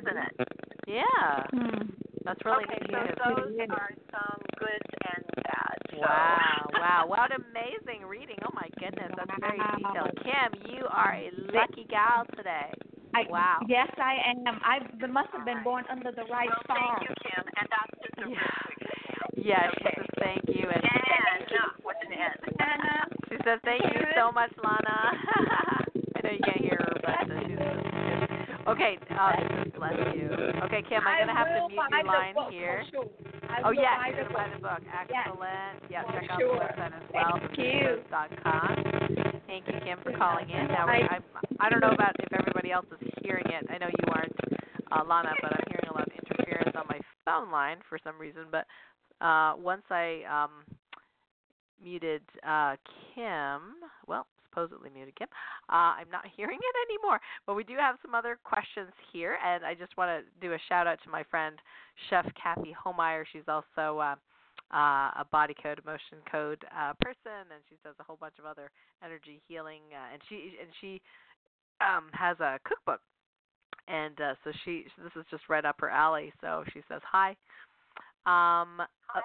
isn't 0.00 0.16
it? 0.16 0.32
Yeah, 0.88 1.44
Hmm. 1.52 1.92
that's 2.24 2.40
really 2.44 2.64
okay, 2.64 2.80
neat. 2.88 3.14
so 3.20 3.36
those 3.36 3.70
are 3.70 3.92
some 4.10 4.40
goods 4.58 4.90
and 5.14 5.22
bads. 5.44 5.84
So. 5.92 6.00
Wow, 6.00 6.66
wow, 6.80 7.02
what 7.06 7.30
amazing 7.30 8.06
reading. 8.08 8.38
Oh 8.42 8.50
my 8.54 8.68
goodness, 8.80 9.12
that's 9.16 9.30
very 9.40 9.60
detailed. 9.76 10.16
Kim, 10.24 10.50
you 10.72 10.86
are 10.90 11.14
a 11.14 11.30
lucky 11.52 11.84
gal 11.88 12.24
today. 12.36 12.72
I, 13.12 13.26
Wow. 13.28 13.58
Yes, 13.68 13.90
I 13.98 14.22
am. 14.30 14.46
I 14.62 14.78
must 15.06 15.30
have 15.34 15.44
been 15.44 15.58
Alright. 15.60 15.64
born 15.64 15.84
under 15.90 16.12
the 16.12 16.22
right 16.30 16.46
Well, 16.48 16.62
star. 16.64 16.78
thank 16.78 17.10
you, 17.10 17.14
Kim, 17.26 17.42
and 17.58 17.66
that's 17.68 17.94
just 18.02 18.18
a 18.18 18.22
real 18.26 18.38
Yeah. 18.38 18.54
quick. 18.64 18.78
Yes, 19.36 19.66
Okay. 19.66 19.90
she 19.90 20.00
says 20.00 20.06
thank 20.22 20.42
you 20.48 20.68
and 20.70 20.84
And 20.84 21.50
uh, 21.50 21.68
with 21.84 21.96
an 22.06 22.12
N. 22.14 22.36
She 23.28 23.36
says 23.44 23.58
thank 23.64 23.82
you 23.82 24.06
so 24.14 24.30
much, 24.32 24.52
Lana. 24.62 24.98
I 26.14 26.20
know 26.22 26.30
you 26.30 26.38
can't 26.44 26.60
hear 26.62 26.78
her, 26.78 26.94
but 27.02 27.30
uh, 27.30 27.40
she's 27.46 27.58
Okay, 28.68 28.98
uh, 29.10 29.32
bless 29.78 29.94
you. 30.14 30.28
Okay, 30.68 30.82
Kim, 30.88 31.00
I'm 31.06 31.26
gonna 31.26 31.32
have 31.36 31.48
to 31.48 31.68
mute 31.68 31.80
your 31.90 32.02
the 32.02 32.08
line 32.08 32.34
book 32.34 32.44
for 32.46 32.52
here. 32.52 32.84
sure. 32.92 33.04
Oh 33.64 33.70
yes, 33.72 33.98
buy 33.98 34.08
you're 34.08 34.28
the 34.28 34.32
gonna 34.32 34.34
buy 34.34 34.48
the 34.54 34.60
book. 34.62 34.80
Yes. 34.84 35.26
Excellent. 35.26 35.74
Yeah, 35.90 36.02
For 36.04 36.20
check 36.20 36.30
out 36.30 36.38
sure. 36.38 36.54
the 36.54 36.60
website 36.60 36.94
as 36.94 37.02
well, 37.12 37.40
Thank 37.40 37.58
you. 37.58 37.98
com. 38.44 39.42
Thank 39.46 39.66
you, 39.66 39.74
Kim, 39.84 39.98
for 40.02 40.12
calling 40.16 40.48
in. 40.50 40.68
Now 40.68 40.86
I- 40.86 41.18
I 41.18 41.20
I 41.60 41.68
don't 41.68 41.80
know 41.80 41.90
about 41.92 42.14
if 42.20 42.32
everybody 42.32 42.70
else 42.70 42.86
is 43.00 43.08
hearing 43.22 43.46
it. 43.48 43.66
I 43.70 43.78
know 43.78 43.88
you 43.88 44.12
aren't, 44.12 44.36
uh, 44.92 45.04
Lana, 45.04 45.34
but 45.42 45.52
I'm 45.52 45.64
hearing 45.68 45.88
a 45.90 45.92
lot 45.94 46.06
of 46.06 46.12
interference 46.14 46.76
on 46.76 46.86
my 46.88 47.00
phone 47.24 47.50
line 47.50 47.78
for 47.88 47.98
some 48.04 48.18
reason. 48.18 48.46
But 48.50 48.66
uh, 49.24 49.54
once 49.56 49.82
I 49.90 50.22
um, 50.24 50.64
muted 51.82 52.22
uh, 52.46 52.76
Kim, 53.14 53.82
well, 54.06 54.26
supposedly 54.50 54.90
muted 54.90 55.14
Kim, 55.16 55.28
uh, 55.70 55.94
I'm 56.02 56.10
not 56.10 56.26
hearing 56.36 56.58
it 56.58 56.76
anymore. 56.90 57.20
But 57.46 57.54
we 57.54 57.64
do 57.64 57.74
have 57.78 57.96
some 58.02 58.14
other 58.14 58.38
questions 58.42 58.90
here, 59.12 59.38
and 59.44 59.64
I 59.64 59.74
just 59.74 59.96
want 59.96 60.10
to 60.10 60.46
do 60.46 60.52
a 60.52 60.58
shout 60.68 60.86
out 60.86 60.98
to 61.04 61.10
my 61.10 61.22
friend 61.30 61.56
Chef 62.10 62.26
Kathy 62.34 62.74
Homeyer. 62.74 63.24
She's 63.32 63.48
also 63.48 63.98
uh, 63.98 64.16
uh, 64.74 65.10
a 65.18 65.26
body 65.30 65.54
code, 65.62 65.80
emotion 65.84 66.18
code 66.30 66.64
uh, 66.76 66.92
person, 67.00 67.48
and 67.50 67.62
she 67.68 67.76
does 67.84 67.94
a 68.00 68.04
whole 68.04 68.18
bunch 68.20 68.34
of 68.38 68.44
other 68.44 68.70
energy 69.04 69.40
healing. 69.48 69.82
Uh, 69.92 70.12
and 70.12 70.22
she 70.28 70.54
and 70.60 70.70
she 70.80 71.00
um, 71.80 72.10
has 72.12 72.38
a 72.40 72.58
cookbook, 72.64 73.00
and 73.88 74.20
uh, 74.20 74.34
so 74.44 74.52
she 74.64 74.84
this 75.02 75.12
is 75.16 75.26
just 75.30 75.44
right 75.48 75.64
up 75.64 75.76
her 75.80 75.90
alley. 75.90 76.32
So 76.40 76.64
she 76.72 76.80
says 76.88 77.00
hi. 77.04 77.36
Um, 78.26 78.82
Hi, 79.12 79.22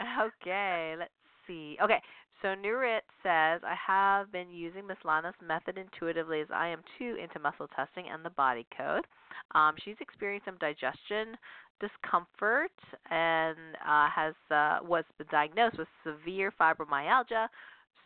hi. 0.00 0.26
Okay, 0.26 0.94
let's 0.98 1.12
see. 1.46 1.76
Okay, 1.82 2.00
so 2.42 2.48
Nurit 2.48 3.00
says, 3.22 3.60
I 3.64 3.74
have 3.86 4.32
been 4.32 4.50
using 4.50 4.86
Miss 4.86 4.96
Lana's 5.04 5.34
method 5.46 5.78
intuitively 5.78 6.40
as 6.40 6.48
I 6.52 6.68
am 6.68 6.82
too 6.98 7.16
into 7.22 7.38
muscle 7.38 7.68
testing 7.74 8.06
and 8.12 8.24
the 8.24 8.30
body 8.30 8.66
code. 8.76 9.06
Um, 9.54 9.74
she's 9.84 9.96
experienced 10.00 10.46
some 10.46 10.58
digestion 10.58 11.36
discomfort 11.80 12.70
and 13.10 13.56
uh, 13.86 14.08
has 14.14 14.34
uh, 14.50 14.78
was 14.82 15.04
diagnosed 15.30 15.78
with 15.78 15.88
severe 16.04 16.52
fibromyalgia. 16.60 17.48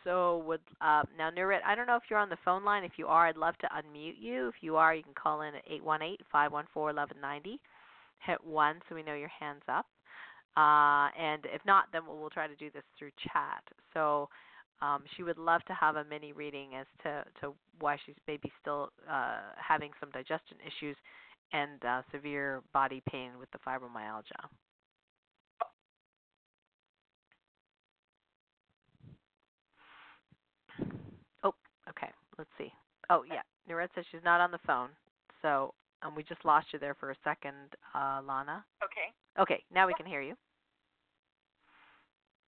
So 0.04 0.44
would 0.46 0.60
uh, 0.80 1.02
now 1.16 1.30
Nurit, 1.30 1.60
I 1.66 1.74
don't 1.74 1.86
know 1.86 1.96
if 1.96 2.04
you're 2.10 2.18
on 2.18 2.28
the 2.28 2.36
phone 2.44 2.64
line. 2.64 2.84
If 2.84 2.92
you 2.96 3.06
are, 3.06 3.26
I'd 3.26 3.36
love 3.36 3.56
to 3.58 3.68
unmute 3.68 4.16
you. 4.20 4.48
If 4.48 4.56
you 4.60 4.76
are, 4.76 4.94
you 4.94 5.02
can 5.02 5.14
call 5.14 5.42
in 5.42 5.54
at 5.54 5.62
eight 5.68 5.82
one 5.82 6.02
eight 6.02 6.20
five 6.30 6.52
one 6.52 6.66
four 6.72 6.90
eleven 6.90 7.16
ninety. 7.20 7.58
Hit 8.26 8.42
one 8.44 8.80
so 8.88 8.94
we 8.94 9.02
know 9.02 9.14
your 9.14 9.28
hands 9.28 9.62
up. 9.68 9.86
Uh, 10.56 11.08
and 11.18 11.44
if 11.46 11.60
not, 11.66 11.86
then 11.92 12.02
we'll, 12.06 12.18
we'll 12.18 12.30
try 12.30 12.46
to 12.46 12.54
do 12.56 12.70
this 12.70 12.84
through 12.98 13.10
chat. 13.32 13.62
So 13.92 14.28
um, 14.80 15.02
she 15.16 15.22
would 15.22 15.38
love 15.38 15.64
to 15.66 15.74
have 15.74 15.96
a 15.96 16.04
mini 16.04 16.32
reading 16.32 16.74
as 16.78 16.86
to, 17.02 17.24
to 17.40 17.54
why 17.80 17.96
she's 18.04 18.14
maybe 18.28 18.52
still 18.60 18.90
uh, 19.10 19.38
having 19.56 19.90
some 19.98 20.10
digestion 20.10 20.56
issues 20.66 20.96
and 21.52 21.84
uh, 21.84 22.02
severe 22.12 22.62
body 22.72 23.02
pain 23.10 23.30
with 23.38 23.50
the 23.50 23.58
fibromyalgia. 23.58 24.48
Oh, 31.42 31.54
okay. 31.88 32.10
Let's 32.38 32.50
see. 32.58 32.72
Oh, 33.10 33.24
yeah. 33.28 33.42
Nurit 33.68 33.88
says 33.94 34.04
she's 34.10 34.24
not 34.24 34.40
on 34.40 34.50
the 34.50 34.58
phone. 34.66 34.90
So 35.42 35.74
um, 36.04 36.14
we 36.14 36.22
just 36.22 36.44
lost 36.44 36.68
you 36.72 36.78
there 36.78 36.94
for 36.94 37.10
a 37.10 37.18
second, 37.24 37.72
uh, 37.96 38.20
Lana. 38.20 38.64
Okay. 38.84 39.08
Okay, 39.40 39.64
now 39.72 39.88
we 39.88 39.94
can 39.96 40.06
hear 40.06 40.20
you. 40.20 40.36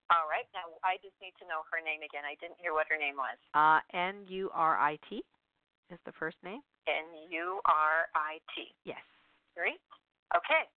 All 0.06 0.30
right. 0.30 0.46
Now 0.54 0.70
I 0.86 1.02
just 1.02 1.18
need 1.18 1.34
to 1.42 1.46
know 1.50 1.66
her 1.66 1.82
name 1.82 2.06
again. 2.06 2.22
I 2.22 2.38
didn't 2.38 2.62
hear 2.62 2.70
what 2.70 2.86
her 2.86 2.94
name 2.94 3.18
was. 3.18 3.34
Uh, 3.58 3.82
N 3.90 4.22
U 4.30 4.54
R 4.54 4.78
I 4.78 4.94
T 5.10 5.26
is 5.90 5.98
the 6.06 6.14
first 6.14 6.38
name. 6.46 6.62
N 6.86 7.10
U 7.34 7.58
R 7.66 8.06
I 8.14 8.38
T. 8.54 8.70
Yes. 8.86 9.02
Great. 9.58 9.82
Okay. 10.30 10.70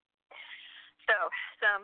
So 1.11 1.15
some 1.59 1.83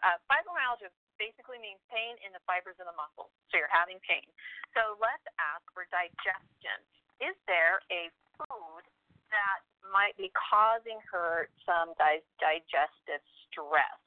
uh, 0.00 0.16
fibromyalgia 0.24 0.88
basically 1.20 1.60
means 1.60 1.76
pain 1.92 2.16
in 2.24 2.32
the 2.32 2.40
fibers 2.48 2.80
of 2.80 2.88
the 2.88 2.96
muscle. 2.96 3.28
So 3.52 3.60
you're 3.60 3.68
having 3.68 4.00
pain. 4.00 4.24
So 4.72 4.96
let's 4.96 5.24
ask 5.36 5.60
for 5.76 5.84
digestion. 5.92 6.80
Is 7.20 7.36
there 7.44 7.84
a 7.92 8.08
food 8.40 8.88
that 9.30 9.64
might 9.90 10.14
be 10.18 10.30
causing 10.36 10.98
her 11.10 11.48
some 11.66 11.94
di- 11.98 12.26
digestive 12.38 13.22
stress? 13.48 14.02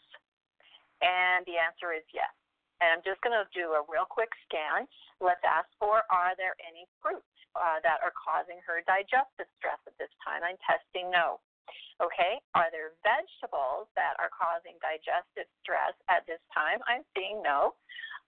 And 1.04 1.44
the 1.44 1.60
answer 1.60 1.92
is 1.92 2.06
yes. 2.16 2.32
And 2.80 2.92
I'm 3.00 3.04
just 3.04 3.20
going 3.24 3.36
to 3.36 3.48
do 3.56 3.76
a 3.76 3.84
real 3.88 4.08
quick 4.08 4.32
scan. 4.48 4.88
Let's 5.24 5.44
ask 5.44 5.68
for 5.80 6.04
are 6.12 6.36
there 6.36 6.56
any 6.64 6.88
fruits 7.00 7.28
uh, 7.56 7.80
that 7.84 8.04
are 8.04 8.16
causing 8.16 8.60
her 8.68 8.84
digestive 8.84 9.48
stress 9.60 9.80
at 9.88 9.96
this 10.00 10.12
time? 10.24 10.44
I'm 10.44 10.60
testing 10.64 11.12
no. 11.12 11.40
Okay, 12.02 12.42
are 12.58 12.68
there 12.74 12.92
vegetables 13.06 13.88
that 13.96 14.20
are 14.20 14.28
causing 14.34 14.76
digestive 14.84 15.48
stress 15.64 15.96
at 16.12 16.28
this 16.28 16.42
time? 16.52 16.84
I'm 16.90 17.08
seeing 17.16 17.40
no. 17.40 17.80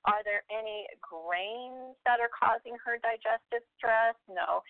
Are 0.06 0.22
there 0.22 0.46
any 0.54 0.86
grains 1.02 1.98
that 2.06 2.22
are 2.22 2.30
causing 2.30 2.78
her 2.86 3.02
digestive 3.02 3.66
stress? 3.76 4.16
No. 4.30 4.62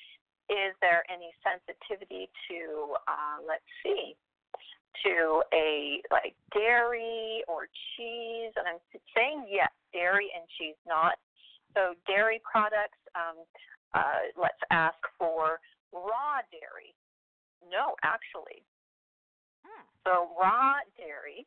Is 0.50 0.78
there 0.82 1.04
any 1.10 1.34
sensitivity 1.42 2.30
to, 2.50 2.94
uh, 3.08 3.42
let's 3.46 3.66
see, 3.82 4.16
to 5.04 5.42
a 5.54 6.02
like 6.12 6.36
dairy 6.54 7.44
or 7.48 7.68
cheese, 7.96 8.54
and 8.56 8.68
I'm 8.68 8.82
saying 9.16 9.48
yes, 9.50 9.72
dairy 9.92 10.30
and 10.36 10.48
cheese, 10.58 10.78
not 10.88 11.18
so 11.74 11.94
dairy 12.08 12.42
products. 12.50 12.98
Um, 13.16 13.44
uh, 13.94 14.32
let's 14.40 14.60
ask 14.72 14.98
for 15.18 15.60
raw 15.92 16.40
dairy. 16.52 16.96
No, 17.64 17.96
actually. 18.04 18.64
Hmm. 19.66 19.84
So 20.04 20.30
raw 20.40 20.80
dairy, 20.98 21.46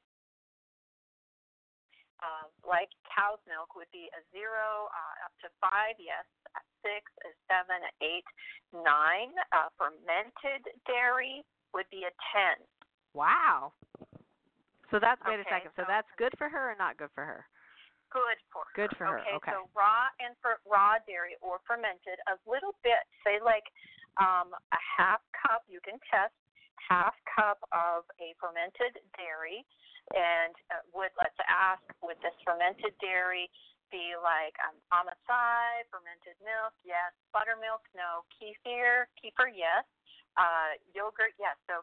uh, 2.20 2.46
like 2.66 2.90
cow's 3.06 3.40
milk, 3.46 3.74
would 3.78 3.90
be 3.94 4.10
a 4.14 4.20
zero, 4.34 4.90
uh, 4.90 5.26
up 5.26 5.34
to 5.44 5.48
five, 5.62 5.94
yes, 5.98 6.26
six, 6.82 7.06
a 7.26 7.30
seven, 7.46 7.78
a 7.82 7.92
eight, 8.02 8.26
nine. 8.72 9.34
Uh, 9.50 9.70
fermented 9.78 10.66
dairy 10.86 11.42
would 11.74 11.86
be 11.90 12.06
a 12.06 12.12
ten. 12.32 12.58
Wow. 13.14 13.72
So 14.90 14.96
that's 14.98 15.20
wait 15.26 15.40
a 15.40 15.46
second. 15.48 15.72
So 15.76 15.84
so- 15.84 15.90
that's 15.90 16.08
good 16.16 16.32
for 16.38 16.48
her 16.48 16.72
or 16.72 16.76
not 16.78 16.96
good 16.96 17.12
for 17.14 17.24
her? 17.24 17.46
Good 18.08 18.40
for 18.48 18.64
her. 18.64 18.72
Good 18.72 18.92
for 18.96 19.04
her, 19.04 19.20
okay. 19.36 19.52
So 19.52 19.68
raw 19.76 20.08
and 20.16 20.32
for 20.40 20.64
raw 20.64 20.96
dairy 21.04 21.36
or 21.44 21.60
fermented, 21.68 22.16
a 22.24 22.40
little 22.48 22.72
bit, 22.80 23.04
say 23.20 23.36
like 23.36 23.68
um, 24.16 24.56
a 24.56 24.80
half 24.80 25.20
cup. 25.36 25.68
You 25.68 25.76
can 25.84 26.00
test 26.08 26.32
half 26.80 27.12
cup 27.28 27.60
of 27.68 28.08
a 28.16 28.32
fermented 28.40 28.96
dairy, 29.12 29.60
and 30.14 30.54
uh, 30.72 30.82
would 30.96 31.12
let's 31.20 31.36
ask 31.44 31.82
would 32.00 32.16
this 32.24 32.36
fermented 32.44 32.94
dairy 33.00 33.48
be 33.88 34.12
like 34.20 34.52
um, 34.64 34.76
amasai, 34.92 35.84
fermented 35.88 36.36
milk? 36.44 36.76
Yes. 36.84 37.12
Buttermilk? 37.32 37.80
No. 37.96 38.24
Kefir? 38.36 39.08
Kefir? 39.16 39.48
Yes. 39.52 39.84
Uh, 40.36 40.76
yogurt? 40.92 41.32
Yes. 41.40 41.56
So 41.68 41.80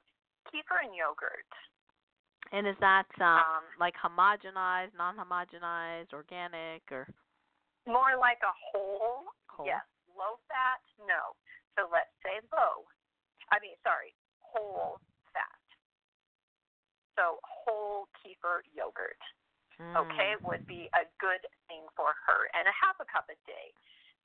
kefir 0.50 0.86
and 0.86 0.94
yogurt. 0.94 1.50
And 2.54 2.70
is 2.70 2.78
that 2.80 3.10
um, 3.20 3.42
Um, 3.42 3.66
like 3.82 3.98
homogenized, 3.98 4.94
non-homogenized, 4.94 6.14
organic, 6.14 6.86
or 6.94 7.10
More 7.90 8.14
like 8.22 8.38
a 8.46 8.54
whole. 8.54 9.26
whole? 9.50 9.66
Yes. 9.66 9.82
Low 10.14 10.38
fat? 10.48 10.80
No. 11.10 11.34
So 11.76 11.90
let's 11.92 12.14
say 12.22 12.40
low. 12.54 12.86
I 13.52 13.58
mean, 13.60 13.76
sorry, 13.84 14.14
whole. 14.40 15.02
So 17.16 17.40
whole 17.44 18.08
kefir 18.20 18.62
yogurt, 18.76 19.20
okay, 19.80 20.36
Mm. 20.36 20.42
would 20.44 20.68
be 20.68 20.90
a 20.94 21.06
good 21.20 21.46
thing 21.68 21.88
for 21.96 22.14
her, 22.28 22.50
and 22.54 22.68
a 22.68 22.72
half 22.72 23.00
a 23.00 23.06
cup 23.06 23.30
a 23.30 23.36
day. 23.48 23.74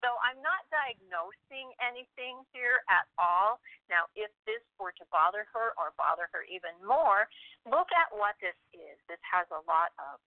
So 0.03 0.17
I'm 0.25 0.41
not 0.41 0.65
diagnosing 0.71 1.75
anything 1.79 2.41
here 2.53 2.83
at 2.89 3.07
all. 3.19 3.61
Now, 3.89 4.09
if 4.17 4.33
this 4.47 4.63
were 4.79 4.93
to 4.93 5.05
bother 5.13 5.45
her 5.53 5.75
or 5.77 5.93
bother 6.01 6.29
her 6.33 6.43
even 6.45 6.73
more, 6.85 7.29
look 7.67 7.93
at 7.93 8.11
what 8.11 8.39
this 8.41 8.57
is. 8.73 8.97
This 9.09 9.21
has 9.29 9.45
a 9.51 9.61
lot 9.69 9.93
of 9.99 10.21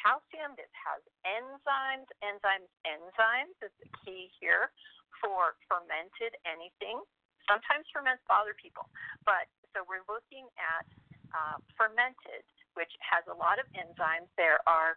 calcium. 0.00 0.54
This 0.54 0.70
has 0.86 1.02
enzymes. 1.26 2.06
Enzymes, 2.22 2.70
enzymes 2.86 3.58
is 3.60 3.74
the 3.82 3.90
key 4.04 4.30
here 4.38 4.70
for 5.20 5.58
fermented 5.66 6.38
anything. 6.46 7.02
Sometimes 7.50 7.90
ferments 7.90 8.22
bother 8.28 8.54
people, 8.54 8.86
but 9.24 9.48
so 9.74 9.82
we're 9.88 10.06
looking 10.06 10.46
at 10.60 10.86
uh, 11.34 11.58
fermented, 11.76 12.44
which 12.74 12.90
has 13.02 13.24
a 13.28 13.36
lot 13.36 13.58
of 13.58 13.66
enzymes. 13.74 14.28
There 14.36 14.60
are 14.68 14.96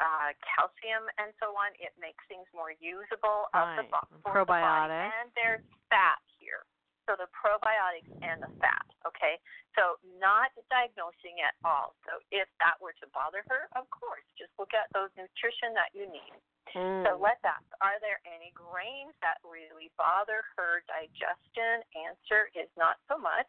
uh, 0.00 0.32
calcium 0.40 1.04
and 1.20 1.30
so 1.36 1.52
on. 1.52 1.76
It 1.76 1.92
makes 2.00 2.24
things 2.26 2.48
more 2.56 2.72
usable 2.80 3.52
of 3.52 3.76
the, 3.76 3.84
Right. 3.84 4.08
for 4.24 4.40
the 4.40 4.48
body. 4.48 4.88
Probiotics. 4.88 5.12
And 5.12 5.28
there's 5.36 5.64
fat 5.92 6.20
here. 6.40 6.64
So 7.08 7.18
the 7.18 7.28
probiotics 7.34 8.08
and 8.22 8.38
the 8.40 8.52
fat. 8.62 8.86
Okay. 9.02 9.36
So 9.74 9.98
not 10.18 10.54
diagnosing 10.70 11.42
at 11.42 11.58
all. 11.66 11.98
So 12.06 12.22
if 12.30 12.46
that 12.62 12.78
were 12.78 12.94
to 13.02 13.06
bother 13.10 13.42
her, 13.50 13.66
of 13.74 13.90
course, 13.90 14.22
just 14.38 14.54
look 14.58 14.72
at 14.72 14.86
those 14.94 15.10
nutrition 15.18 15.74
that 15.74 15.90
you 15.90 16.06
need. 16.06 16.38
Mm. 16.70 17.02
So 17.02 17.18
let's 17.18 17.42
ask, 17.42 17.66
are 17.82 17.98
there 17.98 18.22
any 18.22 18.54
grains 18.54 19.14
that 19.26 19.42
really 19.42 19.90
bother 19.98 20.46
her 20.54 20.86
digestion? 20.86 21.82
Answer 21.98 22.46
is 22.54 22.70
not 22.78 23.02
so 23.10 23.18
much. 23.18 23.48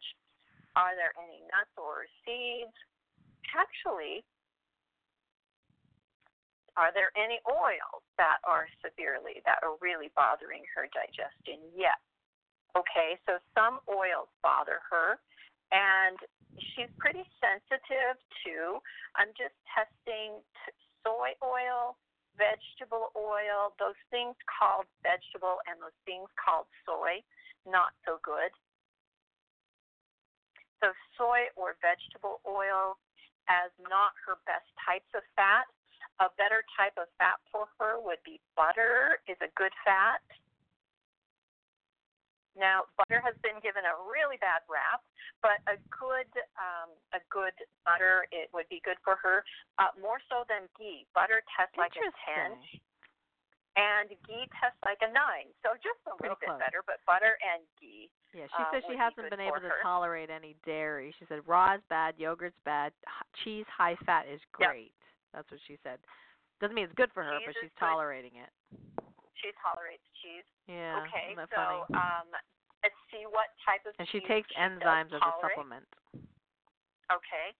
Are 0.74 0.96
there 0.96 1.12
any 1.20 1.44
nuts 1.52 1.72
or 1.76 2.08
seeds? 2.24 2.72
Actually, 3.52 4.24
are 6.80 6.88
there 6.96 7.12
any 7.12 7.36
oils 7.44 8.00
that 8.16 8.40
are 8.48 8.64
severely, 8.80 9.44
that 9.44 9.60
are 9.60 9.76
really 9.84 10.08
bothering 10.16 10.64
her 10.72 10.88
digestion? 10.88 11.60
Yes. 11.76 12.00
Okay, 12.72 13.20
so 13.28 13.36
some 13.52 13.84
oils 13.84 14.32
bother 14.40 14.80
her, 14.88 15.20
and 15.68 16.16
she's 16.72 16.88
pretty 16.96 17.28
sensitive 17.36 18.16
to. 18.48 18.80
I'm 19.20 19.36
just 19.36 19.52
testing 19.68 20.40
t- 20.64 20.72
soy 21.04 21.36
oil, 21.44 22.00
vegetable 22.40 23.12
oil, 23.12 23.76
those 23.76 23.98
things 24.08 24.32
called 24.48 24.88
vegetable 25.04 25.60
and 25.68 25.76
those 25.84 25.96
things 26.08 26.32
called 26.40 26.64
soy, 26.88 27.20
not 27.68 27.92
so 28.08 28.16
good. 28.24 28.48
So, 30.82 30.90
soy 31.14 31.46
or 31.54 31.78
vegetable 31.78 32.42
oil 32.42 32.98
as 33.46 33.70
not 33.86 34.18
her 34.26 34.42
best 34.50 34.66
types 34.82 35.08
of 35.14 35.22
fat. 35.38 35.70
A 36.18 36.26
better 36.34 36.66
type 36.74 36.98
of 36.98 37.06
fat 37.22 37.38
for 37.54 37.70
her 37.78 38.02
would 38.02 38.18
be 38.26 38.42
butter, 38.58 39.22
is 39.30 39.38
a 39.38 39.50
good 39.54 39.70
fat. 39.86 40.20
Now, 42.58 42.84
butter 43.00 43.22
has 43.24 43.32
been 43.40 43.62
given 43.64 43.86
a 43.88 43.96
really 44.10 44.36
bad 44.36 44.60
rap, 44.68 45.00
but 45.40 45.62
a 45.64 45.80
good 45.88 46.28
um, 46.60 46.92
a 47.16 47.22
good 47.32 47.56
butter 47.86 48.28
it 48.28 48.52
would 48.52 48.68
be 48.68 48.84
good 48.84 49.00
for 49.00 49.16
her, 49.24 49.40
uh, 49.80 49.94
more 49.96 50.20
so 50.28 50.44
than 50.52 50.68
ghee. 50.76 51.08
Butter 51.16 51.40
tests 51.56 51.78
like 51.80 51.96
a 51.96 52.12
ten. 52.28 52.60
And 53.76 54.08
ghee 54.28 54.46
tests 54.60 54.78
like 54.84 55.00
a 55.00 55.10
nine. 55.10 55.48
So 55.64 55.72
just 55.80 56.00
a 56.04 56.12
Pretty 56.20 56.36
little 56.36 56.40
bit 56.40 56.48
close. 56.52 56.60
better, 56.60 56.80
but 56.84 57.00
butter 57.08 57.40
and 57.40 57.64
ghee. 57.80 58.12
Yeah, 58.36 58.48
she 58.48 58.62
uh, 58.64 58.70
says 58.72 58.80
she 58.88 58.96
hasn't 58.96 59.28
good 59.28 59.32
been 59.32 59.44
able 59.44 59.60
to 59.60 59.68
her. 59.72 59.80
tolerate 59.84 60.28
any 60.32 60.56
dairy. 60.64 61.12
She 61.20 61.24
said 61.28 61.40
raw 61.44 61.76
is 61.76 61.84
bad, 61.92 62.16
yogurt's 62.16 62.56
bad, 62.64 62.92
cheese 63.44 63.68
high 63.68 63.96
fat 64.04 64.24
is 64.28 64.40
Yep. 64.60 64.68
great. 64.72 64.92
That's 65.32 65.48
what 65.52 65.60
she 65.68 65.76
said. 65.84 66.00
Doesn't 66.60 66.76
mean 66.76 66.84
it's 66.88 66.96
good 66.96 67.12
for 67.12 67.24
her, 67.24 67.36
Cheese 67.40 67.48
but 67.48 67.54
she's 67.60 67.74
good. 67.76 67.88
tolerating 67.92 68.36
it. 68.40 68.52
She 69.40 69.50
tolerates 69.60 70.04
cheese. 70.22 70.46
Yeah, 70.70 71.02
okay, 71.04 71.34
so 71.50 71.58
funny? 71.58 71.82
um, 71.98 72.28
let's 72.84 72.96
see 73.10 73.26
what 73.26 73.50
type 73.66 73.82
of 73.88 73.92
cheese. 73.96 74.00
and 74.00 74.08
she 74.14 74.20
takes 74.28 74.48
she 74.54 74.60
enzymes 74.62 75.10
as 75.10 75.20
a 75.20 75.32
supplement. 75.42 75.84
Okay, 77.10 77.52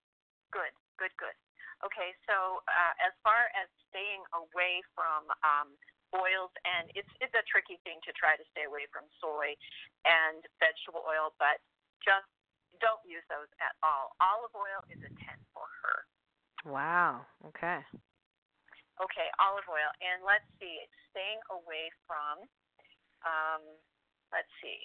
good, 0.55 0.71
good, 0.97 1.11
good. 1.19 1.35
Okay, 1.83 2.15
so 2.25 2.63
uh, 2.65 2.93
as 3.03 3.11
far 3.21 3.51
as 3.59 3.67
staying 3.91 4.23
away 4.31 4.79
from 4.95 5.27
um, 5.43 5.75
oils, 6.13 6.53
and 6.63 6.89
it's 6.93 7.09
it's 7.19 7.33
a 7.33 7.45
tricky 7.49 7.81
thing 7.81 7.97
to 8.05 8.11
try 8.13 8.37
to 8.37 8.45
stay 8.53 8.69
away 8.69 8.85
from 8.93 9.09
soy 9.17 9.57
and 10.05 10.45
vegetable 10.61 11.03
oil, 11.03 11.33
but 11.41 11.59
just 12.01 12.29
don't 12.81 13.01
use 13.05 13.23
those 13.29 13.49
at 13.61 13.73
all. 13.85 14.13
Olive 14.17 14.53
oil 14.53 14.81
is 14.89 15.01
a 15.05 15.11
10 15.11 15.17
for 15.53 15.67
her. 15.85 15.97
Wow. 16.65 17.25
Okay. 17.53 17.81
Okay, 19.01 19.27
olive 19.41 19.67
oil. 19.69 19.89
And 20.01 20.21
let's 20.21 20.45
see, 20.61 20.77
staying 21.09 21.41
away 21.49 21.89
from, 22.05 22.45
um, 23.25 23.63
let's 24.29 24.49
see. 24.61 24.81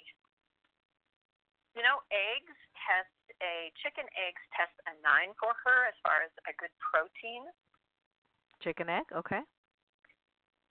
You 1.77 1.85
know, 1.85 2.01
eggs 2.09 2.57
test 2.83 3.13
a 3.39 3.71
chicken 3.79 4.03
eggs 4.17 4.41
test 4.51 4.73
a 4.89 4.93
nine 4.99 5.31
for 5.39 5.53
her 5.63 5.87
as 5.87 5.95
far 6.03 6.25
as 6.25 6.33
a 6.49 6.53
good 6.57 6.73
protein. 6.81 7.47
Chicken 8.59 8.89
egg, 8.89 9.07
okay. 9.15 9.39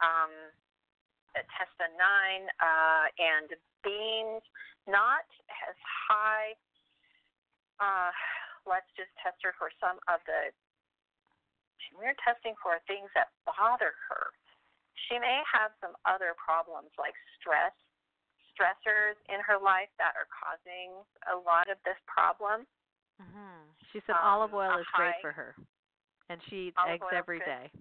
Um, 0.01 0.31
test 1.33 1.77
a 1.81 1.89
nine, 1.97 2.49
uh, 2.57 3.05
and 3.17 3.49
beans 3.83 4.41
not 4.87 5.27
as 5.69 5.77
high. 6.09 6.57
Uh, 7.77 8.09
let's 8.65 8.89
just 8.97 9.13
test 9.21 9.37
her 9.43 9.53
for 9.57 9.69
some 9.77 10.01
of 10.09 10.19
the. 10.25 10.49
We're 11.93 12.17
testing 12.21 12.53
for 12.61 12.77
things 12.85 13.09
that 13.13 13.29
bother 13.45 13.93
her. 14.09 14.33
She 15.07 15.17
may 15.19 15.41
have 15.45 15.71
some 15.79 15.95
other 16.05 16.33
problems 16.35 16.89
like 16.97 17.13
stress, 17.37 17.73
stressors 18.51 19.15
in 19.29 19.39
her 19.45 19.57
life 19.57 19.89
that 20.01 20.17
are 20.17 20.27
causing 20.33 21.05
a 21.31 21.37
lot 21.37 21.69
of 21.69 21.77
this 21.85 21.97
problem. 22.09 22.65
Mhm. 23.21 23.75
She 23.91 24.01
said 24.01 24.15
Um, 24.17 24.25
olive 24.25 24.53
oil 24.53 24.77
is 24.77 24.87
great 24.87 25.21
for 25.21 25.31
her, 25.31 25.55
and 26.29 26.41
she 26.43 26.67
eats 26.69 26.77
eggs 26.85 27.05
every 27.11 27.39
day. 27.39 27.71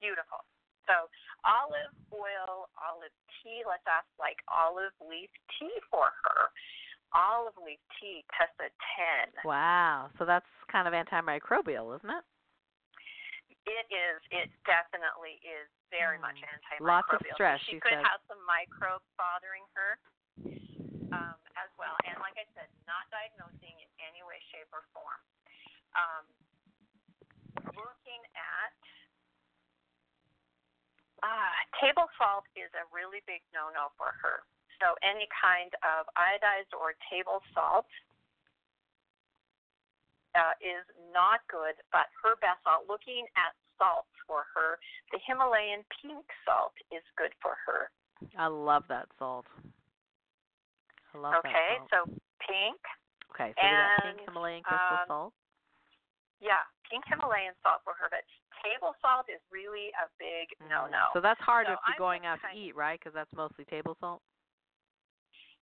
Beautiful. 0.00 0.44
So 0.88 1.12
olive 1.44 1.92
oil, 2.10 2.72
olive 2.80 3.12
tea. 3.44 3.60
Let's 3.68 3.84
ask 3.84 4.08
like 4.16 4.40
olive 4.48 4.96
leaf 5.04 5.28
tea 5.60 5.76
for 5.92 6.08
her. 6.24 6.48
Olive 7.12 7.56
leaf 7.60 7.80
tea 8.00 8.24
a 8.60 8.68
ten. 8.96 9.28
Wow. 9.44 10.08
So 10.18 10.24
that's 10.24 10.48
kind 10.72 10.88
of 10.88 10.92
antimicrobial, 10.96 11.92
isn't 12.00 12.10
it? 12.10 12.24
It 13.68 13.86
is. 13.92 14.18
It 14.32 14.48
definitely 14.64 15.36
is 15.44 15.68
very 15.92 16.16
much 16.16 16.40
Mm. 16.40 16.48
antimicrobial. 16.48 16.88
Lots 16.88 17.12
of 17.12 17.20
stress, 17.36 17.60
she 17.68 17.76
she 17.76 17.80
could 17.80 17.92
says. 17.92 18.04
have 18.04 18.20
some 18.28 18.40
microbes 18.48 19.04
bothering 19.20 19.64
her 19.76 20.00
um, 21.12 21.38
as 21.60 21.68
well. 21.76 21.96
And 22.08 22.16
like 22.24 22.36
I 22.40 22.48
said, 22.56 22.68
not 22.88 23.04
diagnosing 23.12 23.76
in 23.80 23.88
any 24.00 24.24
way, 24.24 24.40
shape, 24.52 24.68
or 24.72 24.84
form. 24.96 25.20
Um, 25.96 26.24
looking 27.76 28.22
at 28.36 28.72
uh, 31.22 31.54
table 31.82 32.06
salt 32.16 32.46
is 32.54 32.70
a 32.78 32.84
really 32.94 33.22
big 33.26 33.42
no-no 33.50 33.90
for 33.98 34.14
her. 34.22 34.46
So 34.78 34.94
any 35.02 35.26
kind 35.34 35.74
of 35.82 36.06
iodized 36.14 36.70
or 36.74 36.94
table 37.10 37.42
salt 37.50 37.90
uh, 40.38 40.54
is 40.62 40.86
not 41.10 41.42
good. 41.50 41.74
But 41.90 42.06
her 42.22 42.38
best 42.38 42.62
salt, 42.62 42.86
looking 42.86 43.26
at 43.34 43.58
salts 43.74 44.12
for 44.26 44.46
her, 44.54 44.78
the 45.10 45.18
Himalayan 45.26 45.82
pink 45.98 46.26
salt 46.46 46.74
is 46.94 47.02
good 47.18 47.34
for 47.42 47.58
her. 47.66 47.90
I 48.38 48.46
love 48.46 48.86
that 48.88 49.10
salt. 49.18 49.46
I 51.14 51.18
love 51.18 51.42
okay, 51.42 51.78
that 51.80 51.90
salt. 51.90 52.10
so 52.10 52.22
pink, 52.42 52.80
okay, 53.34 53.50
so 53.54 53.62
we 53.62 53.74
got 53.74 53.90
pink 54.06 54.18
Himalayan 54.26 54.62
crystal 54.62 55.02
um, 55.02 55.08
salt. 55.10 55.32
yeah, 56.38 56.66
pink 56.90 57.04
Himalayan 57.06 57.54
salt 57.62 57.84
for 57.84 57.94
her. 58.00 58.08
But 58.10 58.24
table 58.64 58.96
salt 59.00 59.28
is 59.28 59.40
really 59.52 59.92
a 60.00 60.08
big 60.18 60.52
Mhm. 60.60 60.68
no-no. 60.68 61.08
So 61.12 61.20
that's 61.20 61.40
hard 61.40 61.66
So 61.66 61.72
if 61.74 61.78
you're 61.86 61.94
I'm 61.94 61.98
going 61.98 62.26
out 62.26 62.40
to 62.42 62.50
eat, 62.56 62.74
right? 62.74 62.98
Because 62.98 63.14
that's 63.14 63.32
mostly 63.32 63.64
table 63.66 63.96
salt. 64.00 64.22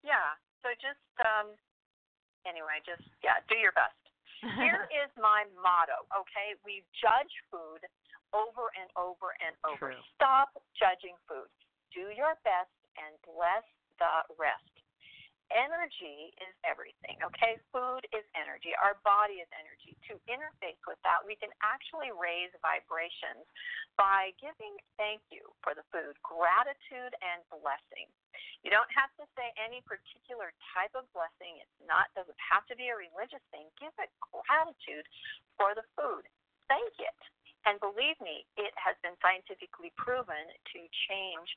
Yeah. 0.04 0.36
So 0.62 0.74
just 0.82 1.02
um 1.22 1.56
anyway, 2.46 2.82
just 2.86 3.04
yeah, 3.24 3.40
do 3.48 3.56
your 3.56 3.72
best. 3.74 3.96
Here 4.58 4.90
is 5.06 5.10
my 5.18 5.46
motto, 5.62 6.06
okay? 6.10 6.58
We 6.66 6.84
judge 6.98 7.32
food 7.54 7.86
over 8.34 8.74
and 8.74 8.90
over 8.98 9.38
and 9.46 9.54
over. 9.66 9.94
True. 9.94 10.02
Stop 10.16 10.50
judging 10.74 11.16
food. 11.28 11.50
Do 11.94 12.10
your 12.16 12.34
best 12.44 12.74
and 12.98 13.14
bless 13.22 13.64
the 14.00 14.26
rest. 14.40 14.81
Energy 15.52 16.32
is 16.39 16.54
everything, 16.64 17.20
okay? 17.20 17.60
Food 17.76 18.08
is 18.16 18.24
energy. 18.39 18.72
Our 18.80 18.95
body 19.04 19.43
is 19.43 19.49
energy. 19.52 19.99
To 20.08 20.16
interface 20.32 20.80
with 20.88 20.99
that, 21.04 21.20
we 21.28 21.36
can 21.36 21.52
actually 21.60 22.16
raise 22.16 22.56
vibrations 22.64 23.43
by 23.99 24.32
giving 24.39 24.80
thank 24.95 25.20
you 25.28 25.43
for 25.60 25.76
the 25.76 25.84
food, 25.91 26.16
gratitude 26.24 27.12
and 27.20 27.43
blessing. 27.52 28.08
You 28.64 28.72
don't 28.72 28.89
have 28.95 29.12
to 29.20 29.26
say 29.36 29.52
any 29.60 29.84
particular 29.84 30.56
type 30.72 30.95
of 30.95 31.04
blessing. 31.12 31.60
It's 31.60 31.80
not 31.84 32.08
doesn't 32.16 32.39
have 32.39 32.64
to 32.72 32.76
be 32.80 32.88
a 32.88 32.95
religious 32.95 33.43
thing. 33.52 33.68
Give 33.76 33.93
it 33.99 34.12
gratitude 34.24 35.04
for 35.60 35.76
the 35.76 35.84
food. 35.99 36.24
Thank 36.72 36.95
it. 37.02 37.20
And 37.68 37.78
believe 37.84 38.18
me, 38.24 38.47
it 38.56 38.74
has 38.80 38.95
been 39.04 39.18
scientifically 39.20 39.91
proven 39.99 40.47
to 40.74 40.80
change 41.12 41.49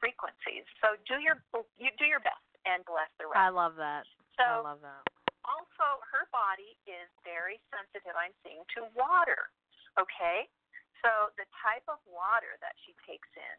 frequencies. 0.00 0.64
So 0.80 0.96
do 1.06 1.20
your 1.20 1.38
you 1.76 1.92
do 2.00 2.06
your 2.08 2.24
best 2.24 2.53
and 2.64 2.84
bless 2.88 3.08
the 3.20 3.28
rest. 3.28 3.38
I 3.40 3.48
love 3.52 3.76
that. 3.76 4.04
I 4.40 4.58
love 4.60 4.80
that. 4.82 5.02
also 5.46 5.86
her 6.10 6.26
body 6.34 6.74
is 6.90 7.06
very 7.22 7.60
sensitive 7.70 8.16
i'm 8.18 8.32
seeing 8.42 8.64
to 8.74 8.88
water 8.98 9.46
okay 10.00 10.48
so 11.04 11.28
the 11.38 11.44
type 11.62 11.84
of 11.86 12.00
water 12.08 12.56
that 12.64 12.72
she 12.82 12.96
takes 13.06 13.28
in 13.36 13.56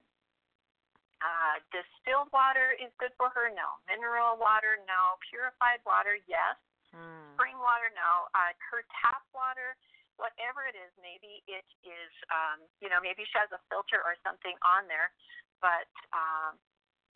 uh 1.24 1.56
distilled 1.72 2.28
water 2.36 2.76
is 2.76 2.91
good 2.99 3.14
for 3.16 3.32
her 3.32 3.47
no 3.56 3.80
mineral 3.88 4.36
water 4.36 4.82
no 4.89 5.16
purified 5.30 5.80
water 5.88 6.18
yes 6.28 6.58
Mm. 6.95 7.36
spring 7.36 7.60
water 7.60 7.91
no 7.91 8.28
uh 8.36 8.51
her 8.72 8.80
tap 9.03 9.20
water 9.36 9.76
whatever 10.16 10.64
it 10.64 10.80
is 10.80 10.88
maybe 11.03 11.43
it 11.43 11.68
is 11.84 12.12
um 12.32 12.64
you 12.80 12.88
know 12.88 13.03
maybe 13.03 13.28
she 13.28 13.36
has 13.36 13.51
a 13.51 13.60
filter 13.68 13.99
or 13.99 14.16
something 14.24 14.56
on 14.64 14.88
there 14.88 15.12
but 15.60 15.91
um 16.16 16.56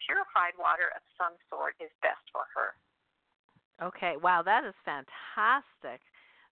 purified 0.05 0.55
water 0.57 0.91
of 0.95 1.01
some 1.19 1.35
sort 1.51 1.75
is 1.79 1.91
best 2.01 2.23
for 2.31 2.47
her 2.55 2.75
Okay. 3.81 4.15
Wow, 4.19 4.43
that 4.43 4.65
is 4.67 4.75
fantastic. 4.83 6.03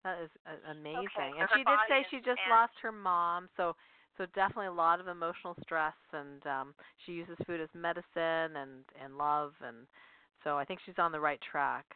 That 0.03 0.19
is 0.19 0.29
uh, 0.43 0.59
amazing. 0.71 1.07
so 1.15 1.39
and 1.39 1.47
she 1.55 1.63
did 1.63 1.79
say 1.87 2.03
she 2.11 2.17
just 2.19 2.43
lost 2.51 2.75
her 2.83 2.91
mom, 2.91 3.47
so 3.55 3.75
so 4.17 4.27
definitely 4.35 4.67
a 4.67 4.75
lot 4.75 4.99
of 4.99 5.07
emotional 5.07 5.55
stress 5.63 5.95
and 6.11 6.45
um 6.45 6.75
she 7.05 7.13
uses 7.13 7.39
food 7.47 7.63
as 7.63 7.71
medicine 7.73 8.59
and 8.59 8.83
and 8.99 9.17
love 9.17 9.55
and 9.63 9.87
so 10.43 10.59
I 10.59 10.67
think 10.67 10.83
she's 10.85 10.99
on 10.99 11.15
the 11.15 11.23
right 11.23 11.39
track. 11.39 11.87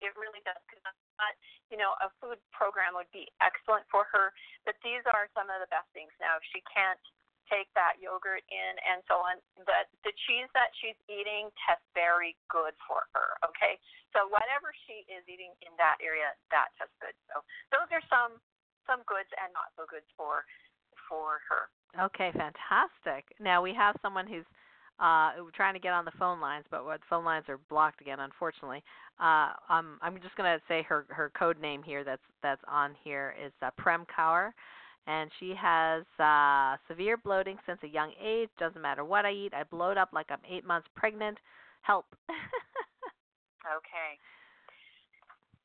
it 0.00 0.14
really 0.16 0.40
does 0.48 0.56
because 0.64 0.80
not 1.20 1.34
you 1.68 1.76
know 1.76 1.92
a 2.00 2.08
food 2.22 2.40
program 2.54 2.96
would 2.96 3.10
be 3.12 3.28
excellent 3.44 3.84
for 3.92 4.08
her 4.08 4.32
but 4.64 4.78
these 4.80 5.04
are 5.10 5.28
some 5.36 5.50
of 5.52 5.60
the 5.60 5.68
best 5.68 5.90
things 5.92 6.14
now 6.22 6.40
if 6.40 6.44
she 6.54 6.62
can't 6.72 7.02
take 7.50 7.68
that 7.74 7.98
yogurt 7.98 8.46
in 8.48 8.72
and 8.86 9.02
so 9.10 9.18
on 9.20 9.36
but 9.66 9.90
the 10.06 10.14
cheese 10.24 10.48
that 10.54 10.70
she's 10.78 10.96
eating 11.10 11.50
tests 11.66 11.84
very 11.92 12.38
good 12.48 12.72
for 12.86 13.04
her 13.12 13.36
okay 13.42 13.76
so 14.14 14.30
whatever 14.30 14.70
she 14.86 15.02
is 15.10 15.26
eating 15.26 15.52
in 15.66 15.74
that 15.76 15.98
area 16.00 16.30
that 16.54 16.70
tests 16.78 16.94
good 17.02 17.14
so 17.28 17.42
those 17.74 17.90
are 17.90 18.04
some 18.06 18.38
some 18.86 19.02
goods 19.04 19.28
and 19.42 19.50
not 19.52 19.74
so 19.74 19.84
goods 19.90 20.08
for 20.14 20.46
for 21.10 21.42
her 21.50 21.68
Okay, 21.98 22.30
fantastic. 22.32 23.24
Now 23.40 23.62
we 23.62 23.74
have 23.74 23.96
someone 24.02 24.26
who's 24.26 24.44
uh 25.00 25.32
trying 25.56 25.72
to 25.72 25.80
get 25.80 25.92
on 25.92 26.04
the 26.04 26.12
phone 26.18 26.40
lines, 26.40 26.66
but 26.70 26.84
what 26.84 27.00
phone 27.08 27.24
lines 27.24 27.46
are 27.48 27.58
blocked 27.68 28.00
again, 28.00 28.20
unfortunately. 28.20 28.82
Uh 29.18 29.52
um 29.68 29.98
I'm 30.02 30.20
just 30.22 30.36
going 30.36 30.56
to 30.56 30.62
say 30.68 30.82
her 30.82 31.06
her 31.08 31.32
code 31.36 31.60
name 31.60 31.82
here 31.82 32.04
that's 32.04 32.22
that's 32.42 32.62
on 32.68 32.94
here 33.02 33.34
is 33.44 33.52
uh, 33.62 33.70
Prem 33.76 34.04
Kaur 34.06 34.50
and 35.06 35.30
she 35.40 35.54
has 35.56 36.04
uh 36.18 36.76
severe 36.88 37.16
bloating 37.16 37.58
since 37.66 37.78
a 37.82 37.88
young 37.88 38.12
age, 38.22 38.48
doesn't 38.58 38.80
matter 38.80 39.04
what 39.04 39.24
I 39.24 39.32
eat. 39.32 39.52
I 39.54 39.64
bloat 39.64 39.96
up 39.98 40.10
like 40.12 40.26
I'm 40.30 40.42
8 40.48 40.66
months 40.66 40.88
pregnant. 40.96 41.38
Help. 41.82 42.06
Okay. 43.66 44.16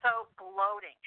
So 0.04 0.28
bloating. 0.36 1.00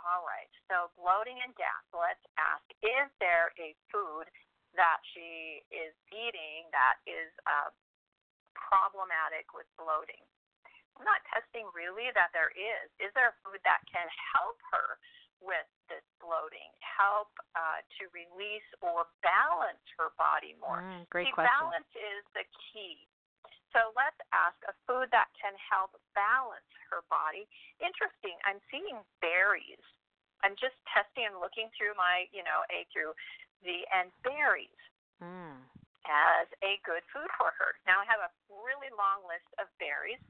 All 0.00 0.24
right. 0.24 0.48
So 0.68 0.90
bloating 0.96 1.38
and 1.44 1.52
gas. 1.54 1.84
Let's 1.92 2.24
ask: 2.40 2.64
Is 2.80 3.08
there 3.20 3.52
a 3.60 3.76
food 3.92 4.26
that 4.74 4.98
she 5.12 5.62
is 5.70 5.92
eating 6.10 6.66
that 6.72 6.98
is 7.06 7.30
uh, 7.46 7.70
problematic 8.56 9.52
with 9.52 9.68
bloating? 9.76 10.24
I'm 10.96 11.04
not 11.06 11.22
testing 11.30 11.66
really 11.74 12.10
that 12.14 12.30
there 12.32 12.54
is. 12.54 12.86
Is 13.02 13.10
there 13.18 13.34
a 13.34 13.38
food 13.42 13.58
that 13.66 13.82
can 13.90 14.06
help 14.34 14.58
her 14.70 14.98
with 15.42 15.68
this 15.90 16.04
bloating, 16.22 16.70
help 16.80 17.30
uh, 17.54 17.82
to 17.98 18.08
release 18.14 18.66
or 18.80 19.06
balance 19.22 19.82
her 19.98 20.14
body 20.16 20.54
more? 20.60 20.82
Mm, 20.82 21.08
great 21.10 21.28
See, 21.28 21.34
question. 21.34 21.50
balance 21.50 21.92
is 21.94 22.22
the 22.34 22.46
key. 22.70 23.06
So 23.74 23.90
let's 23.98 24.18
ask 24.30 24.54
a 24.70 24.74
food 24.86 25.10
that 25.10 25.28
can 25.34 25.52
help 25.58 25.98
balance 26.14 26.70
her 26.94 27.02
body. 27.10 27.50
Interesting. 27.82 28.38
I'm 28.46 28.62
seeing 28.70 29.02
berries. 29.18 29.82
I'm 30.46 30.54
just 30.54 30.78
testing 30.86 31.26
and 31.26 31.42
looking 31.42 31.72
through 31.74 31.98
my, 31.98 32.30
you 32.30 32.46
know, 32.46 32.62
A 32.70 32.86
through 32.94 33.16
Z, 33.66 33.66
and 33.90 34.12
berries 34.22 34.78
Mm. 35.22 35.62
as 36.06 36.46
a 36.62 36.78
good 36.84 37.02
food 37.14 37.30
for 37.38 37.50
her. 37.58 37.78
Now 37.86 38.02
I 38.02 38.06
have 38.06 38.20
a 38.20 38.30
really 38.50 38.90
long 38.98 39.24
list 39.26 39.46
of 39.58 39.70
berries, 39.78 40.20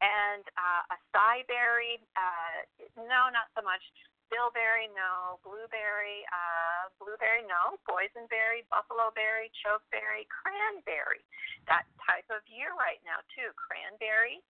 and 0.00 0.44
uh, 0.56 0.82
acai 0.92 1.46
berry. 1.48 1.98
Uh, 2.14 2.64
no, 2.96 3.28
not 3.32 3.48
so 3.56 3.62
much. 3.64 3.80
Bilberry, 4.28 4.90
no. 4.92 5.38
Blueberry, 5.46 6.26
uh, 6.30 6.90
blueberry, 6.98 7.46
no. 7.46 7.78
Boysenberry, 7.86 8.66
buffalo 8.68 9.14
berry, 9.14 9.50
chokeberry, 9.62 10.26
cranberry. 10.26 11.22
That 11.70 11.86
type 12.02 12.26
of 12.30 12.42
year 12.50 12.74
right 12.74 12.98
now 13.06 13.22
too. 13.34 13.54
Cranberry. 13.54 14.42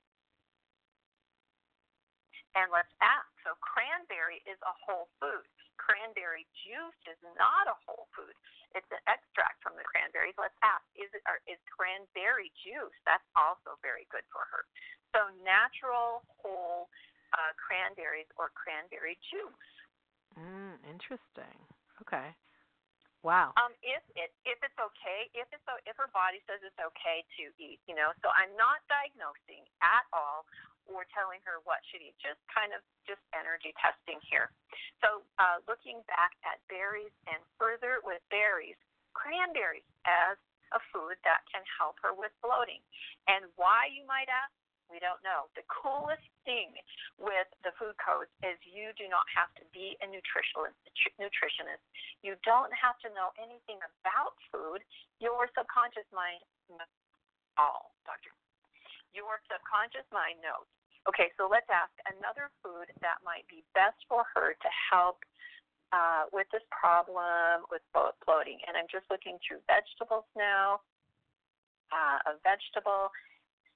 And 2.56 2.72
let's 2.72 2.92
ask. 3.04 3.28
So 3.44 3.52
cranberry 3.60 4.40
is 4.48 4.56
a 4.64 4.72
whole 4.72 5.12
food. 5.20 5.44
Cranberry 5.76 6.48
juice 6.64 7.00
is 7.04 7.20
not 7.36 7.68
a 7.68 7.76
whole 7.84 8.08
food. 8.16 8.32
It's 8.72 8.88
an 8.88 9.00
extract 9.08 9.60
from 9.60 9.76
the 9.76 9.84
cranberries. 9.84 10.36
Let's 10.40 10.56
ask, 10.64 10.84
is 10.96 11.12
it 11.12 11.20
or 11.28 11.40
is 11.44 11.60
cranberry 11.68 12.48
juice? 12.64 12.96
That's 13.04 13.24
also 13.36 13.76
very 13.84 14.08
good 14.08 14.24
for 14.32 14.44
her. 14.48 14.64
So 15.12 15.28
natural 15.44 16.24
whole 16.40 16.88
uh, 17.34 17.52
cranberries 17.58 18.28
or 18.38 18.54
cranberry 18.54 19.18
juice. 19.30 19.72
Mm, 20.36 20.78
interesting. 20.86 21.56
Okay. 22.04 22.34
Wow. 23.24 23.56
Um, 23.58 23.74
if 23.82 24.04
it 24.14 24.30
if 24.46 24.60
it's 24.62 24.78
okay, 24.78 25.26
if 25.34 25.50
it's 25.50 25.66
if 25.82 25.98
her 25.98 26.06
body 26.14 26.38
says 26.46 26.62
it's 26.62 26.78
okay 26.78 27.26
to 27.40 27.50
eat, 27.58 27.82
you 27.90 27.98
know. 27.98 28.14
So 28.22 28.30
I'm 28.30 28.54
not 28.54 28.84
diagnosing 28.86 29.66
at 29.82 30.06
all 30.14 30.46
or 30.86 31.02
telling 31.10 31.42
her 31.42 31.58
what 31.66 31.82
she 31.90 31.98
should 31.98 32.06
eat. 32.06 32.16
Just 32.22 32.38
kind 32.46 32.70
of 32.70 32.86
just 33.02 33.18
energy 33.34 33.74
testing 33.82 34.22
here. 34.30 34.54
So 35.02 35.26
uh, 35.42 35.58
looking 35.66 36.06
back 36.06 36.38
at 36.46 36.62
berries 36.70 37.10
and 37.26 37.42
further 37.58 37.98
with 38.06 38.22
berries, 38.30 38.78
cranberries 39.10 39.86
as 40.06 40.38
a 40.74 40.80
food 40.94 41.18
that 41.26 41.42
can 41.50 41.62
help 41.66 41.98
her 42.02 42.14
with 42.14 42.30
bloating. 42.42 42.82
And 43.26 43.46
why 43.58 43.90
you 43.90 44.06
might 44.06 44.30
ask, 44.30 44.54
we 44.86 45.02
don't 45.02 45.20
know. 45.26 45.50
The 45.58 45.66
coolest 45.66 46.24
thing 46.46 46.74
with 47.18 47.50
the 47.66 47.74
food 47.74 47.98
codes 47.98 48.30
is 48.42 48.54
you 48.62 48.94
do 48.94 49.10
not 49.10 49.26
have 49.34 49.50
to 49.58 49.64
be 49.74 49.98
a 50.02 50.06
nutritionist. 50.06 50.78
Nutritionist. 51.18 51.82
You 52.22 52.38
don't 52.46 52.70
have 52.74 52.98
to 53.02 53.10
know 53.12 53.34
anything 53.38 53.82
about 54.02 54.34
food. 54.50 54.82
Your 55.18 55.50
subconscious 55.54 56.06
mind 56.14 56.42
knows 56.70 56.96
all, 57.58 57.96
Doctor. 58.06 58.30
Your 59.10 59.42
subconscious 59.48 60.06
mind 60.12 60.38
knows. 60.44 60.68
Okay, 61.06 61.30
so 61.38 61.46
let's 61.46 61.70
ask 61.70 61.94
another 62.18 62.50
food 62.62 62.90
that 62.98 63.22
might 63.22 63.46
be 63.46 63.62
best 63.78 63.98
for 64.10 64.26
her 64.34 64.58
to 64.58 64.70
help 64.90 65.22
uh, 65.94 66.26
with 66.34 66.50
this 66.50 66.66
problem 66.74 67.62
with 67.70 67.82
bloating. 67.94 68.58
And 68.66 68.74
I'm 68.74 68.90
just 68.90 69.06
looking 69.06 69.38
through 69.42 69.62
vegetables 69.70 70.26
now. 70.34 70.82
Uh, 71.94 72.18
a 72.26 72.42
vegetable 72.42 73.14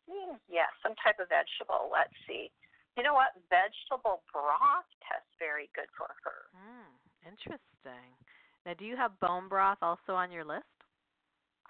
Hmm, 0.08 0.40
yes, 0.48 0.70
some 0.82 0.94
type 1.02 1.20
of 1.20 1.28
vegetable. 1.28 1.90
Let's 1.90 2.14
see. 2.24 2.52
You 2.96 3.02
know 3.06 3.14
what? 3.14 3.32
Vegetable 3.48 4.22
broth 4.32 4.88
tests 5.06 5.30
very 5.38 5.70
good 5.72 5.88
for 5.94 6.10
her. 6.26 6.50
Mm, 6.52 6.90
interesting. 7.24 8.12
Now, 8.66 8.74
do 8.76 8.84
you 8.84 8.96
have 8.96 9.16
bone 9.20 9.48
broth 9.48 9.80
also 9.80 10.12
on 10.12 10.28
your 10.30 10.44
list? 10.44 10.68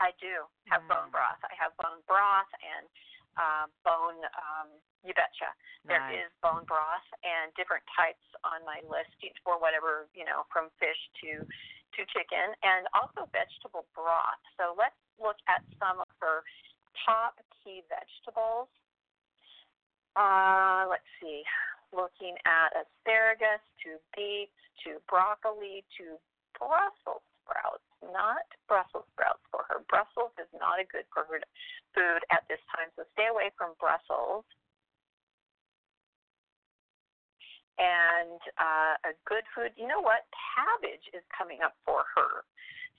I 0.01 0.17
do 0.17 0.49
have 0.73 0.83
mm. 0.89 0.91
bone 0.91 1.11
broth. 1.13 1.39
I 1.45 1.55
have 1.61 1.77
bone 1.77 2.01
broth 2.09 2.51
and 2.65 2.89
uh, 3.37 3.67
bone. 3.85 4.21
Um, 4.33 4.69
you 5.05 5.13
betcha. 5.17 5.49
Nice. 5.85 5.97
There 5.97 6.05
is 6.25 6.31
bone 6.45 6.65
broth 6.69 7.09
and 7.25 7.53
different 7.57 7.85
types 7.97 8.25
on 8.45 8.65
my 8.69 8.85
list 8.89 9.13
for 9.45 9.57
whatever 9.57 10.09
you 10.13 10.25
know, 10.29 10.45
from 10.53 10.69
fish 10.81 10.99
to 11.25 11.45
to 11.45 12.01
chicken, 12.15 12.55
and 12.63 12.87
also 12.97 13.29
vegetable 13.35 13.85
broth. 13.93 14.41
So 14.57 14.73
let's 14.77 14.97
look 15.21 15.37
at 15.51 15.61
some 15.77 16.01
of 16.01 16.11
her 16.23 16.43
top 17.05 17.39
key 17.65 17.83
vegetables. 17.89 18.69
Uh, 20.17 20.91
let's 20.91 21.07
see, 21.23 21.43
looking 21.95 22.35
at 22.45 22.75
asparagus 22.75 23.63
to 23.87 23.97
beets 24.17 24.57
to 24.85 24.99
broccoli 25.07 25.85
to 25.97 26.19
Brussels 26.59 27.23
sprouts. 27.45 27.85
Not 28.01 28.49
Brussels 28.67 29.07
sprouts 29.13 29.45
for 29.53 29.67
her. 29.69 29.85
Brussels 29.87 30.33
is 30.41 30.49
not 30.57 30.81
a 30.81 30.87
good 30.89 31.05
food 31.15 32.23
at 32.33 32.43
this 32.49 32.63
time, 32.73 32.89
so 32.97 33.05
stay 33.13 33.29
away 33.29 33.53
from 33.59 33.77
Brussels. 33.77 34.49
And 37.81 38.41
uh, 38.61 38.95
a 39.09 39.13
good 39.25 39.45
food, 39.57 39.73
you 39.77 39.89
know 39.89 40.05
what? 40.05 40.29
Cabbage 40.37 41.07
is 41.17 41.25
coming 41.33 41.65
up 41.65 41.77
for 41.85 42.05
her. 42.17 42.45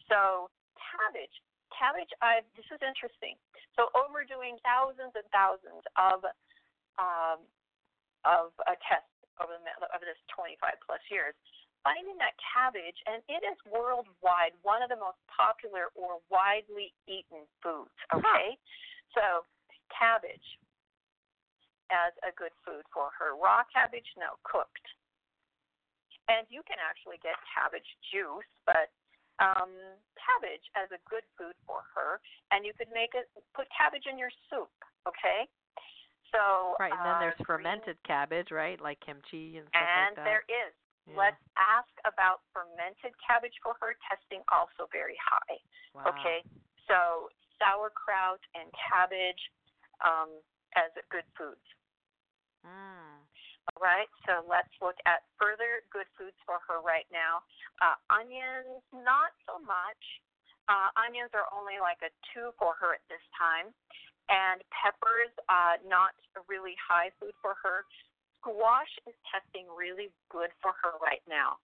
So 0.09 0.49
cabbage, 0.78 1.34
cabbage. 1.74 2.12
I 2.22 2.46
this 2.56 2.68
is 2.70 2.82
interesting. 2.84 3.36
So 3.80 3.90
over 3.96 4.28
doing 4.28 4.60
thousands 4.62 5.16
and 5.16 5.28
thousands 5.32 5.84
of 5.96 6.24
um, 7.00 7.40
of 8.28 8.54
a 8.68 8.76
test 8.86 9.08
over 9.40 9.56
the 9.56 9.88
over 9.92 10.06
this 10.06 10.20
25 10.36 10.60
plus 10.86 11.02
years, 11.10 11.34
finding 11.82 12.16
that 12.22 12.38
cabbage, 12.40 12.98
and 13.10 13.24
it 13.26 13.42
is 13.42 13.58
worldwide 13.66 14.54
one 14.62 14.86
of 14.86 14.90
the 14.92 15.00
most 15.00 15.18
popular 15.32 15.90
or 15.98 16.22
widely 16.30 16.94
eaten 17.10 17.48
foods. 17.64 17.96
Okay, 18.14 18.58
huh. 18.58 18.62
so 19.16 19.26
cabbage 19.90 20.48
as 21.92 22.16
a 22.24 22.32
good 22.40 22.56
food 22.64 22.88
for 22.96 23.12
her. 23.20 23.36
Raw 23.36 23.68
cabbage, 23.68 24.08
no, 24.16 24.40
cooked. 24.48 24.88
And 26.32 26.48
you 26.48 26.64
can 26.64 26.80
actually 26.80 27.20
get 27.20 27.36
cabbage 27.52 27.88
juice, 28.08 28.48
but 28.64 28.88
um, 29.40 29.72
cabbage 30.20 30.66
as 30.76 30.92
a 30.92 31.00
good 31.08 31.24
food 31.38 31.56
for 31.64 31.86
her, 31.96 32.20
and 32.52 32.66
you 32.66 32.74
could 32.76 32.92
make 32.92 33.16
it 33.16 33.32
put 33.56 33.70
cabbage 33.72 34.10
in 34.10 34.20
your 34.20 34.34
soup. 34.50 34.74
Okay, 35.08 35.48
so 36.32 36.76
right, 36.80 36.92
and 36.92 37.04
then 37.04 37.18
uh, 37.18 37.24
there's 37.24 37.42
fermented 37.48 38.00
green, 38.02 38.10
cabbage, 38.10 38.50
right, 38.51 38.80
like 38.80 39.00
kimchi 39.04 39.60
and 39.60 39.68
stuff 39.72 39.82
and 39.82 40.16
like 40.16 40.16
that. 40.16 40.24
And 40.24 40.28
there 40.28 40.46
is. 40.47 40.74
Yeah. 41.10 41.18
Let's 41.18 41.43
ask 41.58 41.89
about 42.05 42.46
fermented 42.54 43.18
cabbage 43.26 43.58
for 43.66 43.74
her. 43.82 43.97
Testing 44.05 44.46
also 44.54 44.86
very 44.93 45.18
high. 45.18 45.58
Wow. 45.97 46.14
Okay, 46.14 46.46
so 46.86 47.28
sauerkraut 47.58 48.39
and 48.54 48.70
cabbage 48.78 49.42
um, 50.05 50.30
as 50.78 50.93
good 51.10 51.26
foods. 51.36 51.66
Mm. 52.62 53.11
All 53.70 53.78
right, 53.78 54.09
so 54.25 54.42
let's 54.50 54.74
look 54.82 54.97
at 55.05 55.21
further 55.38 55.86
good 55.93 56.09
foods 56.17 56.38
for 56.50 56.58
her 56.66 56.82
right 56.82 57.05
now. 57.13 57.46
Uh, 57.78 57.93
onions, 58.09 58.82
not 58.89 59.38
so 59.46 59.62
much. 59.62 60.01
Uh, 60.66 60.89
onions 60.97 61.29
are 61.38 61.46
only 61.54 61.78
like 61.78 62.01
a 62.01 62.09
two 62.33 62.50
for 62.58 62.74
her 62.82 62.97
at 62.97 63.05
this 63.05 63.21
time. 63.38 63.70
And 64.33 64.66
peppers, 64.74 65.29
uh, 65.46 65.78
not 65.86 66.17
a 66.33 66.42
really 66.50 66.74
high 66.79 67.13
food 67.21 67.38
for 67.38 67.54
her. 67.62 67.86
Squash 68.42 68.89
is 69.05 69.13
testing 69.29 69.70
really 69.70 70.09
good 70.33 70.50
for 70.63 70.74
her 70.82 70.97
right 70.97 71.21
now. 71.29 71.62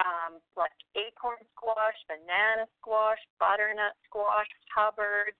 Um, 0.00 0.40
like 0.56 0.72
acorn 0.96 1.40
squash, 1.52 1.98
banana 2.08 2.64
squash, 2.80 3.20
butternut 3.36 3.96
squash, 4.08 4.48
Hubbard, 4.72 5.36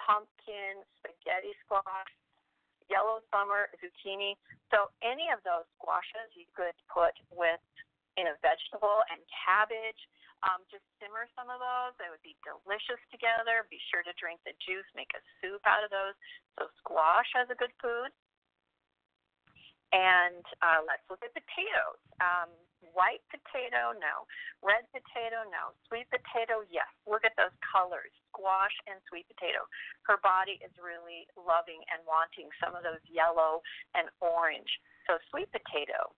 pumpkin, 0.00 0.82
spaghetti 0.98 1.52
squash, 1.64 2.12
yellow 2.88 3.24
summer, 3.32 3.68
zucchini. 3.80 4.36
So 4.72 4.92
any 5.00 5.32
of 5.32 5.40
those 5.44 5.64
squashes 5.76 6.28
you 6.36 6.48
could 6.52 6.76
put 6.88 7.16
with 7.32 7.62
in 8.18 8.26
a 8.26 8.34
vegetable 8.42 9.06
and 9.08 9.22
cabbage. 9.30 10.02
Um, 10.42 10.62
just 10.70 10.86
simmer 11.02 11.26
some 11.34 11.50
of 11.50 11.58
those. 11.58 11.94
They 11.98 12.10
would 12.10 12.22
be 12.22 12.38
delicious 12.46 12.98
together. 13.10 13.66
Be 13.70 13.78
sure 13.90 14.06
to 14.06 14.14
drink 14.18 14.42
the 14.46 14.54
juice. 14.62 14.86
Make 14.94 15.10
a 15.14 15.22
soup 15.38 15.62
out 15.66 15.82
of 15.82 15.90
those. 15.90 16.14
So 16.58 16.70
squash 16.82 17.26
has 17.34 17.50
a 17.50 17.58
good 17.58 17.74
food. 17.78 18.10
And 19.90 20.44
uh, 20.62 20.84
let's 20.84 21.02
look 21.08 21.22
at 21.24 21.32
potatoes. 21.32 22.02
Um, 22.22 22.50
white 22.94 23.22
potato, 23.30 23.94
no. 23.96 24.26
Red 24.62 24.86
potato, 24.90 25.46
no. 25.50 25.74
Sweet 25.86 26.06
potato, 26.10 26.62
yes. 26.68 26.88
Look 27.06 27.22
at 27.22 27.34
those 27.38 27.54
colors 27.62 28.10
squash 28.30 28.74
and 28.86 28.98
sweet 29.10 29.26
potato. 29.26 29.66
Her 30.06 30.18
body 30.22 30.62
is 30.62 30.70
really 30.78 31.26
loving 31.34 31.82
and 31.90 32.02
wanting 32.06 32.50
some 32.62 32.78
of 32.78 32.86
those 32.86 33.02
yellow 33.08 33.62
and 33.98 34.06
orange. 34.22 34.70
So, 35.10 35.18
sweet 35.32 35.50
potato. 35.50 36.14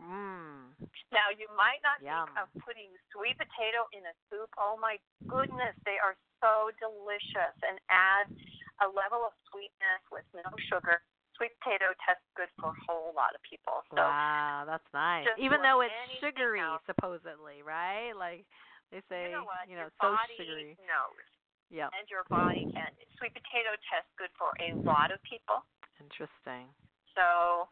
Mm. 0.00 0.72
Now, 1.12 1.28
you 1.28 1.46
might 1.52 1.84
not 1.84 2.00
Yum. 2.00 2.32
think 2.32 2.40
of 2.40 2.48
putting 2.64 2.88
sweet 3.12 3.36
potato 3.36 3.84
in 3.92 4.04
a 4.08 4.14
soup. 4.28 4.48
Oh, 4.56 4.80
my 4.80 4.96
goodness, 5.28 5.76
they 5.84 6.00
are 6.00 6.16
so 6.40 6.72
delicious 6.80 7.56
and 7.60 7.76
add 7.92 8.32
a 8.80 8.88
level 8.88 9.28
of 9.28 9.36
sweetness 9.52 10.02
with 10.08 10.24
no 10.32 10.48
sugar 10.72 11.04
sweet 11.40 11.56
potato 11.64 11.96
tastes 12.04 12.28
good 12.36 12.52
for 12.60 12.76
a 12.76 12.78
whole 12.84 13.16
lot 13.16 13.32
of 13.32 13.40
people. 13.40 13.80
So 13.88 14.04
wow, 14.04 14.68
that's 14.68 14.84
nice. 14.92 15.24
Even 15.40 15.64
though 15.64 15.80
it's 15.80 15.96
sugary, 16.20 16.60
else. 16.60 16.84
supposedly, 16.84 17.64
right? 17.64 18.12
Like 18.12 18.44
they 18.92 19.00
say, 19.08 19.32
you 19.32 19.40
know, 19.40 19.48
what? 19.48 19.64
you 19.64 19.80
know 19.80 19.88
your 19.88 19.96
so 20.04 20.12
body 20.12 20.36
sugary. 20.36 20.76
knows. 20.84 21.24
Yeah. 21.72 21.88
And 21.96 22.04
your 22.12 22.28
body 22.28 22.68
can. 22.76 22.92
Sweet 23.16 23.32
potato 23.32 23.72
tastes 23.88 24.12
good 24.20 24.30
for 24.36 24.52
a 24.60 24.76
lot 24.84 25.08
of 25.08 25.22
people. 25.24 25.64
Interesting. 25.96 26.68
So, 27.16 27.68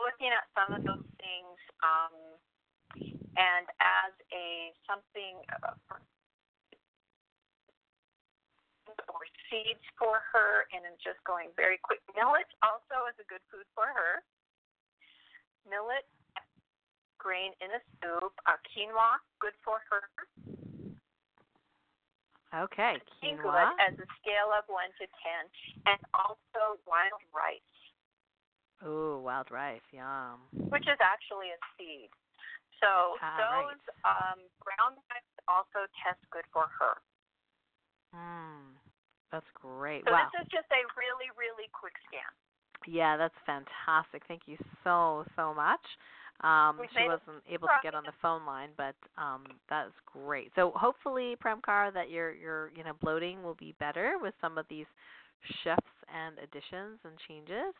looking 0.00 0.32
at 0.32 0.48
some 0.56 0.70
of 0.72 0.80
those 0.86 1.04
things, 1.20 1.58
um, 1.82 2.14
and 3.34 3.66
as 3.82 4.12
a 4.30 4.70
something 4.86 5.42
uh, 5.66 5.74
or 9.08 9.22
seeds 9.50 9.82
for 9.98 10.22
her, 10.32 10.66
and 10.74 10.82
I'm 10.86 10.98
just 11.00 11.20
going 11.24 11.50
very 11.54 11.78
quick. 11.82 12.00
Millet 12.14 12.48
also 12.64 13.06
is 13.10 13.16
a 13.20 13.26
good 13.26 13.42
food 13.52 13.66
for 13.74 13.86
her. 13.86 14.22
Millet, 15.68 16.06
grain 17.18 17.56
in 17.64 17.72
a 17.72 17.82
soup. 18.00 18.34
Uh, 18.44 18.60
quinoa, 18.68 19.18
good 19.40 19.56
for 19.64 19.80
her. 19.88 20.04
Okay, 22.54 23.02
quinoa. 23.18 23.74
as 23.82 23.98
a 23.98 24.08
scale 24.22 24.54
of 24.54 24.62
1 24.70 24.78
to 25.02 25.06
10. 25.10 25.90
And 25.90 26.00
also 26.14 26.78
wild 26.86 27.22
rice. 27.34 27.74
Ooh, 28.86 29.18
wild 29.24 29.50
rice, 29.50 29.82
yum. 29.90 30.44
Which 30.52 30.86
is 30.86 31.00
actually 31.00 31.50
a 31.50 31.60
seed. 31.74 32.12
So 32.82 33.16
ah, 33.24 33.40
those 33.40 33.80
right. 34.04 34.36
um, 34.36 34.38
brown 34.60 35.00
rice 35.08 35.34
also 35.48 35.88
test 36.04 36.20
good 36.30 36.44
for 36.52 36.68
her. 36.68 37.00
Mm, 38.12 38.76
that's 39.34 39.50
great. 39.58 40.06
So 40.06 40.14
wow. 40.14 40.30
this 40.30 40.46
is 40.46 40.48
just 40.54 40.70
a 40.70 40.86
really, 40.94 41.26
really 41.34 41.66
quick 41.74 41.98
scan. 42.06 42.30
Yeah, 42.86 43.18
that's 43.18 43.34
fantastic. 43.42 44.22
Thank 44.28 44.42
you 44.46 44.56
so, 44.84 45.26
so 45.34 45.52
much. 45.52 45.82
Um, 46.42 46.78
she 46.94 47.06
wasn't 47.06 47.42
able 47.50 47.68
to 47.68 47.78
get 47.82 47.94
on 47.94 48.02
the 48.04 48.14
phone 48.20 48.46
line, 48.46 48.70
but 48.76 48.94
um, 49.18 49.44
that's 49.70 49.94
great. 50.06 50.50
So 50.54 50.72
hopefully, 50.74 51.36
Prem 51.40 51.60
Kaur, 51.66 51.94
that 51.94 52.10
your 52.10 52.34
your 52.34 52.70
you 52.76 52.82
know 52.82 52.92
bloating 53.00 53.42
will 53.42 53.54
be 53.54 53.74
better 53.78 54.14
with 54.20 54.34
some 54.40 54.58
of 54.58 54.66
these 54.68 54.86
shifts 55.62 55.94
and 56.12 56.36
additions 56.38 56.98
and 57.04 57.14
changes. 57.28 57.72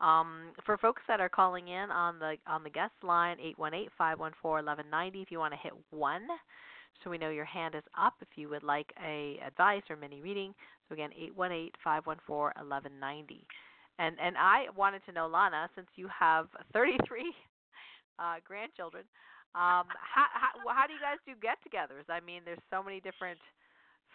Um, 0.00 0.52
for 0.66 0.76
folks 0.76 1.02
that 1.06 1.20
are 1.20 1.28
calling 1.28 1.68
in 1.68 1.90
on 1.90 2.18
the 2.18 2.34
on 2.48 2.64
the 2.64 2.70
guest 2.70 2.94
line, 3.04 3.36
eight 3.40 3.58
one 3.58 3.74
eight 3.74 3.90
five 3.96 4.18
one 4.18 4.32
four 4.42 4.58
eleven 4.58 4.86
ninety. 4.90 5.22
If 5.22 5.30
you 5.30 5.38
want 5.38 5.54
to 5.54 5.60
hit 5.62 5.72
one, 5.90 6.26
so 7.02 7.10
we 7.10 7.16
know 7.16 7.30
your 7.30 7.44
hand 7.44 7.76
is 7.76 7.84
up. 7.98 8.14
If 8.20 8.28
you 8.34 8.48
would 8.48 8.64
like 8.64 8.92
a 9.02 9.38
advice 9.46 9.82
or 9.88 9.96
mini 9.96 10.20
reading, 10.20 10.52
so 10.90 10.94
again 10.94 11.10
eight 11.14 11.34
one 11.38 11.52
eight 11.52 11.74
five 11.82 12.04
one 12.04 12.18
four 12.26 12.52
eleven 12.60 12.98
ninety. 12.98 13.46
And 13.98 14.16
and 14.20 14.36
I 14.36 14.66
wanted 14.76 15.04
to 15.06 15.12
know, 15.12 15.28
Lana, 15.28 15.70
since 15.76 15.86
you 15.96 16.08
have 16.08 16.48
33 16.72 17.32
uh, 18.18 18.40
grandchildren. 18.44 19.04
Um, 19.50 19.90
how, 19.98 20.30
how 20.30 20.52
how 20.70 20.84
do 20.86 20.94
you 20.94 21.02
guys 21.02 21.18
do 21.26 21.34
get-togethers? 21.42 22.06
I 22.06 22.22
mean, 22.22 22.46
there's 22.46 22.62
so 22.70 22.86
many 22.86 23.02
different 23.02 23.40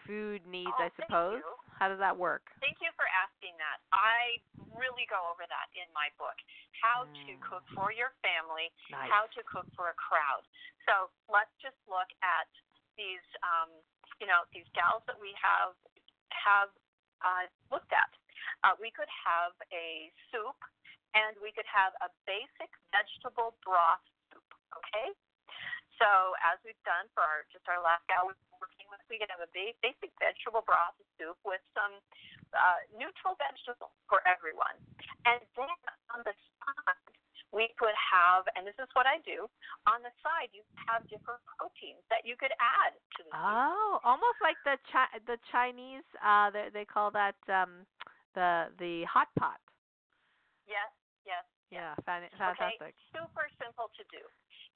food 0.07 0.39
needs, 0.47 0.71
oh, 0.79 0.87
I 0.87 0.89
suppose. 0.95 1.43
How 1.75 1.91
does 1.91 1.99
that 1.99 2.15
work? 2.15 2.47
Thank 2.63 2.79
you 2.79 2.87
for 2.95 3.03
asking 3.11 3.51
that. 3.59 3.83
I 3.91 4.39
really 4.79 5.03
go 5.11 5.19
over 5.27 5.43
that 5.43 5.67
in 5.75 5.85
my 5.91 6.07
book. 6.15 6.37
How 6.79 7.03
mm. 7.03 7.11
to 7.11 7.31
cook 7.43 7.67
for 7.75 7.91
your 7.91 8.15
family, 8.23 8.71
nice. 8.87 9.11
how 9.11 9.27
to 9.35 9.41
cook 9.43 9.67
for 9.75 9.91
a 9.91 9.97
crowd. 9.99 10.47
So 10.87 11.11
let's 11.27 11.51
just 11.59 11.75
look 11.89 12.07
at 12.23 12.47
these, 12.95 13.25
um, 13.43 13.67
you 14.23 14.27
know, 14.29 14.47
these 14.55 14.67
gals 14.71 15.03
that 15.11 15.19
we 15.19 15.35
have 15.35 15.75
have 16.35 16.71
uh, 17.23 17.45
looked 17.71 17.91
at. 17.95 18.11
Uh, 18.63 18.75
we 18.77 18.91
could 18.91 19.09
have 19.09 19.55
a 19.71 20.11
soup 20.31 20.57
and 21.15 21.33
we 21.39 21.55
could 21.55 21.67
have 21.67 21.95
a 22.03 22.11
basic 22.27 22.69
vegetable 22.91 23.55
broth 23.63 24.03
soup. 24.29 24.45
Okay, 24.75 25.15
so 25.95 26.35
as 26.43 26.59
we've 26.67 26.79
done 26.83 27.07
for 27.15 27.23
our 27.23 27.47
just 27.55 27.63
our 27.71 27.79
last 27.79 28.03
we're 28.11 28.35
working 28.59 28.87
with, 28.91 28.99
we 29.07 29.15
could 29.15 29.31
have 29.31 29.39
a 29.39 29.51
basic 29.55 30.11
vegetable 30.19 30.67
broth 30.67 30.99
soup 31.15 31.39
with 31.47 31.63
some 31.71 31.95
uh, 32.51 32.79
neutral 32.91 33.39
vegetables 33.39 33.95
for 34.11 34.19
everyone, 34.27 34.75
and 35.23 35.39
then 35.55 35.71
on 36.11 36.19
the 36.27 36.35
side 36.59 37.04
we 37.55 37.71
could 37.79 37.95
have, 37.95 38.43
and 38.59 38.67
this 38.67 38.75
is 38.83 38.91
what 38.91 39.07
I 39.07 39.23
do, 39.23 39.47
on 39.87 40.03
the 40.03 40.11
side 40.19 40.51
you 40.51 40.61
have 40.91 41.07
different 41.07 41.39
proteins 41.55 42.03
that 42.11 42.27
you 42.27 42.35
could 42.35 42.51
add 42.59 42.91
to 43.15 43.19
the 43.23 43.31
Oh, 43.31 44.03
almost 44.03 44.37
like 44.43 44.59
the 44.67 44.75
chi- 44.91 45.23
the 45.23 45.39
Chinese, 45.55 46.03
uh, 46.19 46.51
they, 46.51 46.67
they 46.75 46.85
call 46.85 47.09
that 47.15 47.39
um, 47.47 47.87
the 48.35 48.67
the 48.77 49.07
hot 49.07 49.31
pot. 49.39 49.63
Yes, 50.67 50.91
Yes. 51.25 51.43
Yeah, 51.73 51.97
fantastic. 52.05 52.77
Okay, 52.77 52.77
super 53.09 53.49
simple 53.57 53.89
to 53.97 54.03
do. 54.13 54.21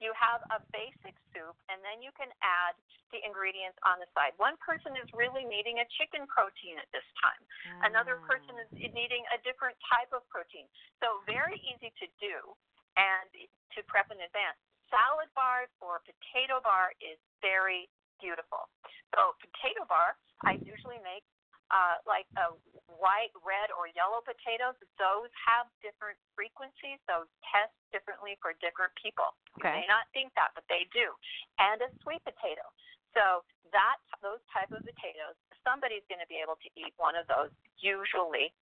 You 0.02 0.10
have 0.16 0.40
a 0.48 0.58
basic 0.74 1.12
soup, 1.30 1.54
and 1.68 1.78
then 1.84 2.00
you 2.00 2.10
can 2.16 2.32
add 2.40 2.74
the 3.12 3.20
ingredients 3.20 3.76
on 3.84 4.00
the 4.00 4.08
side. 4.16 4.32
One 4.40 4.56
person 4.58 4.96
is 4.96 5.06
really 5.12 5.44
needing 5.44 5.78
a 5.84 5.86
chicken 6.00 6.24
protein 6.24 6.80
at 6.80 6.88
this 6.90 7.04
time. 7.20 7.40
Mm. 7.68 7.92
Another 7.92 8.16
person 8.24 8.56
is 8.64 8.70
needing 8.96 9.22
a 9.30 9.38
different 9.44 9.76
type 9.92 10.10
of 10.16 10.24
protein. 10.32 10.66
So 11.04 11.20
very 11.28 11.60
easy 11.62 11.92
to 12.00 12.06
do 12.18 12.56
and 12.96 13.28
to 13.76 13.78
prep 13.86 14.10
in 14.10 14.18
advance. 14.18 14.58
Salad 14.90 15.30
bar 15.38 15.70
or 15.78 16.02
potato 16.02 16.58
bar 16.58 16.90
is 16.98 17.18
very 17.38 17.86
beautiful. 18.18 18.66
So 19.14 19.38
potato 19.38 19.86
bar, 19.86 20.18
I 20.42 20.58
usually 20.66 20.98
make 21.06 21.22
uh, 21.70 22.02
like 22.02 22.26
a 22.34 22.50
white, 22.98 23.30
red, 23.46 23.70
or 23.70 23.86
yellow 23.94 24.18
potatoes, 24.26 24.74
those 24.98 25.30
have 25.38 25.70
different 25.78 26.18
frequencies. 26.34 26.98
Those 27.06 27.30
test 27.46 27.70
differently 27.94 28.34
for 28.42 28.58
different 28.58 28.90
people. 28.98 29.30
Okay. 29.58 29.70
You 29.70 29.86
may 29.86 29.90
not 29.90 30.10
think 30.10 30.34
that, 30.34 30.50
but 30.58 30.66
they 30.66 30.90
do. 30.90 31.14
And 31.62 31.78
a 31.78 31.90
sweet 32.02 32.20
potato. 32.26 32.66
So 33.14 33.46
that 33.70 33.98
those 34.22 34.42
type 34.50 34.70
of 34.74 34.82
potatoes, 34.82 35.38
somebody's 35.62 36.02
going 36.10 36.22
to 36.22 36.30
be 36.30 36.42
able 36.42 36.58
to 36.58 36.68
eat 36.74 36.94
one 36.98 37.14
of 37.14 37.26
those 37.30 37.54
usually. 37.82 38.52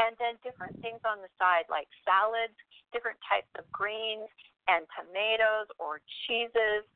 And 0.00 0.16
then 0.16 0.40
different 0.40 0.74
things 0.80 1.02
on 1.04 1.20
the 1.20 1.30
side 1.36 1.68
like 1.68 1.90
salads, 2.02 2.56
different 2.94 3.18
types 3.26 3.50
of 3.58 3.68
greens 3.70 4.30
and 4.66 4.86
tomatoes 4.96 5.68
or 5.76 6.00
cheeses 6.26 6.86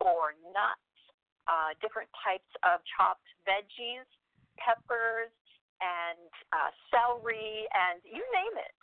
or 0.00 0.34
nuts, 0.50 0.90
uh, 1.46 1.74
different 1.82 2.08
types 2.22 2.48
of 2.64 2.80
chopped 2.96 3.26
veggies 3.46 4.06
peppers 4.60 5.32
and 5.82 6.30
uh, 6.54 6.70
celery 6.92 7.66
and 7.74 7.98
you 8.06 8.22
name 8.30 8.56
it. 8.60 8.74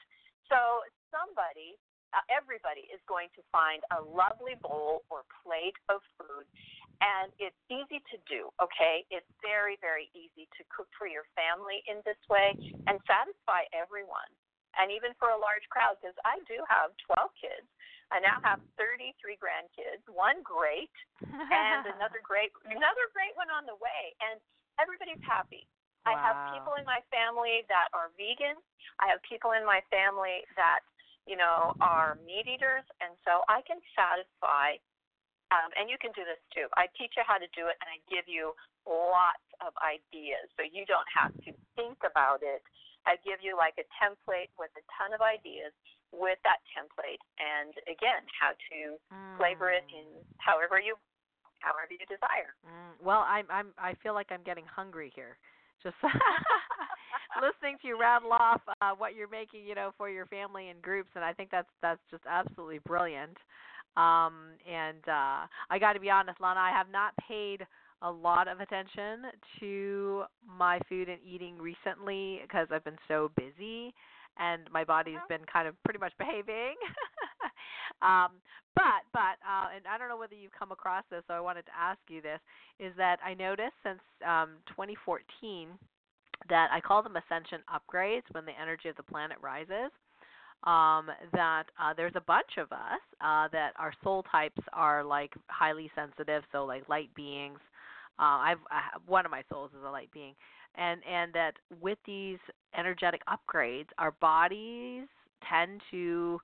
So 0.52 0.84
somebody, 1.14 1.78
uh, 2.12 2.26
everybody 2.28 2.90
is 2.90 3.00
going 3.06 3.30
to 3.38 3.42
find 3.54 3.80
a 3.94 4.00
lovely 4.02 4.58
bowl 4.60 5.06
or 5.08 5.24
plate 5.46 5.78
of 5.88 6.02
food, 6.18 6.46
and 7.00 7.32
it's 7.40 7.58
easy 7.72 8.04
to 8.12 8.18
do. 8.28 8.52
Okay, 8.60 9.08
it's 9.10 9.30
very 9.44 9.80
very 9.80 10.12
easy 10.16 10.48
to 10.60 10.62
cook 10.72 10.88
for 10.96 11.08
your 11.08 11.28
family 11.36 11.84
in 11.88 12.04
this 12.04 12.20
way 12.28 12.56
and 12.88 13.00
satisfy 13.08 13.68
everyone, 13.72 14.30
and 14.76 14.92
even 14.92 15.16
for 15.18 15.32
a 15.32 15.40
large 15.40 15.66
crowd. 15.72 15.98
Because 16.00 16.18
I 16.28 16.40
do 16.46 16.60
have 16.68 16.92
12 17.16 17.32
kids. 17.40 17.68
I 18.10 18.18
now 18.18 18.42
have 18.42 18.58
33 18.82 19.38
grandkids, 19.38 20.02
one 20.10 20.42
great, 20.42 20.90
and 21.22 21.86
another 21.96 22.18
great 22.26 22.50
another 22.66 23.06
great 23.14 23.38
one 23.38 23.54
on 23.54 23.70
the 23.70 23.78
way, 23.78 24.18
and 24.26 24.42
everybody's 24.82 25.22
happy. 25.22 25.70
Wow. 26.06 26.16
I 26.16 26.22
have 26.24 26.38
people 26.56 26.74
in 26.80 26.86
my 26.88 27.04
family 27.12 27.68
that 27.68 27.92
are 27.92 28.10
vegan. 28.16 28.58
I 29.04 29.12
have 29.12 29.20
people 29.28 29.52
in 29.52 29.68
my 29.68 29.84
family 29.92 30.48
that, 30.56 30.82
you 31.28 31.36
know, 31.36 31.76
are 31.84 32.18
meat 32.24 32.48
eaters, 32.48 32.88
and 33.04 33.14
so 33.28 33.44
I 33.52 33.62
can 33.68 33.78
satisfy. 33.94 34.80
Um, 35.50 35.74
and 35.74 35.90
you 35.90 35.98
can 35.98 36.14
do 36.14 36.22
this 36.22 36.38
too. 36.54 36.70
I 36.78 36.86
teach 36.94 37.18
you 37.18 37.26
how 37.26 37.42
to 37.42 37.50
do 37.58 37.66
it, 37.66 37.78
and 37.82 37.90
I 37.90 37.98
give 38.06 38.30
you 38.30 38.54
lots 38.86 39.46
of 39.66 39.74
ideas, 39.82 40.46
so 40.54 40.62
you 40.62 40.86
don't 40.86 41.08
have 41.10 41.34
to 41.46 41.52
think 41.74 41.98
about 42.06 42.46
it. 42.46 42.62
I 43.10 43.18
give 43.26 43.42
you 43.42 43.58
like 43.58 43.80
a 43.82 43.88
template 43.98 44.54
with 44.62 44.70
a 44.78 44.84
ton 44.94 45.16
of 45.18 45.26
ideas 45.26 45.74
with 46.14 46.38
that 46.46 46.62
template, 46.70 47.22
and 47.42 47.74
again, 47.90 48.22
how 48.30 48.54
to 48.54 48.80
mm. 49.10 49.36
flavor 49.42 49.74
it 49.74 49.86
in 49.90 50.06
however 50.38 50.78
you 50.78 50.98
however 51.66 51.90
you 51.90 52.06
desire. 52.06 52.54
Mm. 52.62 53.02
Well, 53.02 53.26
I'm 53.26 53.50
I'm 53.50 53.74
I 53.78 53.98
feel 54.06 54.14
like 54.14 54.30
I'm 54.30 54.46
getting 54.46 54.66
hungry 54.70 55.10
here 55.18 55.38
just 55.84 55.96
listening 57.42 57.78
to 57.82 57.88
you 57.88 58.00
rattle 58.00 58.34
off 58.34 58.62
uh, 58.82 58.92
what 58.98 59.16
you're 59.16 59.30
making, 59.30 59.66
you 59.66 59.76
know, 59.76 59.92
for 59.98 60.10
your 60.10 60.26
family 60.28 60.70
and 60.70 60.82
groups, 60.82 61.10
and 61.16 61.24
I 61.24 61.34
think 61.34 61.50
that's 61.52 61.70
that's 61.82 62.02
just 62.12 62.24
absolutely 62.30 62.80
brilliant. 62.86 63.38
Um, 63.98 64.56
and 64.70 65.04
uh, 65.08 65.48
I 65.70 65.80
got 65.80 65.94
to 65.94 66.00
be 66.00 66.10
honest, 66.10 66.40
Lana, 66.40 66.60
I 66.60 66.72
have 66.72 66.88
not 66.92 67.14
paid 67.28 67.66
a 68.02 68.10
lot 68.10 68.48
of 68.48 68.62
attention 68.62 69.24
to 69.60 70.24
my 70.48 70.80
food 70.88 71.10
and 71.10 71.20
eating 71.28 71.58
recently 71.58 72.40
because 72.44 72.68
I've 72.72 72.84
been 72.84 73.00
so 73.08 73.32
busy 73.36 73.94
and 74.40 74.64
my 74.72 74.84
body's 74.84 75.20
been 75.28 75.44
kind 75.52 75.68
of 75.68 75.76
pretty 75.84 76.00
much 76.00 76.14
behaving. 76.18 76.76
um, 78.02 78.40
but 78.76 79.04
but 79.12 79.36
uh, 79.44 79.76
and 79.76 79.84
I 79.90 79.98
don't 79.98 80.08
know 80.08 80.18
whether 80.18 80.36
you've 80.36 80.58
come 80.58 80.72
across 80.72 81.04
this, 81.12 81.24
so 81.28 81.34
I 81.34 81.40
wanted 81.40 81.66
to 81.66 81.76
ask 81.78 82.00
you 82.10 82.22
this: 82.22 82.40
is 82.80 82.94
that 82.98 83.20
I 83.24 83.34
noticed 83.34 83.76
since 83.84 84.00
um, 84.26 84.64
2014 84.70 85.68
that 86.48 86.70
I 86.72 86.80
call 86.80 87.04
them 87.04 87.18
ascension 87.18 87.60
upgrades 87.68 88.24
when 88.32 88.46
the 88.46 88.56
energy 88.60 88.88
of 88.88 88.96
the 88.96 89.04
planet 89.04 89.38
rises. 89.42 89.92
Um, 90.66 91.08
that 91.32 91.64
uh, 91.82 91.94
there's 91.96 92.16
a 92.16 92.22
bunch 92.22 92.58
of 92.58 92.70
us 92.74 93.00
uh, 93.22 93.48
that 93.54 93.72
our 93.78 93.94
soul 94.04 94.24
types 94.30 94.62
are 94.74 95.06
like 95.06 95.34
highly 95.48 95.90
sensitive, 95.96 96.44
so 96.52 96.66
like 96.66 96.88
light 96.90 97.10
beings. 97.16 97.60
Uh, 98.20 98.44
I've 98.44 98.58
I, 98.70 98.98
one 99.08 99.26
of 99.26 99.32
my 99.32 99.44
souls 99.50 99.72
is 99.72 99.84
a 99.86 99.90
light 99.90 100.10
being, 100.14 100.34
and 100.76 101.02
and 101.10 101.32
that 101.34 101.54
with 101.82 101.98
these 102.06 102.40
energetic 102.78 103.22
upgrades, 103.28 103.88
our 103.98 104.12
bodies 104.20 105.08
tend 105.50 105.80
to 105.92 106.40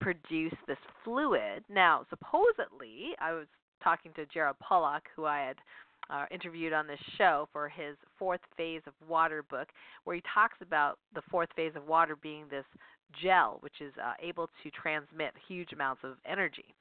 produce 0.00 0.54
this 0.68 0.76
fluid. 1.02 1.64
Now, 1.70 2.04
supposedly, 2.10 3.12
I 3.20 3.32
was 3.32 3.46
talking 3.82 4.12
to 4.16 4.26
Gerald 4.26 4.56
Pollack, 4.60 5.04
who 5.14 5.24
I 5.24 5.46
had 5.46 5.56
uh, 6.10 6.24
interviewed 6.30 6.72
on 6.72 6.86
this 6.86 7.00
show 7.18 7.48
for 7.52 7.68
his 7.68 7.96
fourth 8.18 8.40
phase 8.56 8.82
of 8.86 8.92
water 9.08 9.42
book, 9.42 9.68
where 10.04 10.16
he 10.16 10.22
talks 10.32 10.56
about 10.60 10.98
the 11.14 11.22
fourth 11.30 11.48
phase 11.56 11.72
of 11.76 11.86
water 11.86 12.16
being 12.16 12.44
this 12.50 12.64
gel, 13.22 13.58
which 13.60 13.80
is 13.80 13.92
uh, 14.02 14.14
able 14.22 14.48
to 14.62 14.70
transmit 14.70 15.32
huge 15.48 15.72
amounts 15.72 16.02
of 16.04 16.16
energy. 16.30 16.74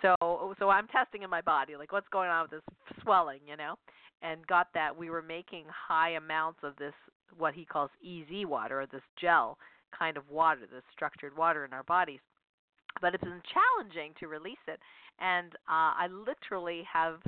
So, 0.00 0.54
so 0.58 0.68
I'm 0.68 0.88
testing 0.88 1.22
in 1.22 1.30
my 1.30 1.40
body, 1.40 1.76
like 1.76 1.92
what's 1.92 2.08
going 2.08 2.30
on 2.30 2.42
with 2.42 2.50
this 2.50 2.96
swelling, 3.02 3.40
you 3.46 3.56
know, 3.56 3.76
and 4.22 4.46
got 4.46 4.68
that 4.74 4.96
we 4.96 5.10
were 5.10 5.22
making 5.22 5.64
high 5.68 6.10
amounts 6.10 6.58
of 6.62 6.74
this 6.76 6.94
what 7.38 7.54
he 7.54 7.64
calls 7.64 7.90
EZ 8.04 8.46
water 8.46 8.82
or 8.82 8.86
this 8.86 9.02
gel 9.20 9.58
kind 9.96 10.16
of 10.16 10.28
water, 10.30 10.60
this 10.72 10.82
structured 10.92 11.36
water 11.36 11.64
in 11.64 11.72
our 11.72 11.82
bodies. 11.84 12.20
But 13.00 13.14
it's 13.14 13.24
been 13.24 13.42
challenging 13.52 14.12
to 14.20 14.28
release 14.28 14.62
it, 14.68 14.78
and 15.18 15.52
uh, 15.68 15.96
I 15.96 16.08
literally 16.10 16.82
have, 16.92 17.20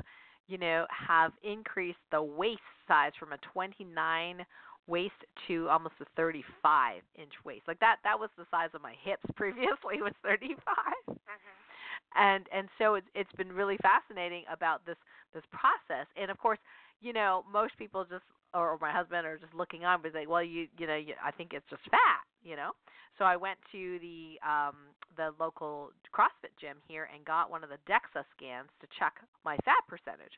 you 0.47 0.57
know, 0.57 0.85
have 0.89 1.31
increased 1.43 1.99
the 2.11 2.21
waist 2.21 2.61
size 2.87 3.11
from 3.19 3.33
a 3.33 3.37
29 3.53 4.45
waist 4.87 5.13
to 5.47 5.67
almost 5.69 5.95
a 6.01 6.05
35 6.15 7.01
inch 7.15 7.33
waist. 7.43 7.63
Like 7.67 7.79
that 7.79 7.97
that 8.03 8.19
was 8.19 8.29
the 8.37 8.45
size 8.51 8.69
of 8.73 8.81
my 8.81 8.93
hips 9.03 9.25
previously 9.35 10.01
was 10.01 10.13
35. 10.23 10.57
Mm-hmm. 11.09 11.19
And 12.15 12.45
and 12.53 12.69
so 12.77 12.95
it's 12.95 13.07
it's 13.15 13.31
been 13.33 13.51
really 13.51 13.77
fascinating 13.81 14.43
about 14.51 14.85
this 14.85 14.97
this 15.33 15.43
process. 15.51 16.07
And 16.15 16.29
of 16.29 16.37
course, 16.37 16.59
you 17.01 17.13
know, 17.13 17.43
most 17.51 17.77
people 17.77 18.05
just 18.05 18.23
or 18.53 18.77
my 18.79 18.91
husband 18.91 19.27
are 19.27 19.37
just 19.37 19.53
looking 19.53 19.83
on 19.83 20.01
but 20.01 20.13
say, 20.13 20.25
well, 20.27 20.43
you 20.43 20.67
you 20.77 20.87
know, 20.87 20.95
you, 20.95 21.13
I 21.23 21.31
think 21.31 21.53
it's 21.53 21.65
just 21.69 21.83
fat, 21.89 22.23
you 22.45 22.55
know. 22.55 22.71
So 23.17 23.25
I 23.25 23.35
went 23.35 23.57
to 23.71 23.99
the 23.99 24.39
um 24.47 24.75
the 25.17 25.31
local 25.39 25.91
CrossFit 26.13 26.53
gym 26.59 26.77
here 26.87 27.09
and 27.13 27.25
got 27.25 27.49
one 27.49 27.63
of 27.63 27.69
the 27.69 27.79
DEXA 27.89 28.23
scans 28.35 28.69
to 28.81 28.87
check 28.99 29.15
my 29.43 29.57
fat 29.65 29.83
percentage. 29.87 30.35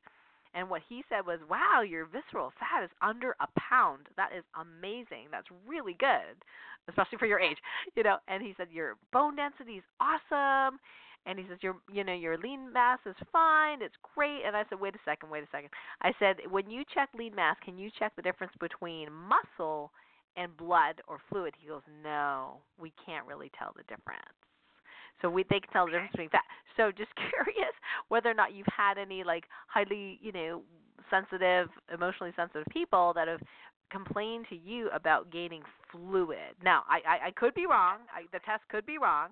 And 0.53 0.69
what 0.69 0.81
he 0.87 1.03
said 1.09 1.25
was, 1.25 1.39
"Wow, 1.49 1.81
your 1.81 2.05
visceral 2.05 2.53
fat 2.59 2.83
is 2.83 2.89
under 3.01 3.35
a 3.39 3.47
pound. 3.59 4.07
That 4.15 4.31
is 4.33 4.43
amazing. 4.55 5.27
That's 5.29 5.47
really 5.67 5.93
good, 5.99 6.37
especially 6.87 7.17
for 7.17 7.25
your 7.25 7.39
age, 7.39 7.57
you 7.95 8.03
know." 8.03 8.17
And 8.27 8.41
he 8.41 8.53
said 8.57 8.67
your 8.71 8.95
bone 9.11 9.35
density 9.35 9.77
is 9.77 9.83
awesome. 9.99 10.79
And 11.25 11.37
he 11.37 11.45
says 11.49 11.57
your 11.61 11.75
you 11.91 12.03
know 12.03 12.13
your 12.13 12.37
lean 12.37 12.71
mass 12.71 12.99
is 13.05 13.15
fine. 13.33 13.81
It's 13.81 13.97
great. 14.15 14.43
And 14.45 14.55
I 14.55 14.63
said, 14.69 14.79
"Wait 14.79 14.95
a 14.95 14.99
second, 15.03 15.29
wait 15.29 15.43
a 15.43 15.47
second. 15.51 15.69
I 16.01 16.13
said, 16.19 16.37
"When 16.49 16.69
you 16.69 16.83
check 16.93 17.09
lean 17.13 17.35
mass, 17.35 17.57
can 17.63 17.77
you 17.77 17.91
check 17.99 18.15
the 18.15 18.21
difference 18.21 18.53
between 18.59 19.11
muscle 19.11 19.91
and 20.37 20.55
blood 20.55 21.01
or 21.07 21.19
fluid?" 21.29 21.53
He 21.59 21.67
goes, 21.67 21.81
"No, 22.03 22.61
we 22.79 22.93
can't 23.05 23.25
really 23.25 23.51
tell 23.57 23.73
the 23.75 23.83
difference." 23.83 24.37
So 25.21 25.29
we 25.29 25.43
they 25.49 25.59
can 25.59 25.69
tell 25.71 25.85
the 25.85 25.91
difference 25.93 26.11
between 26.11 26.29
that. 26.31 26.45
So 26.75 26.91
just 26.91 27.11
curious 27.29 27.73
whether 28.07 28.29
or 28.29 28.33
not 28.33 28.53
you've 28.53 28.67
had 28.75 28.97
any 28.97 29.23
like 29.23 29.45
highly, 29.67 30.19
you 30.21 30.31
know, 30.31 30.61
sensitive, 31.09 31.69
emotionally 31.93 32.33
sensitive 32.35 32.67
people 32.71 33.13
that 33.15 33.27
have 33.27 33.41
complained 33.91 34.45
to 34.49 34.55
you 34.55 34.89
about 34.93 35.31
gaining 35.31 35.63
fluid. 35.91 36.55
Now, 36.63 36.83
I 36.87 36.99
I, 37.07 37.27
I 37.27 37.31
could 37.31 37.53
be 37.53 37.65
wrong. 37.65 37.99
I, 38.13 38.23
the 38.31 38.39
test 38.45 38.63
could 38.69 38.85
be 38.85 38.97
wrong, 38.97 39.29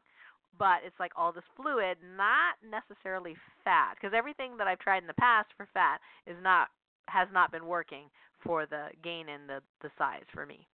but 0.58 0.82
it's 0.86 1.00
like 1.00 1.12
all 1.16 1.32
this 1.32 1.44
fluid, 1.56 1.98
not 2.18 2.56
necessarily 2.64 3.36
fat, 3.64 3.96
because 3.96 4.14
everything 4.16 4.58
that 4.58 4.68
I've 4.68 4.80
tried 4.80 5.04
in 5.04 5.08
the 5.08 5.14
past 5.14 5.50
for 5.58 5.68
fat 5.74 6.00
is 6.26 6.38
not 6.42 6.70
has 7.08 7.28
not 7.32 7.52
been 7.52 7.68
working 7.68 8.06
for 8.44 8.66
the 8.66 8.88
gain 9.04 9.30
in 9.30 9.48
the 9.48 9.62
the 9.82 9.90
size 9.98 10.26
for 10.34 10.46
me. 10.46 10.68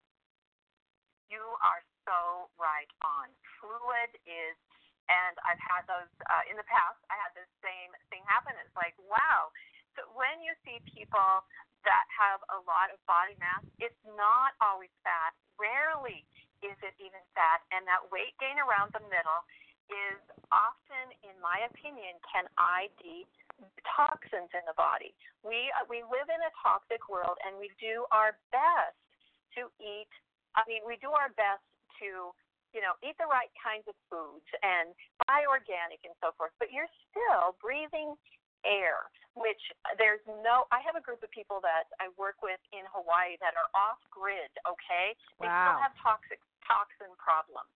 You 1.32 1.42
are 1.64 1.80
so 2.04 2.52
right 2.60 2.92
on. 3.00 3.32
Fluid 3.64 4.20
is 4.28 4.60
and 5.10 5.36
I've 5.44 5.60
had 5.60 5.84
those 5.92 6.12
uh, 6.32 6.44
in 6.48 6.56
the 6.56 6.68
past. 6.68 7.00
I 7.12 7.20
had 7.20 7.36
the 7.36 7.48
same 7.60 7.92
thing 8.08 8.24
happen. 8.28 8.56
It's 8.64 8.76
like, 8.80 8.96
wow. 9.12 9.52
So 10.00 10.08
when 10.16 10.40
you 10.40 10.56
see 10.64 10.80
people 10.88 11.44
that 11.84 12.06
have 12.16 12.40
a 12.54 12.64
lot 12.64 12.94
of 12.94 13.02
body 13.10 13.36
mass, 13.42 13.66
it's 13.84 13.98
not 14.16 14.56
always 14.64 14.94
fat. 15.04 15.36
Rarely 15.60 16.24
is 16.64 16.78
it 16.80 16.96
even 17.02 17.20
fat, 17.36 17.60
and 17.74 17.84
that 17.90 18.08
weight 18.14 18.38
gain 18.40 18.56
around 18.62 18.94
the 18.94 19.04
middle 19.10 19.42
is 19.90 20.22
often, 20.54 21.12
in 21.26 21.36
my 21.44 21.68
opinion, 21.68 22.16
can 22.24 22.48
ID 22.56 23.28
toxins 23.84 24.50
in 24.56 24.64
the 24.64 24.78
body. 24.78 25.12
We 25.44 25.74
uh, 25.76 25.86
we 25.90 26.06
live 26.08 26.30
in 26.30 26.40
a 26.40 26.54
toxic 26.62 27.10
world, 27.12 27.36
and 27.44 27.58
we 27.60 27.74
do 27.82 28.06
our 28.14 28.38
best 28.54 28.96
to 29.60 29.68
eat. 29.82 30.10
I 30.56 30.66
mean, 30.68 30.84
we 30.84 31.00
do 31.00 31.12
our 31.12 31.32
best 31.36 31.64
to 32.04 32.36
you 32.72 32.80
know, 32.80 32.96
eat 33.04 33.16
the 33.20 33.28
right 33.28 33.52
kinds 33.60 33.84
of 33.88 33.96
foods 34.08 34.48
and 34.64 34.96
buy 35.28 35.44
organic 35.44 36.00
and 36.08 36.16
so 36.24 36.32
forth, 36.40 36.56
but 36.56 36.72
you're 36.72 36.90
still 37.12 37.56
breathing 37.60 38.16
air, 38.64 39.12
which 39.36 39.60
there's 40.00 40.24
no 40.44 40.72
I 40.72 40.80
have 40.88 40.96
a 40.96 41.04
group 41.04 41.20
of 41.20 41.32
people 41.36 41.60
that 41.68 41.92
I 42.00 42.08
work 42.16 42.40
with 42.40 42.60
in 42.72 42.88
Hawaii 42.96 43.36
that 43.44 43.60
are 43.60 43.68
off 43.76 44.00
grid, 44.08 44.52
okay? 44.64 45.16
They 45.40 45.52
still 45.52 45.80
have 45.84 45.96
toxic 46.00 46.40
toxin 46.64 47.12
problems. 47.20 47.72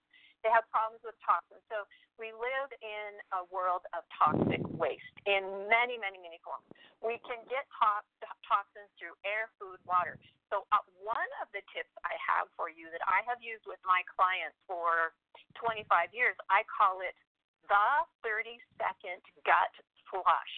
They 0.46 0.54
have 0.54 0.70
problems 0.70 1.02
with 1.02 1.18
toxins. 1.26 1.66
So 1.74 1.90
we 2.22 2.30
live 2.30 2.70
in 2.78 3.18
a 3.34 3.50
world 3.50 3.82
of 3.98 4.06
toxic 4.14 4.62
waste 4.78 5.18
in 5.26 5.42
many, 5.66 5.98
many, 5.98 6.22
many 6.22 6.38
forms. 6.46 6.70
We 7.02 7.18
can 7.26 7.42
get 7.50 7.66
to- 7.82 8.30
toxins 8.46 8.94
through 9.02 9.18
air, 9.26 9.50
food, 9.58 9.82
water. 9.90 10.22
So 10.54 10.70
uh, 10.70 10.86
one 11.02 11.32
of 11.42 11.50
the 11.50 11.66
tips 11.74 11.90
I 12.06 12.14
have 12.22 12.46
for 12.54 12.70
you 12.70 12.94
that 12.94 13.02
I 13.10 13.26
have 13.26 13.42
used 13.42 13.66
with 13.66 13.82
my 13.90 14.06
clients 14.06 14.54
for 14.70 15.18
25 15.58 16.14
years, 16.14 16.38
I 16.46 16.62
call 16.70 17.02
it 17.02 17.18
the 17.66 18.06
30 18.22 18.62
second 18.78 19.26
gut 19.50 19.74
flush. 20.14 20.56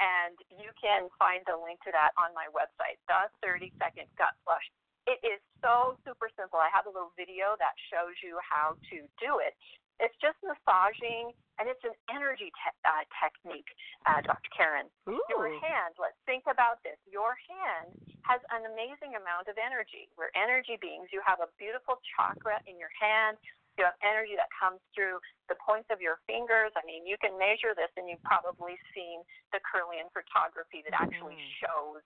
And 0.00 0.40
you 0.56 0.72
can 0.80 1.12
find 1.20 1.44
the 1.44 1.60
link 1.60 1.84
to 1.84 1.92
that 1.92 2.16
on 2.16 2.32
my 2.32 2.48
website, 2.48 2.96
the 3.12 3.28
30 3.44 3.76
second 3.76 4.08
gut 4.16 4.32
flush. 4.48 4.64
It 5.06 5.18
is 5.26 5.42
so 5.58 5.98
super 6.06 6.30
simple. 6.38 6.62
I 6.62 6.70
have 6.70 6.86
a 6.86 6.92
little 6.92 7.10
video 7.18 7.58
that 7.58 7.74
shows 7.90 8.14
you 8.22 8.38
how 8.42 8.78
to 8.90 8.96
do 9.18 9.42
it. 9.42 9.54
It's 10.02 10.14
just 10.18 10.38
massaging, 10.42 11.30
and 11.62 11.70
it's 11.70 11.82
an 11.86 11.94
energy 12.10 12.50
te- 12.50 12.80
uh, 12.82 13.06
technique, 13.22 13.70
uh, 14.02 14.18
Dr. 14.24 14.50
Karen. 14.50 14.90
Ooh. 15.06 15.22
Your 15.30 15.46
hand, 15.62 15.94
let's 16.00 16.18
think 16.26 16.48
about 16.50 16.82
this. 16.82 16.98
Your 17.06 17.38
hand 17.38 17.94
has 18.26 18.42
an 18.50 18.66
amazing 18.66 19.14
amount 19.14 19.46
of 19.46 19.58
energy. 19.58 20.10
We're 20.18 20.34
energy 20.34 20.74
beings. 20.78 21.10
You 21.14 21.22
have 21.22 21.38
a 21.38 21.50
beautiful 21.54 22.02
chakra 22.14 22.58
in 22.66 22.78
your 22.82 22.90
hand. 22.98 23.38
You 23.78 23.86
have 23.88 23.96
energy 24.02 24.34
that 24.36 24.50
comes 24.52 24.82
through 24.92 25.22
the 25.48 25.56
points 25.62 25.88
of 25.88 26.02
your 26.02 26.20
fingers. 26.26 26.74
I 26.74 26.82
mean, 26.82 27.06
you 27.06 27.16
can 27.18 27.38
measure 27.38 27.72
this, 27.72 27.88
and 27.94 28.10
you've 28.10 28.22
probably 28.26 28.76
seen 28.92 29.22
the 29.54 29.62
Kirlian 29.64 30.10
photography 30.12 30.82
that 30.84 30.98
actually 30.98 31.38
mm. 31.38 31.56
shows 31.62 32.02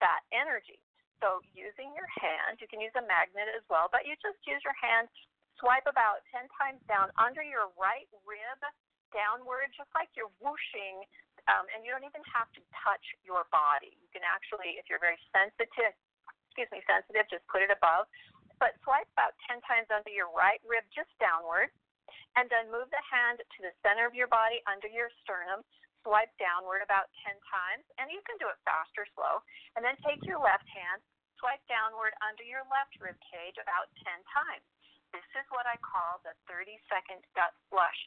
that 0.00 0.26
energy. 0.34 0.82
So 1.24 1.40
using 1.56 1.96
your 1.96 2.08
hand, 2.20 2.60
you 2.60 2.68
can 2.68 2.80
use 2.82 2.92
a 2.94 3.04
magnet 3.04 3.48
as 3.56 3.64
well, 3.72 3.88
but 3.88 4.04
you 4.04 4.14
just 4.20 4.36
use 4.44 4.60
your 4.60 4.76
hand, 4.76 5.08
swipe 5.56 5.88
about 5.88 6.20
10 6.32 6.44
times 6.52 6.80
down 6.84 7.08
under 7.16 7.40
your 7.40 7.72
right 7.80 8.08
rib 8.28 8.60
downward, 9.14 9.72
just 9.72 9.88
like 9.96 10.12
you're 10.12 10.32
whooshing, 10.44 11.00
um, 11.48 11.64
and 11.72 11.86
you 11.86 11.94
don't 11.94 12.04
even 12.04 12.24
have 12.28 12.50
to 12.52 12.60
touch 12.84 13.04
your 13.24 13.48
body. 13.48 13.96
You 13.96 14.10
can 14.12 14.26
actually, 14.26 14.76
if 14.76 14.90
you're 14.92 15.00
very 15.00 15.18
sensitive, 15.32 15.94
excuse 16.50 16.68
me, 16.74 16.84
sensitive, 16.84 17.24
just 17.32 17.46
put 17.48 17.64
it 17.64 17.72
above. 17.72 18.10
But 18.60 18.76
swipe 18.84 19.08
about 19.16 19.36
10 19.48 19.60
times 19.64 19.88
under 19.92 20.12
your 20.12 20.32
right 20.32 20.60
rib, 20.64 20.84
just 20.92 21.12
downward, 21.20 21.72
and 22.36 22.48
then 22.52 22.68
move 22.68 22.88
the 22.92 23.04
hand 23.04 23.40
to 23.40 23.58
the 23.64 23.72
center 23.80 24.04
of 24.04 24.12
your 24.16 24.28
body 24.28 24.60
under 24.68 24.88
your 24.88 25.08
sternum 25.24 25.64
swipe 26.06 26.30
downward 26.38 26.86
about 26.86 27.10
10 27.26 27.34
times, 27.50 27.82
and 27.98 28.06
you 28.14 28.22
can 28.22 28.38
do 28.38 28.46
it 28.46 28.62
fast 28.62 28.94
or 28.94 29.10
slow. 29.18 29.42
And 29.74 29.82
then 29.82 29.98
take 30.06 30.22
your 30.22 30.38
left 30.38 30.70
hand, 30.70 31.02
swipe 31.42 31.66
downward 31.66 32.14
under 32.22 32.46
your 32.46 32.62
left 32.70 32.94
rib 33.02 33.18
cage 33.26 33.58
about 33.58 33.90
10 34.06 34.22
times. 34.30 34.62
This 35.10 35.26
is 35.34 35.46
what 35.50 35.66
I 35.66 35.74
call 35.82 36.22
the 36.22 36.38
30 36.46 36.78
second 36.86 37.26
gut 37.34 37.50
flush. 37.66 38.00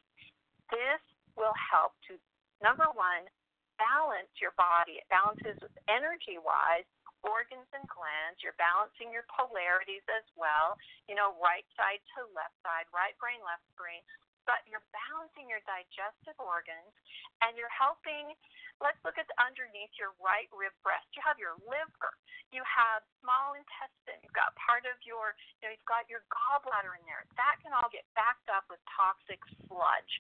This 0.72 1.04
will 1.36 1.56
help 1.60 1.92
to, 2.08 2.16
number 2.64 2.88
one, 2.96 3.28
balance 3.76 4.32
your 4.40 4.56
body. 4.56 5.04
It 5.04 5.08
balances 5.12 5.60
energy 5.92 6.40
wise 6.40 6.88
organs 7.24 7.68
and 7.76 7.84
glands. 7.92 8.40
You're 8.40 8.56
balancing 8.56 9.12
your 9.12 9.28
polarities 9.28 10.06
as 10.08 10.24
well. 10.40 10.80
You 11.12 11.20
know, 11.20 11.36
right 11.40 11.68
side 11.76 12.00
to 12.16 12.28
left 12.32 12.56
side, 12.64 12.88
right 12.96 13.16
brain, 13.20 13.44
left 13.44 13.66
brain 13.76 14.00
but 14.50 14.66
you're 14.66 14.82
balancing 14.90 15.46
your 15.46 15.62
digestive 15.70 16.34
organs 16.42 16.90
and 17.46 17.54
you're 17.54 17.70
helping. 17.70 18.34
Let's 18.82 18.98
look 19.06 19.22
at 19.22 19.30
underneath 19.38 19.94
your 19.94 20.18
right 20.18 20.50
rib 20.50 20.74
breast. 20.82 21.06
You 21.14 21.22
have 21.22 21.38
your 21.38 21.54
liver, 21.70 22.12
you 22.50 22.66
have 22.66 23.06
small 23.22 23.54
intestine, 23.54 24.18
you've 24.26 24.34
got 24.34 24.58
part 24.58 24.90
of 24.90 24.98
your, 25.06 25.38
you 25.62 25.70
know, 25.70 25.72
you've 25.78 25.86
got 25.86 26.10
your 26.10 26.26
gallbladder 26.34 26.98
in 26.98 27.06
there. 27.06 27.30
That 27.38 27.62
can 27.62 27.78
all 27.78 27.94
get 27.94 28.10
backed 28.18 28.50
up 28.50 28.66
with 28.74 28.82
toxic 28.90 29.38
sludge, 29.70 30.14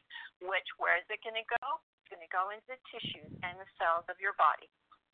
which 0.45 0.69
where 0.77 1.01
is 1.01 1.09
it 1.09 1.25
going 1.25 1.39
to 1.39 1.47
go? 1.57 1.81
It's 2.05 2.13
going 2.13 2.21
to 2.21 2.29
go 2.29 2.53
into 2.53 2.69
the 2.69 2.79
tissues 2.93 3.33
and 3.41 3.57
the 3.57 3.69
cells 3.81 4.05
of 4.13 4.21
your 4.21 4.37
body 4.37 4.69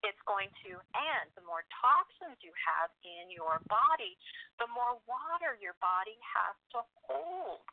it's 0.06 0.22
going 0.30 0.54
to, 0.62 0.78
and 0.94 1.26
the 1.34 1.42
more 1.50 1.66
toxins 1.82 2.38
you 2.46 2.54
have 2.62 2.94
in 3.02 3.34
your 3.34 3.58
body, 3.66 4.14
the 4.62 4.70
more 4.70 5.02
water 5.10 5.58
your 5.58 5.74
body 5.82 6.14
has 6.22 6.54
to 6.78 6.86
hold 7.10 7.66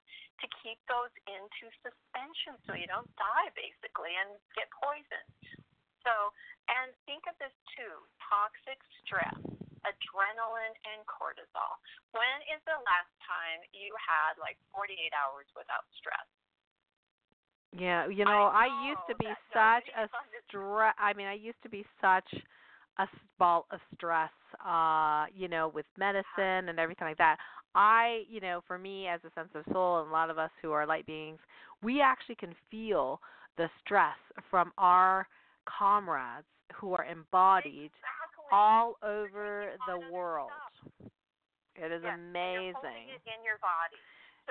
to 0.42 0.46
keep 0.60 0.78
those 0.90 1.14
into 1.30 1.70
suspension 1.80 2.58
so 2.66 2.74
you 2.74 2.90
don't 2.90 3.08
die 3.14 3.48
basically 3.54 4.12
and 4.18 4.34
get 4.58 4.66
poisoned. 4.74 5.30
So, 6.02 6.34
and 6.66 6.90
think 7.06 7.30
of 7.30 7.38
this 7.38 7.54
too 7.78 7.94
toxic 8.18 8.78
stress, 9.02 9.38
adrenaline, 9.86 10.74
and 10.90 11.00
cortisol. 11.06 11.78
When 12.10 12.38
is 12.50 12.58
the 12.66 12.78
last 12.82 13.12
time 13.22 13.62
you 13.70 13.94
had 13.94 14.34
like 14.42 14.58
48 14.74 14.98
hours 15.14 15.46
without 15.54 15.86
stress? 15.94 16.26
Yeah, 17.72 18.10
you 18.10 18.26
know, 18.26 18.52
I, 18.52 18.68
I 18.68 18.86
used 18.90 19.06
to 19.08 19.16
be 19.16 19.30
such 19.54 19.88
a 19.96 20.04
stress. 20.50 20.94
I 20.98 21.14
mean, 21.14 21.26
I 21.26 21.38
used 21.38 21.62
to 21.62 21.70
be 21.70 21.86
such 22.02 22.28
a 22.98 23.06
ball 23.38 23.64
of 23.70 23.80
stress. 23.94 24.34
Uh, 24.60 25.24
you 25.34 25.48
know, 25.48 25.72
with 25.72 25.86
medicine 25.96 26.68
and 26.68 26.78
everything 26.78 27.08
like 27.08 27.18
that. 27.18 27.38
I, 27.74 28.22
you 28.28 28.40
know, 28.40 28.62
for 28.66 28.78
me 28.78 29.06
as 29.06 29.20
a 29.24 29.30
sense 29.34 29.48
of 29.54 29.64
soul, 29.72 30.00
and 30.00 30.08
a 30.08 30.12
lot 30.12 30.30
of 30.30 30.38
us 30.38 30.50
who 30.60 30.72
are 30.72 30.86
light 30.86 31.06
beings, 31.06 31.38
we 31.82 32.00
actually 32.00 32.36
can 32.36 32.54
feel 32.70 33.20
the 33.56 33.68
stress 33.84 34.16
from 34.50 34.72
our 34.78 35.26
comrades 35.64 36.46
who 36.74 36.94
are 36.94 37.04
embodied 37.04 37.90
Exactly. 37.92 38.50
all 38.52 38.96
over 39.02 39.72
the 39.88 40.12
world. 40.12 40.50
It 41.76 41.88
is 41.92 42.02
Yes, 42.04 42.18
and 42.18 42.32
You're 42.36 42.72
holding 42.76 42.92
amazing. 42.92 43.08
it 43.16 43.24
in 43.24 43.40
your 43.44 43.56
body. 43.64 43.96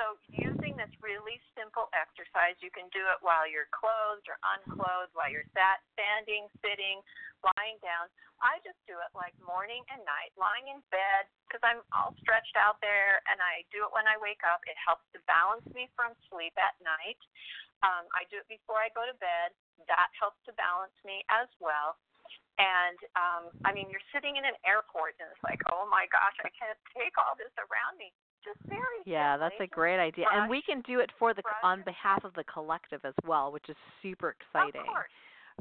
So 0.02 0.18
using 0.34 0.74
this 0.82 0.90
really 0.98 1.38
simple 1.54 1.86
exercise, 1.94 2.58
you 2.58 2.74
can 2.74 2.90
do 2.90 3.06
it 3.14 3.22
while 3.22 3.46
you're 3.46 3.70
clothed 3.70 4.26
or 4.26 4.42
unclothed, 4.58 5.14
while 5.14 5.30
you're 5.30 5.46
sat, 5.54 5.78
standing, 5.94 6.50
sitting, 6.66 7.06
lying 7.46 7.78
down. 7.86 8.10
I 8.42 8.58
just 8.66 8.82
do 8.90 8.98
it 8.98 9.14
like 9.14 9.38
morning 9.46 9.86
and 9.94 10.02
night, 10.02 10.34
lying 10.42 10.74
in 10.74 10.82
bed 10.90 11.30
because 11.46 11.62
I'm 11.62 11.86
all 11.94 12.18
stretched 12.18 12.58
out 12.58 12.82
there, 12.82 13.22
and 13.30 13.38
I 13.38 13.62
do 13.70 13.86
it 13.86 13.94
when 13.94 14.10
I 14.10 14.18
wake 14.18 14.42
up. 14.42 14.66
It 14.66 14.74
helps 14.82 15.06
to 15.14 15.22
balance 15.30 15.70
me 15.70 15.86
from 15.94 16.18
sleep 16.34 16.58
at 16.58 16.74
night. 16.82 17.22
Um, 17.86 18.10
I 18.18 18.26
do 18.34 18.42
it 18.42 18.50
before 18.50 18.82
I 18.82 18.90
go 18.98 19.06
to 19.06 19.14
bed. 19.22 19.54
That 19.86 20.10
helps 20.18 20.42
to 20.50 20.52
balance 20.58 20.98
me 21.06 21.22
as 21.30 21.46
well. 21.62 22.02
And 22.58 22.98
um, 23.14 23.54
I 23.62 23.70
mean, 23.70 23.86
you're 23.94 24.10
sitting 24.10 24.34
in 24.34 24.50
an 24.50 24.58
airport, 24.66 25.22
and 25.22 25.30
it's 25.30 25.46
like, 25.46 25.62
oh 25.70 25.86
my 25.86 26.10
gosh, 26.10 26.42
I 26.42 26.50
can't 26.58 26.82
take 26.98 27.14
all 27.22 27.38
this 27.38 27.54
around 27.62 28.02
me. 28.02 28.10
Just 28.44 28.60
very 28.68 28.80
Yeah, 29.06 29.38
that's 29.38 29.56
a 29.60 29.68
great 29.68 30.00
idea, 30.00 30.26
and 30.34 30.50
we 30.50 30.62
can 30.62 30.82
do 30.82 31.00
it 31.00 31.12
for 31.20 31.34
the 31.34 31.42
brush 31.42 31.56
on 31.64 31.82
behalf 31.84 32.24
of 32.24 32.34
the 32.34 32.44
collective 32.46 33.02
as 33.06 33.14
well, 33.26 33.52
which 33.52 33.70
is 33.70 33.76
super 34.02 34.30
Of 34.30 34.36
exciting 34.42 34.86
course. 34.86 35.10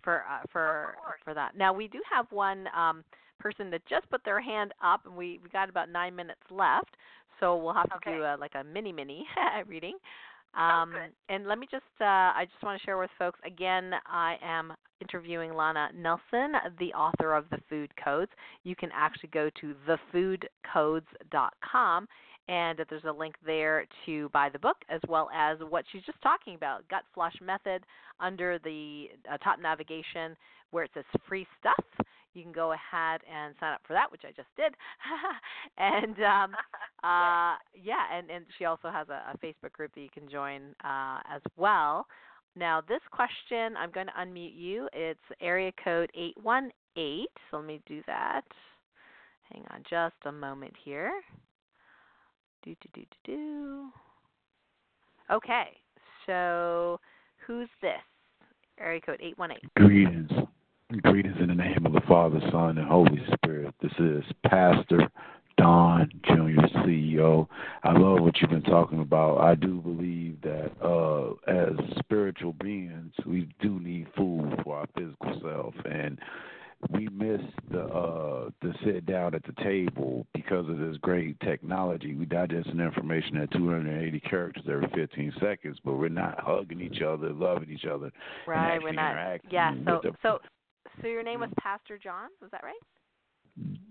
for 0.03 0.25
uh, 0.31 0.41
for 0.53 0.97
for 1.25 1.35
that. 1.35 1.57
Now 1.57 1.73
we 1.73 1.89
do 1.89 2.01
have 2.11 2.27
one 2.31 2.69
um, 2.77 3.05
person 3.39 3.71
that 3.71 3.85
just 3.87 4.09
put 4.11 4.25
their 4.25 4.41
hand 4.41 4.73
up, 4.83 5.05
and 5.07 5.17
we 5.17 5.39
we 5.43 5.49
got 5.51 5.69
about 5.69 5.89
nine 5.91 6.15
minutes 6.17 6.41
left, 6.51 6.97
so 7.39 7.57
we'll 7.57 7.75
have 7.75 7.91
to 7.91 7.99
do 8.13 8.23
a, 8.23 8.37
like 8.39 8.53
a 8.55 8.65
mini 8.65 8.93
mini 8.93 9.27
reading. 9.67 9.97
Um, 10.55 10.95
and 11.29 11.47
let 11.47 11.59
me 11.61 11.67
just 11.71 11.85
uh, 12.01 12.05
I 12.05 12.45
just 12.51 12.63
want 12.65 12.81
to 12.81 12.85
share 12.85 12.99
with 12.99 13.11
folks 13.19 13.39
again. 13.47 13.93
I 14.07 14.37
am 14.43 14.73
interviewing 15.01 15.55
Lana 15.55 15.91
Nelson, 15.95 16.55
the 16.79 16.93
author 16.93 17.35
of 17.35 17.45
the 17.51 17.59
Food 17.69 17.91
Codes. 18.03 18.33
You 18.65 18.75
can 18.75 18.91
actually 18.95 19.29
go 19.31 19.49
to 19.61 19.75
thefoodcodes.com 19.87 22.09
and 22.51 22.81
there's 22.91 23.05
a 23.05 23.13
link 23.13 23.37
there 23.47 23.87
to 24.05 24.29
buy 24.31 24.49
the 24.53 24.59
book 24.59 24.79
as 24.91 25.01
well 25.09 25.31
as 25.33 25.57
what 25.69 25.85
she's 25.91 26.03
just 26.03 26.21
talking 26.21 26.57
about 26.57 26.87
gut 26.89 27.05
flush 27.15 27.35
method 27.41 27.85
under 28.19 28.59
the 28.65 29.07
uh, 29.33 29.39
top 29.39 29.61
navigation 29.61 30.37
where 30.73 30.85
it 30.85 30.91
says 30.93 31.05
free 31.29 31.47
stuff. 31.61 31.85
You 32.35 32.43
can 32.43 32.53
go 32.53 32.73
ahead 32.73 33.21
and 33.33 33.55
sign 33.61 33.75
up 33.75 33.81
for 33.87 33.93
that 33.93 34.11
which 34.11 34.23
i 34.25 34.33
just 34.33 34.49
did. 34.57 34.75
And 35.79 36.17
um, 36.23 36.55
uh, 37.05 37.55
yeah 37.81 38.05
and, 38.13 38.29
and 38.29 38.45
she 38.59 38.65
also 38.65 38.91
has 38.91 39.09
a, 39.09 39.33
a 39.33 39.39
facebook 39.39 39.73
group 39.73 39.95
that 39.95 40.01
you 40.01 40.11
can 40.13 40.29
join 40.29 40.75
uh, 40.85 41.21
as 41.33 41.43
well. 41.57 42.07
Now 42.57 42.81
this 42.81 43.01
question 43.13 43.77
i'm 43.79 43.93
going 43.93 44.09
to 44.09 44.13
unmute 44.21 44.57
you. 44.57 44.89
It's 44.93 45.21
area 45.41 45.71
code 45.85 46.11
818 46.15 47.27
so 47.51 47.59
let 47.59 47.67
me 47.67 47.81
do 47.87 48.03
that. 48.09 48.43
Hang 49.53 49.65
on 49.71 49.85
just 49.89 50.17
a 50.27 50.33
moment 50.33 50.75
here 50.85 51.13
do 52.63 52.75
do 52.81 52.89
do 52.93 53.01
do 53.01 53.33
do. 53.33 53.91
Okay, 55.31 55.69
so 56.27 57.01
who's 57.47 57.69
this? 57.81 57.93
Area 58.79 59.01
code 59.01 59.21
eight 59.21 59.39
one 59.39 59.53
eight. 59.53 59.63
Greetings. 59.77 60.31
Greetings 61.03 61.37
in 61.41 61.49
the 61.49 61.55
name 61.55 61.87
of 61.87 61.93
the 61.93 62.01
Father, 62.09 62.41
Son, 62.51 62.77
and 62.77 62.87
Holy 62.87 63.23
Spirit. 63.35 63.75
This 63.81 63.93
is 63.99 64.25
Pastor 64.45 65.09
Don 65.57 66.11
Jr., 66.25 66.67
CEO. 66.79 67.47
I 67.85 67.93
love 67.93 68.21
what 68.23 68.41
you've 68.41 68.51
been 68.51 68.63
talking 68.63 69.01
about. 69.01 69.39
I 69.39 69.55
do 69.55 69.81
believe 69.81 70.41
that 70.43 70.73
uh, 70.83 71.35
as 71.49 71.75
spiritual 72.01 72.55
beings, 72.55 73.13
we 73.25 73.49
do 73.61 73.79
need 73.79 74.09
food 74.17 74.61
for 74.65 74.79
our 74.79 74.87
physical 74.97 75.41
self. 75.41 75.75
And 75.85 76.19
we 76.89 77.09
miss 77.09 77.41
the 77.71 77.83
uh 77.83 78.51
the 78.63 78.73
sit 78.85 79.07
down 79.07 79.35
at 79.35 79.43
the 79.45 79.53
table 79.63 80.27
because 80.35 80.69
of 80.69 80.79
this 80.79 80.97
great 80.99 81.39
technology. 81.41 82.15
We 82.15 82.25
digest 82.25 82.69
information 82.69 83.37
at 83.37 83.51
280 83.53 84.21
characters 84.21 84.65
every 84.69 84.89
15 84.95 85.33
seconds, 85.41 85.79
but 85.85 85.95
we're 85.95 86.09
not 86.09 86.41
hugging 86.41 86.81
each 86.81 87.03
other, 87.03 87.33
loving 87.33 87.71
each 87.71 87.85
other, 87.85 88.11
Right, 88.47 88.83
we're 88.83 88.93
not. 88.93 89.11
interacting 89.13 89.51
Yeah. 89.53 89.75
So 89.85 90.01
the 90.03 90.13
so 90.23 90.39
so 91.01 91.07
your 91.07 91.23
name 91.23 91.41
was 91.41 91.51
Pastor 91.61 91.99
John, 91.99 92.31
was 92.41 92.51
that 92.51 92.63
right? 92.63 92.75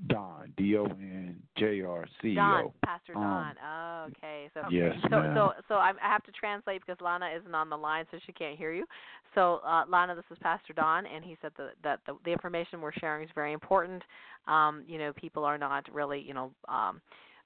Don 0.07 0.53
D 0.57 0.75
O 0.77 0.85
N 0.85 1.35
J 1.57 1.81
R 1.81 2.05
C 2.21 2.35
Don, 2.35 2.65
O. 2.65 2.73
Pastor 2.85 3.15
Um, 3.15 3.23
Don. 3.23 3.55
Oh, 3.63 4.07
okay. 4.09 4.49
So 4.53 4.61
Yes, 4.69 4.95
so 5.03 5.19
ma'am. 5.21 5.35
so 5.35 5.51
so 5.67 5.75
I'm, 5.75 5.97
have 5.97 6.23
to 6.23 6.31
translate 6.31 6.81
because 6.85 6.99
Lana 7.01 7.29
isn't 7.39 7.53
on 7.53 7.69
the 7.69 7.77
line, 7.77 8.05
so 8.11 8.17
she 8.25 8.31
can't 8.31 8.57
hear 8.57 8.73
you. 8.73 8.85
So 9.35 9.61
uh, 9.65 9.83
Lana, 9.87 10.15
this 10.15 10.25
is 10.31 10.37
Pastor 10.41 10.73
Don, 10.73 11.05
and 11.05 11.23
he 11.23 11.37
said 11.41 11.51
that 11.57 11.73
that 11.83 11.99
the, 12.05 12.17
the 12.25 12.31
information 12.31 12.81
we're 12.81 12.93
sharing 12.93 13.23
is 13.23 13.29
very 13.35 13.53
important. 13.53 14.01
Um, 14.47 14.83
you 14.87 14.97
know, 14.97 15.13
people 15.13 15.43
are 15.43 15.57
not 15.57 15.85
really, 15.93 16.19
you 16.21 16.33
know. 16.33 16.51
Um, 16.67 17.01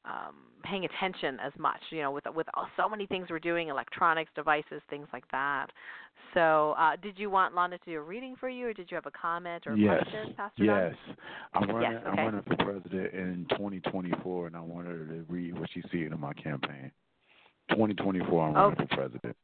um, 0.06 0.36
paying 0.64 0.86
attention 0.86 1.40
as 1.40 1.52
much, 1.58 1.80
you 1.90 2.02
know, 2.02 2.12
with 2.12 2.26
with 2.36 2.48
so 2.78 2.90
many 2.90 3.06
things 3.06 3.28
we're 3.30 3.40
doing, 3.40 3.70
electronics, 3.70 4.32
devices, 4.36 4.82
things 4.90 5.08
like 5.14 5.26
that. 5.32 5.68
So, 6.34 6.76
uh, 6.80 6.96
did 7.02 7.18
you 7.20 7.30
want 7.30 7.54
Lana 7.54 7.78
to 7.78 7.86
do 7.86 7.98
a 7.98 8.02
reading 8.02 8.36
for 8.40 8.50
you, 8.50 8.68
or 8.68 8.74
did 8.74 8.90
you 8.90 8.96
have 8.96 9.06
a 9.06 9.12
comment 9.12 9.64
or 9.68 9.74
a 9.74 9.78
yes, 9.78 10.02
question, 10.02 10.34
Pastor 10.36 10.66
Don? 10.66 10.96
yes. 11.08 11.18
I'm 11.54 11.70
running. 11.76 11.92
Yes, 11.92 12.02
okay. 12.08 12.22
I'm 12.22 12.26
running 12.26 12.44
for 12.44 12.56
president 12.56 13.14
in 13.14 13.46
2024, 13.52 14.48
and 14.48 14.56
I 14.56 14.60
wanted 14.62 14.98
her 14.98 15.06
to 15.06 15.26
read 15.30 15.60
what 15.60 15.70
she's 15.74 15.84
seeing 15.92 16.12
in 16.12 16.20
my 16.20 16.34
campaign. 16.34 16.92
2024, 17.70 18.48
I'm 18.48 18.54
running 18.54 18.76
for 18.76 18.96
president. 18.96 19.36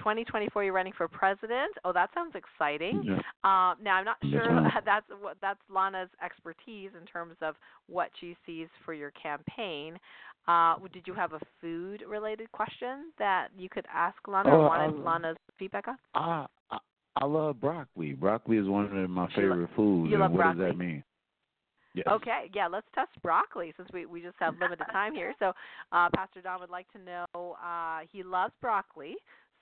2024, 0.00 0.64
you're 0.64 0.72
running 0.72 0.92
for 0.96 1.06
president. 1.08 1.72
Oh, 1.84 1.92
that 1.92 2.10
sounds 2.14 2.34
exciting. 2.34 3.02
Yeah. 3.04 3.14
Uh, 3.44 3.74
now, 3.82 3.94
I'm 3.94 4.04
not 4.04 4.16
sure 4.28 4.50
ma'am. 4.52 4.70
that's 4.84 5.06
what 5.20 5.36
that's 5.40 5.60
Lana's 5.72 6.08
expertise 6.24 6.90
in 7.00 7.06
terms 7.06 7.36
of 7.40 7.54
what 7.88 8.10
she 8.20 8.36
sees 8.44 8.66
for 8.84 8.92
your 8.92 9.12
campaign. 9.12 9.98
Uh, 10.48 10.74
did 10.92 11.06
you 11.06 11.14
have 11.14 11.32
a 11.34 11.40
food-related 11.60 12.50
question 12.50 13.12
that 13.18 13.48
you 13.56 13.68
could 13.68 13.86
ask 13.94 14.16
Lana 14.26 14.50
Oh, 14.52 14.62
wanted 14.66 14.98
I- 15.00 15.04
Lana's 15.04 15.36
feedback 15.58 15.86
on? 15.88 15.96
I, 16.14 16.46
I 16.70 16.78
I 17.16 17.24
love 17.26 17.60
broccoli. 17.60 18.12
Broccoli 18.14 18.56
is 18.58 18.66
one 18.68 18.84
of 18.86 19.10
my 19.10 19.22
You 19.22 19.28
lo- 19.28 19.28
favorite 19.36 19.70
foods. 19.76 20.10
you 20.12 20.18
love 20.18 20.32
what 20.32 20.44
does 20.44 20.56
broccoli? 20.56 20.66
that 20.66 20.78
mean? 20.78 21.04
Yes. 21.92 22.06
Okay, 22.08 22.50
yeah, 22.54 22.68
let's 22.68 22.86
test 22.94 23.10
broccoli 23.20 23.72
since 23.76 23.88
we 23.92 24.06
we 24.06 24.20
just 24.22 24.36
have 24.38 24.54
limited 24.60 24.86
time 24.92 25.12
here. 25.14 25.34
So, 25.40 25.52
uh, 25.92 26.08
Pastor 26.14 26.40
Don 26.40 26.60
would 26.60 26.70
like 26.70 26.86
to 26.92 26.98
know 27.00 27.56
uh, 27.62 28.00
he 28.12 28.22
loves 28.22 28.54
broccoli. 28.60 29.16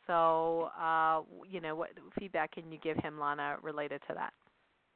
So, 0.09 0.73
uh, 0.75 1.21
you 1.45 1.61
know, 1.61 1.77
what 1.77 1.93
feedback 2.19 2.57
can 2.57 2.73
you 2.73 2.81
give 2.81 2.97
him, 2.97 3.21
Lana, 3.21 3.61
related 3.61 4.01
to 4.09 4.17
that? 4.17 4.33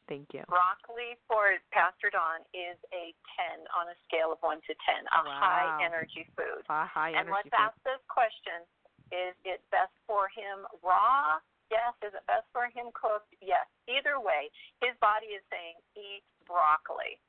Thank 0.08 0.32
you. 0.34 0.42
Broccoli 0.48 1.14
for 1.28 1.52
Pastor 1.70 2.08
Don 2.10 2.42
is 2.56 2.80
a 2.90 3.12
10 3.38 3.62
on 3.76 3.86
a 3.92 3.96
scale 4.08 4.32
of 4.32 4.40
1 4.42 4.58
to 4.66 4.74
10, 4.74 5.06
a 5.12 5.22
Wow. 5.22 5.38
high 5.38 5.84
energy 5.84 6.24
food. 6.34 6.64
High, 6.66 6.86
high 6.88 7.08
and 7.14 7.28
energy 7.28 7.32
let's 7.48 7.52
food. 7.52 7.60
ask 7.70 7.76
this 7.84 8.02
question 8.08 8.64
Is 9.12 9.36
it 9.44 9.60
best 9.70 9.92
for 10.08 10.28
him 10.32 10.64
raw? 10.82 11.36
Yes. 11.70 11.92
Is 12.00 12.14
it 12.16 12.24
best 12.26 12.48
for 12.50 12.66
him 12.72 12.88
cooked? 12.96 13.28
Yes. 13.44 13.68
Either 13.86 14.18
way, 14.18 14.48
his 14.80 14.96
body 15.04 15.36
is 15.36 15.44
saying 15.52 15.76
eat 15.94 16.24
broccoli. 16.48 17.20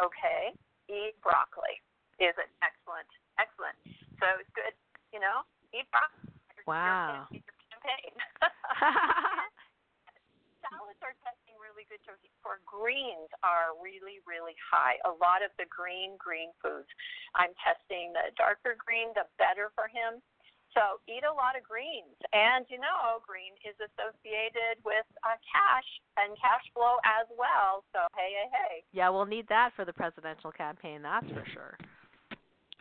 Okay? 0.00 0.56
Eat 0.88 1.12
broccoli 1.20 1.80
is 2.18 2.32
an 2.40 2.48
excellent, 2.64 3.08
excellent. 3.38 3.76
So 4.18 4.26
it's 4.40 4.48
good, 4.56 4.72
you 5.12 5.20
know, 5.20 5.44
eat 5.76 5.84
broccoli. 5.92 6.32
Your- 6.66 6.74
Wow. 6.74 7.26
Your, 7.30 7.40
your 7.40 7.80
campaign. 7.80 8.14
Salads 10.66 10.98
are 11.02 11.14
testing 11.22 11.54
really 11.62 11.86
good 11.86 12.02
too. 12.02 12.14
for 12.42 12.58
greens 12.66 13.30
are 13.46 13.74
really, 13.78 14.18
really 14.26 14.54
high. 14.58 14.98
A 15.06 15.14
lot 15.22 15.42
of 15.46 15.50
the 15.58 15.66
green, 15.70 16.18
green 16.18 16.50
foods. 16.62 16.90
I'm 17.38 17.54
testing 17.62 18.10
the 18.14 18.34
darker 18.34 18.74
green, 18.78 19.14
the 19.14 19.26
better 19.38 19.70
for 19.78 19.86
him. 19.86 20.18
So 20.74 20.98
eat 21.08 21.22
a 21.24 21.32
lot 21.32 21.54
of 21.56 21.62
greens. 21.62 22.14
And 22.34 22.66
you 22.68 22.76
know, 22.82 23.22
green 23.22 23.54
is 23.62 23.78
associated 23.78 24.82
with 24.84 25.06
uh, 25.22 25.38
cash 25.46 25.88
and 26.18 26.34
cash 26.36 26.66
flow 26.74 26.98
as 27.06 27.26
well. 27.38 27.86
So 27.94 28.02
hey, 28.18 28.34
hey, 28.34 28.48
hey. 28.50 28.74
yeah, 28.92 29.08
we'll 29.08 29.26
need 29.30 29.46
that 29.48 29.70
for 29.78 29.86
the 29.86 29.94
presidential 29.94 30.50
campaign. 30.52 31.02
That's 31.02 31.26
for 31.30 31.46
sure. 31.54 31.74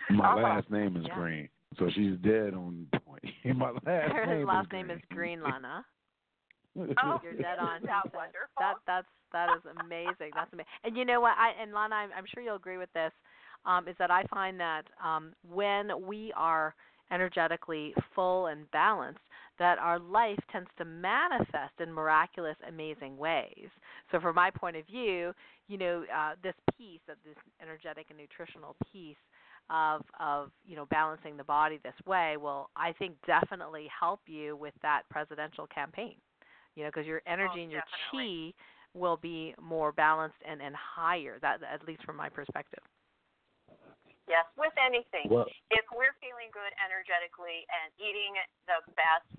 My 0.10 0.34
Uh-huh. 0.34 0.42
last 0.42 0.70
name 0.70 0.98
is 0.98 1.06
Yeah. 1.08 1.16
Green, 1.16 1.50
so 1.78 1.90
she's 1.94 2.18
dead 2.20 2.54
on 2.54 2.86
point. 3.44 3.58
My 3.58 3.72
last 3.72 3.86
Her 3.86 4.26
name 4.26 4.48
last 4.48 4.66
is 4.68 4.72
name 4.72 4.92
is 4.92 5.00
Green, 5.12 5.42
Lana. 5.42 5.86
Oh, 6.78 7.22
You're 7.24 7.32
dead 7.34 7.58
on. 7.58 7.78
Isn't 7.78 7.88
that 7.88 8.14
wonderful? 8.14 8.60
That 8.60 8.76
that's 8.86 9.08
that 9.32 9.48
is 9.56 9.64
amazing. 9.80 10.32
That's 10.36 10.52
amazing. 10.52 10.68
And 10.84 10.98
you 10.98 11.06
know 11.06 11.22
what? 11.22 11.36
I 11.38 11.52
and 11.62 11.72
Lana, 11.72 11.96
I'm, 11.96 12.10
I'm 12.18 12.26
sure 12.34 12.44
you'll 12.44 12.58
agree 12.58 12.78
with 12.78 12.92
this. 12.94 13.14
Um, 13.66 13.88
is 13.88 13.96
that 13.98 14.12
I 14.12 14.24
find 14.26 14.60
that 14.60 14.84
um, 15.04 15.32
when 15.50 16.06
we 16.06 16.34
are 16.36 16.76
energetically 17.12 17.94
full 18.14 18.48
and 18.48 18.70
balanced, 18.72 19.22
that 19.58 19.78
our 19.80 20.00
life 20.00 20.40
tends 20.52 20.70
to 20.78 20.86
manifest 20.86 21.74
in 21.80 21.92
miraculous, 21.92 22.58
amazing 22.68 23.18
ways. 23.18 23.70
So, 24.12 24.20
from 24.20 24.36
my 24.36 24.52
point 24.52 24.76
of 24.76 24.86
view, 24.86 25.34
you 25.68 25.78
know, 25.78 26.04
uh, 26.14 26.34
this 26.44 26.56
piece 26.78 27.02
of 27.10 27.16
this 27.26 27.38
energetic 27.62 28.08
and 28.10 28.20
nutritional 28.20 28.76
piece 28.92 29.16
of 29.70 30.02
of 30.20 30.52
you 30.66 30.76
know 30.76 30.86
balancing 30.86 31.38
the 31.38 31.44
body 31.44 31.80
this 31.84 31.96
way 32.06 32.38
will, 32.38 32.70
I 32.76 32.94
think, 32.94 33.16
definitely 33.26 33.88
help 33.88 34.22
you 34.28 34.56
with 34.56 34.74
that 34.82 35.04
presidential 35.10 35.68
campaign. 35.68 36.16
You 36.76 36.84
know, 36.84 36.90
because 36.90 37.08
your 37.08 37.22
energy 37.26 37.60
Oh, 37.60 37.64
and 37.64 37.72
your 37.72 37.84
definitely. 38.12 38.54
chi 38.54 38.98
will 38.98 39.18
be 39.18 39.56
more 39.62 39.92
balanced 39.92 40.38
and 40.48 40.62
and 40.62 40.76
higher. 40.76 41.40
That 41.42 41.62
at 41.64 41.88
least 41.88 42.04
from 42.04 42.18
my 42.18 42.30
perspective. 42.30 42.84
Yes, 44.28 44.46
with 44.58 44.74
anything. 44.82 45.30
Well, 45.30 45.46
if 45.70 45.86
we're 45.94 46.18
feeling 46.18 46.50
good 46.50 46.74
energetically 46.82 47.62
and 47.70 47.94
eating 48.02 48.34
the 48.66 48.82
best 48.98 49.30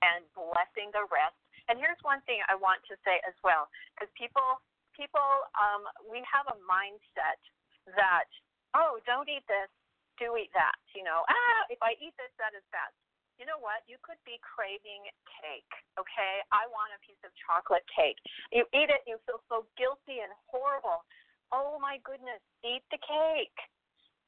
and 0.00 0.24
blessing 0.32 0.88
the 0.96 1.04
rest. 1.12 1.36
And 1.68 1.78
here's 1.78 2.00
one 2.02 2.18
thing 2.26 2.40
I 2.48 2.56
want 2.56 2.82
to 2.90 2.96
say 3.06 3.20
as 3.28 3.36
well, 3.44 3.68
because 3.94 4.10
people 4.16 4.58
people 4.96 5.22
um, 5.54 5.86
we 6.10 6.24
have 6.26 6.48
a 6.50 6.56
mindset 6.66 7.38
that 7.94 8.26
oh 8.74 9.00
don't 9.06 9.28
eat 9.28 9.44
this, 9.50 9.70
do 10.18 10.36
eat 10.36 10.52
that. 10.54 10.76
You 10.94 11.04
know 11.04 11.24
ah 11.28 11.60
if 11.70 11.80
I 11.82 11.96
eat 11.98 12.14
this 12.16 12.32
that 12.38 12.56
is 12.56 12.64
bad. 12.70 12.90
You 13.40 13.48
know 13.48 13.56
what? 13.56 13.80
You 13.88 13.96
could 14.04 14.20
be 14.28 14.36
craving 14.44 15.08
cake. 15.40 15.72
Okay, 15.96 16.44
I 16.52 16.68
want 16.68 16.92
a 16.92 17.00
piece 17.00 17.20
of 17.24 17.32
chocolate 17.40 17.88
cake. 17.88 18.20
You 18.52 18.68
eat 18.76 18.92
it, 18.92 19.00
you 19.08 19.16
feel 19.24 19.40
so 19.48 19.64
guilty 19.80 20.20
and 20.20 20.28
horrible. 20.52 21.08
Oh 21.48 21.80
my 21.80 21.96
goodness, 22.04 22.44
eat 22.60 22.84
the 22.92 23.00
cake 23.00 23.56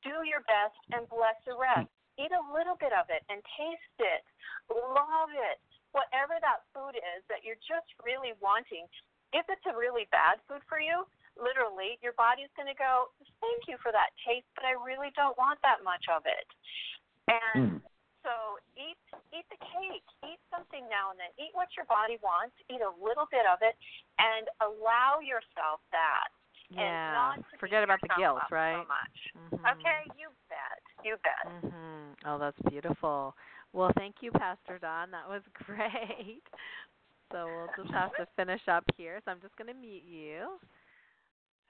do 0.03 0.27
your 0.27 0.43
best 0.45 0.77
and 0.91 1.07
bless 1.09 1.39
the 1.47 1.55
rest. 1.55 1.89
Eat 2.19 2.31
a 2.35 2.45
little 2.53 2.77
bit 2.77 2.93
of 2.93 3.09
it 3.09 3.23
and 3.31 3.41
taste 3.57 3.99
it. 4.03 4.23
Love 4.69 5.33
it. 5.33 5.59
Whatever 5.97 6.37
that 6.43 6.67
food 6.75 6.99
is 6.99 7.23
that 7.31 7.47
you're 7.47 7.61
just 7.65 7.89
really 8.03 8.37
wanting, 8.43 8.85
if 9.33 9.47
it's 9.49 9.65
a 9.65 9.75
really 9.75 10.11
bad 10.13 10.43
food 10.45 10.61
for 10.69 10.83
you, 10.83 11.09
literally, 11.39 11.97
your 12.05 12.17
body's 12.17 12.53
going 12.57 12.69
to 12.69 12.77
go, 12.79 13.13
thank 13.41 13.67
you 13.69 13.77
for 13.81 13.93
that 13.93 14.13
taste, 14.25 14.49
but 14.57 14.65
I 14.65 14.77
really 14.79 15.11
don't 15.17 15.37
want 15.37 15.59
that 15.65 15.81
much 15.85 16.05
of 16.13 16.25
it. 16.29 16.49
And 17.31 17.79
mm, 17.79 17.91
so 18.23 18.59
eat 18.75 18.99
eat 19.31 19.47
the 19.49 19.61
cake. 19.61 20.07
Eat 20.27 20.41
something 20.53 20.85
now 20.91 21.11
and 21.15 21.19
then. 21.19 21.31
Eat 21.39 21.55
what 21.55 21.71
your 21.79 21.87
body 21.87 22.19
wants. 22.23 22.55
Eat 22.69 22.83
a 22.83 22.93
little 22.99 23.27
bit 23.31 23.47
of 23.49 23.63
it 23.63 23.75
and 24.19 24.47
allow 24.63 25.23
yourself 25.23 25.81
that. 25.91 26.31
and 26.73 26.79
Yeah. 26.79 27.13
not 27.13 27.45
Forget 27.59 27.85
about 27.85 28.01
the 28.01 28.09
guilt, 28.17 28.43
up 28.43 28.51
right? 28.51 28.81
So 28.81 28.89
much. 28.89 29.19
Mhm. 29.37 29.77
Okay, 29.77 30.01
you 30.19 30.31
bet. 30.49 30.83
You 31.05 31.17
bet. 31.19 31.47
Mhm. 31.47 32.17
Oh, 32.25 32.39
that's 32.39 32.59
beautiful. 32.71 33.37
Well, 33.73 33.93
thank 33.97 34.23
you, 34.23 34.31
Pastor 34.33 34.79
Don. 34.79 35.11
That 35.11 35.29
was 35.29 35.43
great. 35.55 36.43
So 37.31 37.47
we'll 37.47 37.85
just 37.85 37.95
have 37.95 38.15
to 38.17 38.27
finish 38.37 38.67
up 38.69 38.85
here. 38.97 39.21
So 39.25 39.31
I'm 39.31 39.41
just 39.41 39.57
going 39.57 39.69
to 39.69 39.75
mute 39.75 40.05
you. 40.05 40.61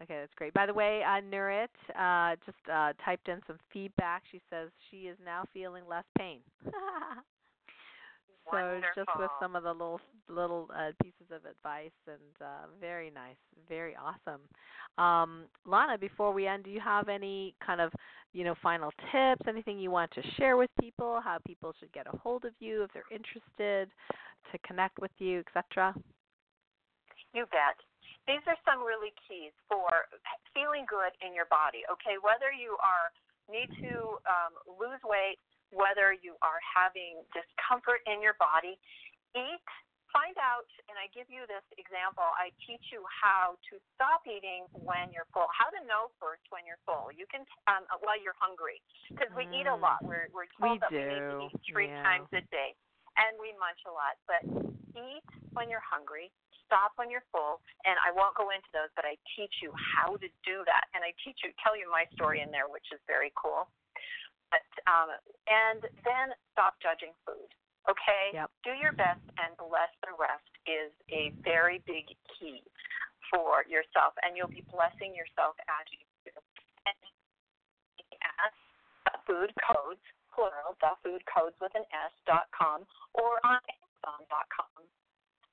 Okay, 0.02 0.18
that's 0.20 0.34
great. 0.34 0.52
By 0.54 0.66
the 0.66 0.74
way, 0.74 1.02
uh, 1.06 1.20
Nurit 1.20 1.68
uh, 1.98 2.36
just 2.44 2.58
uh, 2.72 2.92
typed 3.04 3.28
in 3.28 3.40
some 3.46 3.58
feedback. 3.72 4.22
She 4.30 4.40
says 4.50 4.70
she 4.90 5.08
is 5.08 5.16
now 5.24 5.44
feeling 5.52 5.84
less 5.88 6.04
pain. 6.18 6.40
so 8.50 8.80
just 8.96 9.08
with 9.18 9.30
some 9.40 9.54
of 9.54 9.62
the 9.62 9.72
little 9.72 10.00
little 10.28 10.68
uh, 10.74 10.90
pieces 11.02 11.26
of 11.30 11.44
advice, 11.44 11.92
and 12.06 12.16
uh, 12.40 12.66
very 12.80 13.10
nice, 13.10 13.36
very 13.68 13.94
awesome. 13.96 14.40
Um, 14.98 15.44
Lana, 15.66 15.98
before 15.98 16.32
we 16.32 16.46
end, 16.46 16.64
do 16.64 16.70
you 16.70 16.80
have 16.80 17.08
any 17.08 17.54
kind 17.64 17.80
of 17.80 17.92
you 18.32 18.44
know 18.44 18.54
final 18.62 18.90
tips, 19.12 19.42
anything 19.48 19.78
you 19.78 19.90
want 19.90 20.10
to 20.12 20.22
share 20.36 20.56
with 20.56 20.70
people, 20.80 21.20
how 21.22 21.38
people 21.46 21.72
should 21.78 21.92
get 21.92 22.06
a 22.12 22.16
hold 22.18 22.44
of 22.44 22.52
you 22.60 22.82
if 22.82 22.90
they're 22.92 23.04
interested 23.10 23.88
to 24.50 24.58
connect 24.66 24.98
with 24.98 25.12
you, 25.18 25.40
etc. 25.46 25.94
You 27.34 27.46
bet. 27.46 27.76
These 28.26 28.44
are 28.46 28.58
some 28.62 28.82
really 28.86 29.10
keys 29.26 29.50
for 29.66 29.90
feeling 30.54 30.86
good 30.86 31.10
in 31.26 31.34
your 31.34 31.50
body. 31.50 31.82
Okay, 31.90 32.22
whether 32.22 32.54
you 32.54 32.78
are 32.78 33.10
need 33.50 33.66
to 33.82 34.22
um, 34.24 34.54
lose 34.78 35.02
weight, 35.02 35.42
whether 35.74 36.14
you 36.14 36.38
are 36.46 36.62
having 36.62 37.26
discomfort 37.34 38.00
in 38.06 38.22
your 38.22 38.38
body, 38.38 38.78
eat. 39.34 39.66
Find 40.12 40.36
out, 40.36 40.68
and 40.92 41.00
I 41.00 41.08
give 41.16 41.32
you 41.32 41.48
this 41.48 41.64
example. 41.80 42.28
I 42.36 42.52
teach 42.68 42.92
you 42.92 43.00
how 43.08 43.56
to 43.72 43.80
stop 43.96 44.20
eating 44.28 44.68
when 44.76 45.08
you're 45.08 45.24
full. 45.32 45.48
How 45.48 45.72
to 45.72 45.80
know 45.88 46.12
first 46.20 46.44
when 46.52 46.68
you're 46.68 46.80
full. 46.84 47.08
You 47.08 47.24
can 47.32 47.48
um, 47.64 47.88
while 48.04 48.20
you're 48.20 48.36
hungry, 48.36 48.84
because 49.08 49.32
we 49.32 49.48
eat 49.48 49.64
a 49.64 49.72
Mm. 49.72 49.80
lot. 49.80 50.04
We're 50.04 50.28
we're 50.36 50.52
We 50.60 50.76
told 50.76 50.84
that 50.84 50.92
we 50.92 51.00
need 51.00 51.16
to 51.16 51.48
eat 51.48 51.56
three 51.64 51.88
yeah. 51.88 52.04
times 52.04 52.28
a 52.36 52.44
day, 52.52 52.76
and 53.16 53.40
we 53.40 53.56
munch 53.56 53.80
a 53.88 53.92
lot. 53.96 54.20
But 54.28 54.44
eat 54.92 55.24
when 55.56 55.72
you're 55.72 55.80
hungry 55.80 56.28
stop 56.66 56.94
when 56.96 57.10
you're 57.10 57.26
full 57.30 57.60
and 57.84 57.96
i 58.02 58.10
won't 58.14 58.34
go 58.38 58.50
into 58.50 58.68
those 58.72 58.90
but 58.94 59.04
i 59.04 59.14
teach 59.36 59.62
you 59.62 59.72
how 59.74 60.16
to 60.18 60.28
do 60.46 60.64
that. 60.64 60.88
And 60.94 61.02
i 61.02 61.12
teach 61.22 61.40
you 61.42 61.50
tell 61.60 61.76
you 61.76 61.88
my 61.90 62.06
story 62.14 62.40
in 62.40 62.50
there 62.50 62.68
which 62.70 62.86
is 62.94 63.00
very 63.06 63.32
cool. 63.38 63.68
But 64.52 64.66
um 64.86 65.12
and 65.48 65.80
then 66.04 66.36
stop 66.52 66.76
judging 66.82 67.16
food 67.26 67.50
okay? 67.90 68.30
Yep. 68.34 68.48
do 68.62 68.72
your 68.78 68.94
best 68.94 69.22
and 69.42 69.54
bless 69.58 69.90
the 70.06 70.14
rest 70.14 70.52
is 70.66 70.94
a 71.10 71.34
very 71.42 71.82
big 71.82 72.06
key 72.38 72.62
for 73.30 73.66
yourself 73.66 74.14
and 74.22 74.36
you'll 74.38 74.52
be 74.52 74.62
blessing 74.70 75.16
yourself 75.16 75.58
as 75.66 75.84
you 75.90 76.02
do. 76.30 76.34
And 76.86 76.98
ask 78.38 78.58
food 79.26 79.50
codes 79.58 80.02
plural 80.30 80.78
the 80.80 80.94
food 81.04 81.22
codes 81.28 81.56
with 81.60 81.74
an 81.74 81.84
s 81.92 82.14
dot 82.24 82.48
com 82.56 82.86
or 83.14 83.42
on 83.44 83.60
amazon 83.66 84.20
dot 84.30 84.48
com 84.48 84.86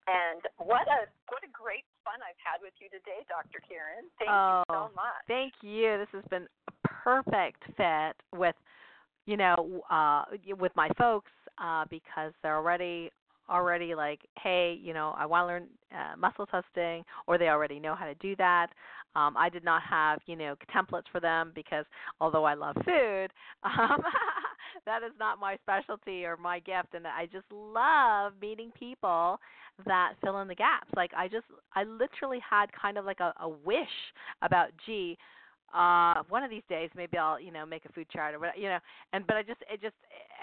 and 0.09 0.41
what 0.57 0.87
a 0.89 1.05
what 1.29 1.43
a 1.45 1.51
great 1.53 1.85
fun 2.03 2.17
I've 2.25 2.39
had 2.41 2.61
with 2.61 2.73
you 2.81 2.89
today, 2.89 3.21
Dr. 3.29 3.61
Karen. 3.61 4.09
Thank 4.17 4.29
you 4.29 4.63
so 4.73 4.89
Oh, 4.89 4.89
much. 4.95 5.21
Thank 5.27 5.53
you. 5.61 5.97
This 5.97 6.09
has 6.13 6.25
been 6.29 6.47
a 6.67 6.73
perfect 6.83 7.63
fit 7.77 8.15
with, 8.33 8.55
you 9.25 9.37
know, 9.37 9.83
uh, 9.89 10.25
with 10.57 10.71
my 10.75 10.89
folks 10.97 11.31
uh, 11.61 11.85
because 11.89 12.33
they're 12.41 12.57
already 12.57 13.11
already 13.49 13.95
like, 13.95 14.19
hey, 14.41 14.77
you 14.81 14.93
know, 14.93 15.13
I 15.17 15.25
want 15.25 15.43
to 15.43 15.47
learn 15.47 15.67
uh, 15.91 16.15
muscle 16.17 16.45
testing, 16.45 17.03
or 17.27 17.37
they 17.37 17.49
already 17.49 17.79
know 17.79 17.95
how 17.95 18.05
to 18.05 18.13
do 18.15 18.35
that. 18.35 18.67
Um, 19.15 19.35
I 19.35 19.49
did 19.49 19.63
not 19.63 19.81
have, 19.89 20.19
you 20.27 20.35
know, 20.35 20.55
templates 20.75 21.09
for 21.11 21.19
them 21.19 21.51
because 21.55 21.85
although 22.21 22.45
I 22.45 22.53
love 22.53 22.75
food, 22.85 23.29
um, 23.63 24.03
that 24.85 25.03
is 25.03 25.11
not 25.19 25.39
my 25.39 25.57
specialty 25.63 26.25
or 26.25 26.37
my 26.37 26.59
gift, 26.59 26.93
and 26.93 27.05
I 27.07 27.25
just 27.25 27.45
love 27.51 28.33
meeting 28.41 28.71
people 28.77 29.39
that 29.85 30.13
fill 30.23 30.39
in 30.41 30.47
the 30.47 30.55
gaps. 30.55 30.89
Like 30.95 31.11
I 31.15 31.27
just 31.27 31.45
I 31.75 31.83
literally 31.83 32.39
had 32.47 32.67
kind 32.79 32.97
of 32.97 33.05
like 33.05 33.19
a, 33.19 33.33
a 33.41 33.49
wish 33.49 33.87
about 34.41 34.69
gee, 34.85 35.17
uh 35.73 36.23
one 36.29 36.43
of 36.43 36.49
these 36.49 36.63
days 36.69 36.89
maybe 36.95 37.17
I'll, 37.17 37.39
you 37.39 37.51
know, 37.51 37.65
make 37.65 37.85
a 37.85 37.93
food 37.93 38.07
chart 38.11 38.33
or 38.35 38.39
whatever, 38.39 38.57
you 38.57 38.69
know, 38.69 38.79
and 39.13 39.25
but 39.25 39.35
I 39.37 39.43
just 39.43 39.61
it 39.71 39.81
just 39.81 39.95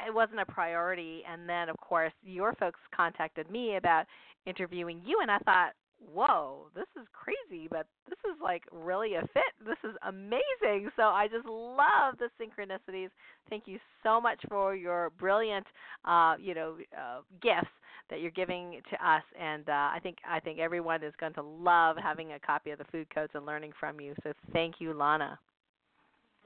it 0.07 0.15
wasn't 0.15 0.40
a 0.40 0.47
priority 0.47 1.23
and 1.31 1.48
then 1.48 1.69
of 1.69 1.77
course 1.78 2.12
your 2.24 2.55
folks 2.55 2.81
contacted 2.94 3.51
me 3.51 3.77
about 3.77 4.07
interviewing 4.47 5.03
you 5.05 5.19
and 5.20 5.31
I 5.31 5.39
thought, 5.39 5.73
"Whoa, 5.98 6.68
this 6.74 6.86
is 7.01 7.06
crazy, 7.12 7.68
but 7.68 7.86
this 8.09 8.18
is 8.24 8.40
like 8.43 8.64
really 8.73 9.14
a 9.14 9.23
fit. 9.32 9.52
This 9.64 9.78
is 9.85 9.97
amazing." 10.02 10.90
So 10.97 11.05
I 11.05 11.28
just 11.28 11.47
love 11.47 12.16
the 12.18 12.31
synchronicities. 12.40 13.10
Thank 13.51 13.64
you 13.66 13.78
so 14.02 14.20
much 14.20 14.40
for 14.48 14.74
your 14.74 15.10
brilliant 15.10 15.66
uh, 16.05 16.35
you 16.40 16.55
know, 16.55 16.77
uh, 16.97 17.20
gifts 17.43 17.73
that 18.09 18.20
you're 18.20 18.31
giving 18.31 18.81
to 18.90 19.09
us 19.09 19.23
and 19.40 19.68
uh, 19.68 19.73
I 19.73 19.98
think 20.02 20.18
I 20.28 20.39
think 20.39 20.59
everyone 20.59 21.02
is 21.02 21.12
going 21.18 21.35
to 21.35 21.43
love 21.43 21.97
having 22.01 22.32
a 22.32 22.39
copy 22.39 22.70
of 22.70 22.78
the 22.78 22.85
food 22.85 23.09
codes 23.12 23.32
and 23.35 23.44
learning 23.44 23.73
from 23.78 24.01
you. 24.01 24.14
So 24.23 24.32
thank 24.52 24.77
you, 24.78 24.93
Lana. 24.94 25.39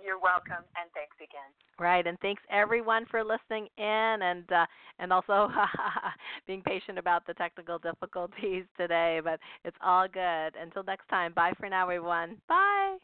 You're 0.05 0.19
welcome 0.19 0.65
and 0.81 0.91
thanks 0.95 1.17
again. 1.17 1.51
Right, 1.79 2.07
and 2.07 2.19
thanks 2.21 2.43
everyone 2.51 3.07
for 3.11 3.25
listening 3.25 3.69
in 3.79 3.85
and 4.23 4.45
uh, 4.53 4.67
and 4.99 5.13
also 5.13 5.49
being 6.47 6.63
patient 6.63 6.99
about 6.99 7.27
the 7.27 7.35
technical 7.35 7.79
difficulties 7.79 8.65
today, 8.77 9.21
but 9.25 9.41
it's 9.65 9.77
all 9.83 10.07
good. 10.07 10.57
Until 10.61 10.83
next 10.85 11.09
time, 11.09 11.33
bye 11.33 11.53
for 11.59 11.69
now 11.69 11.85
everyone. 11.85 12.37
Bye. 12.49 12.99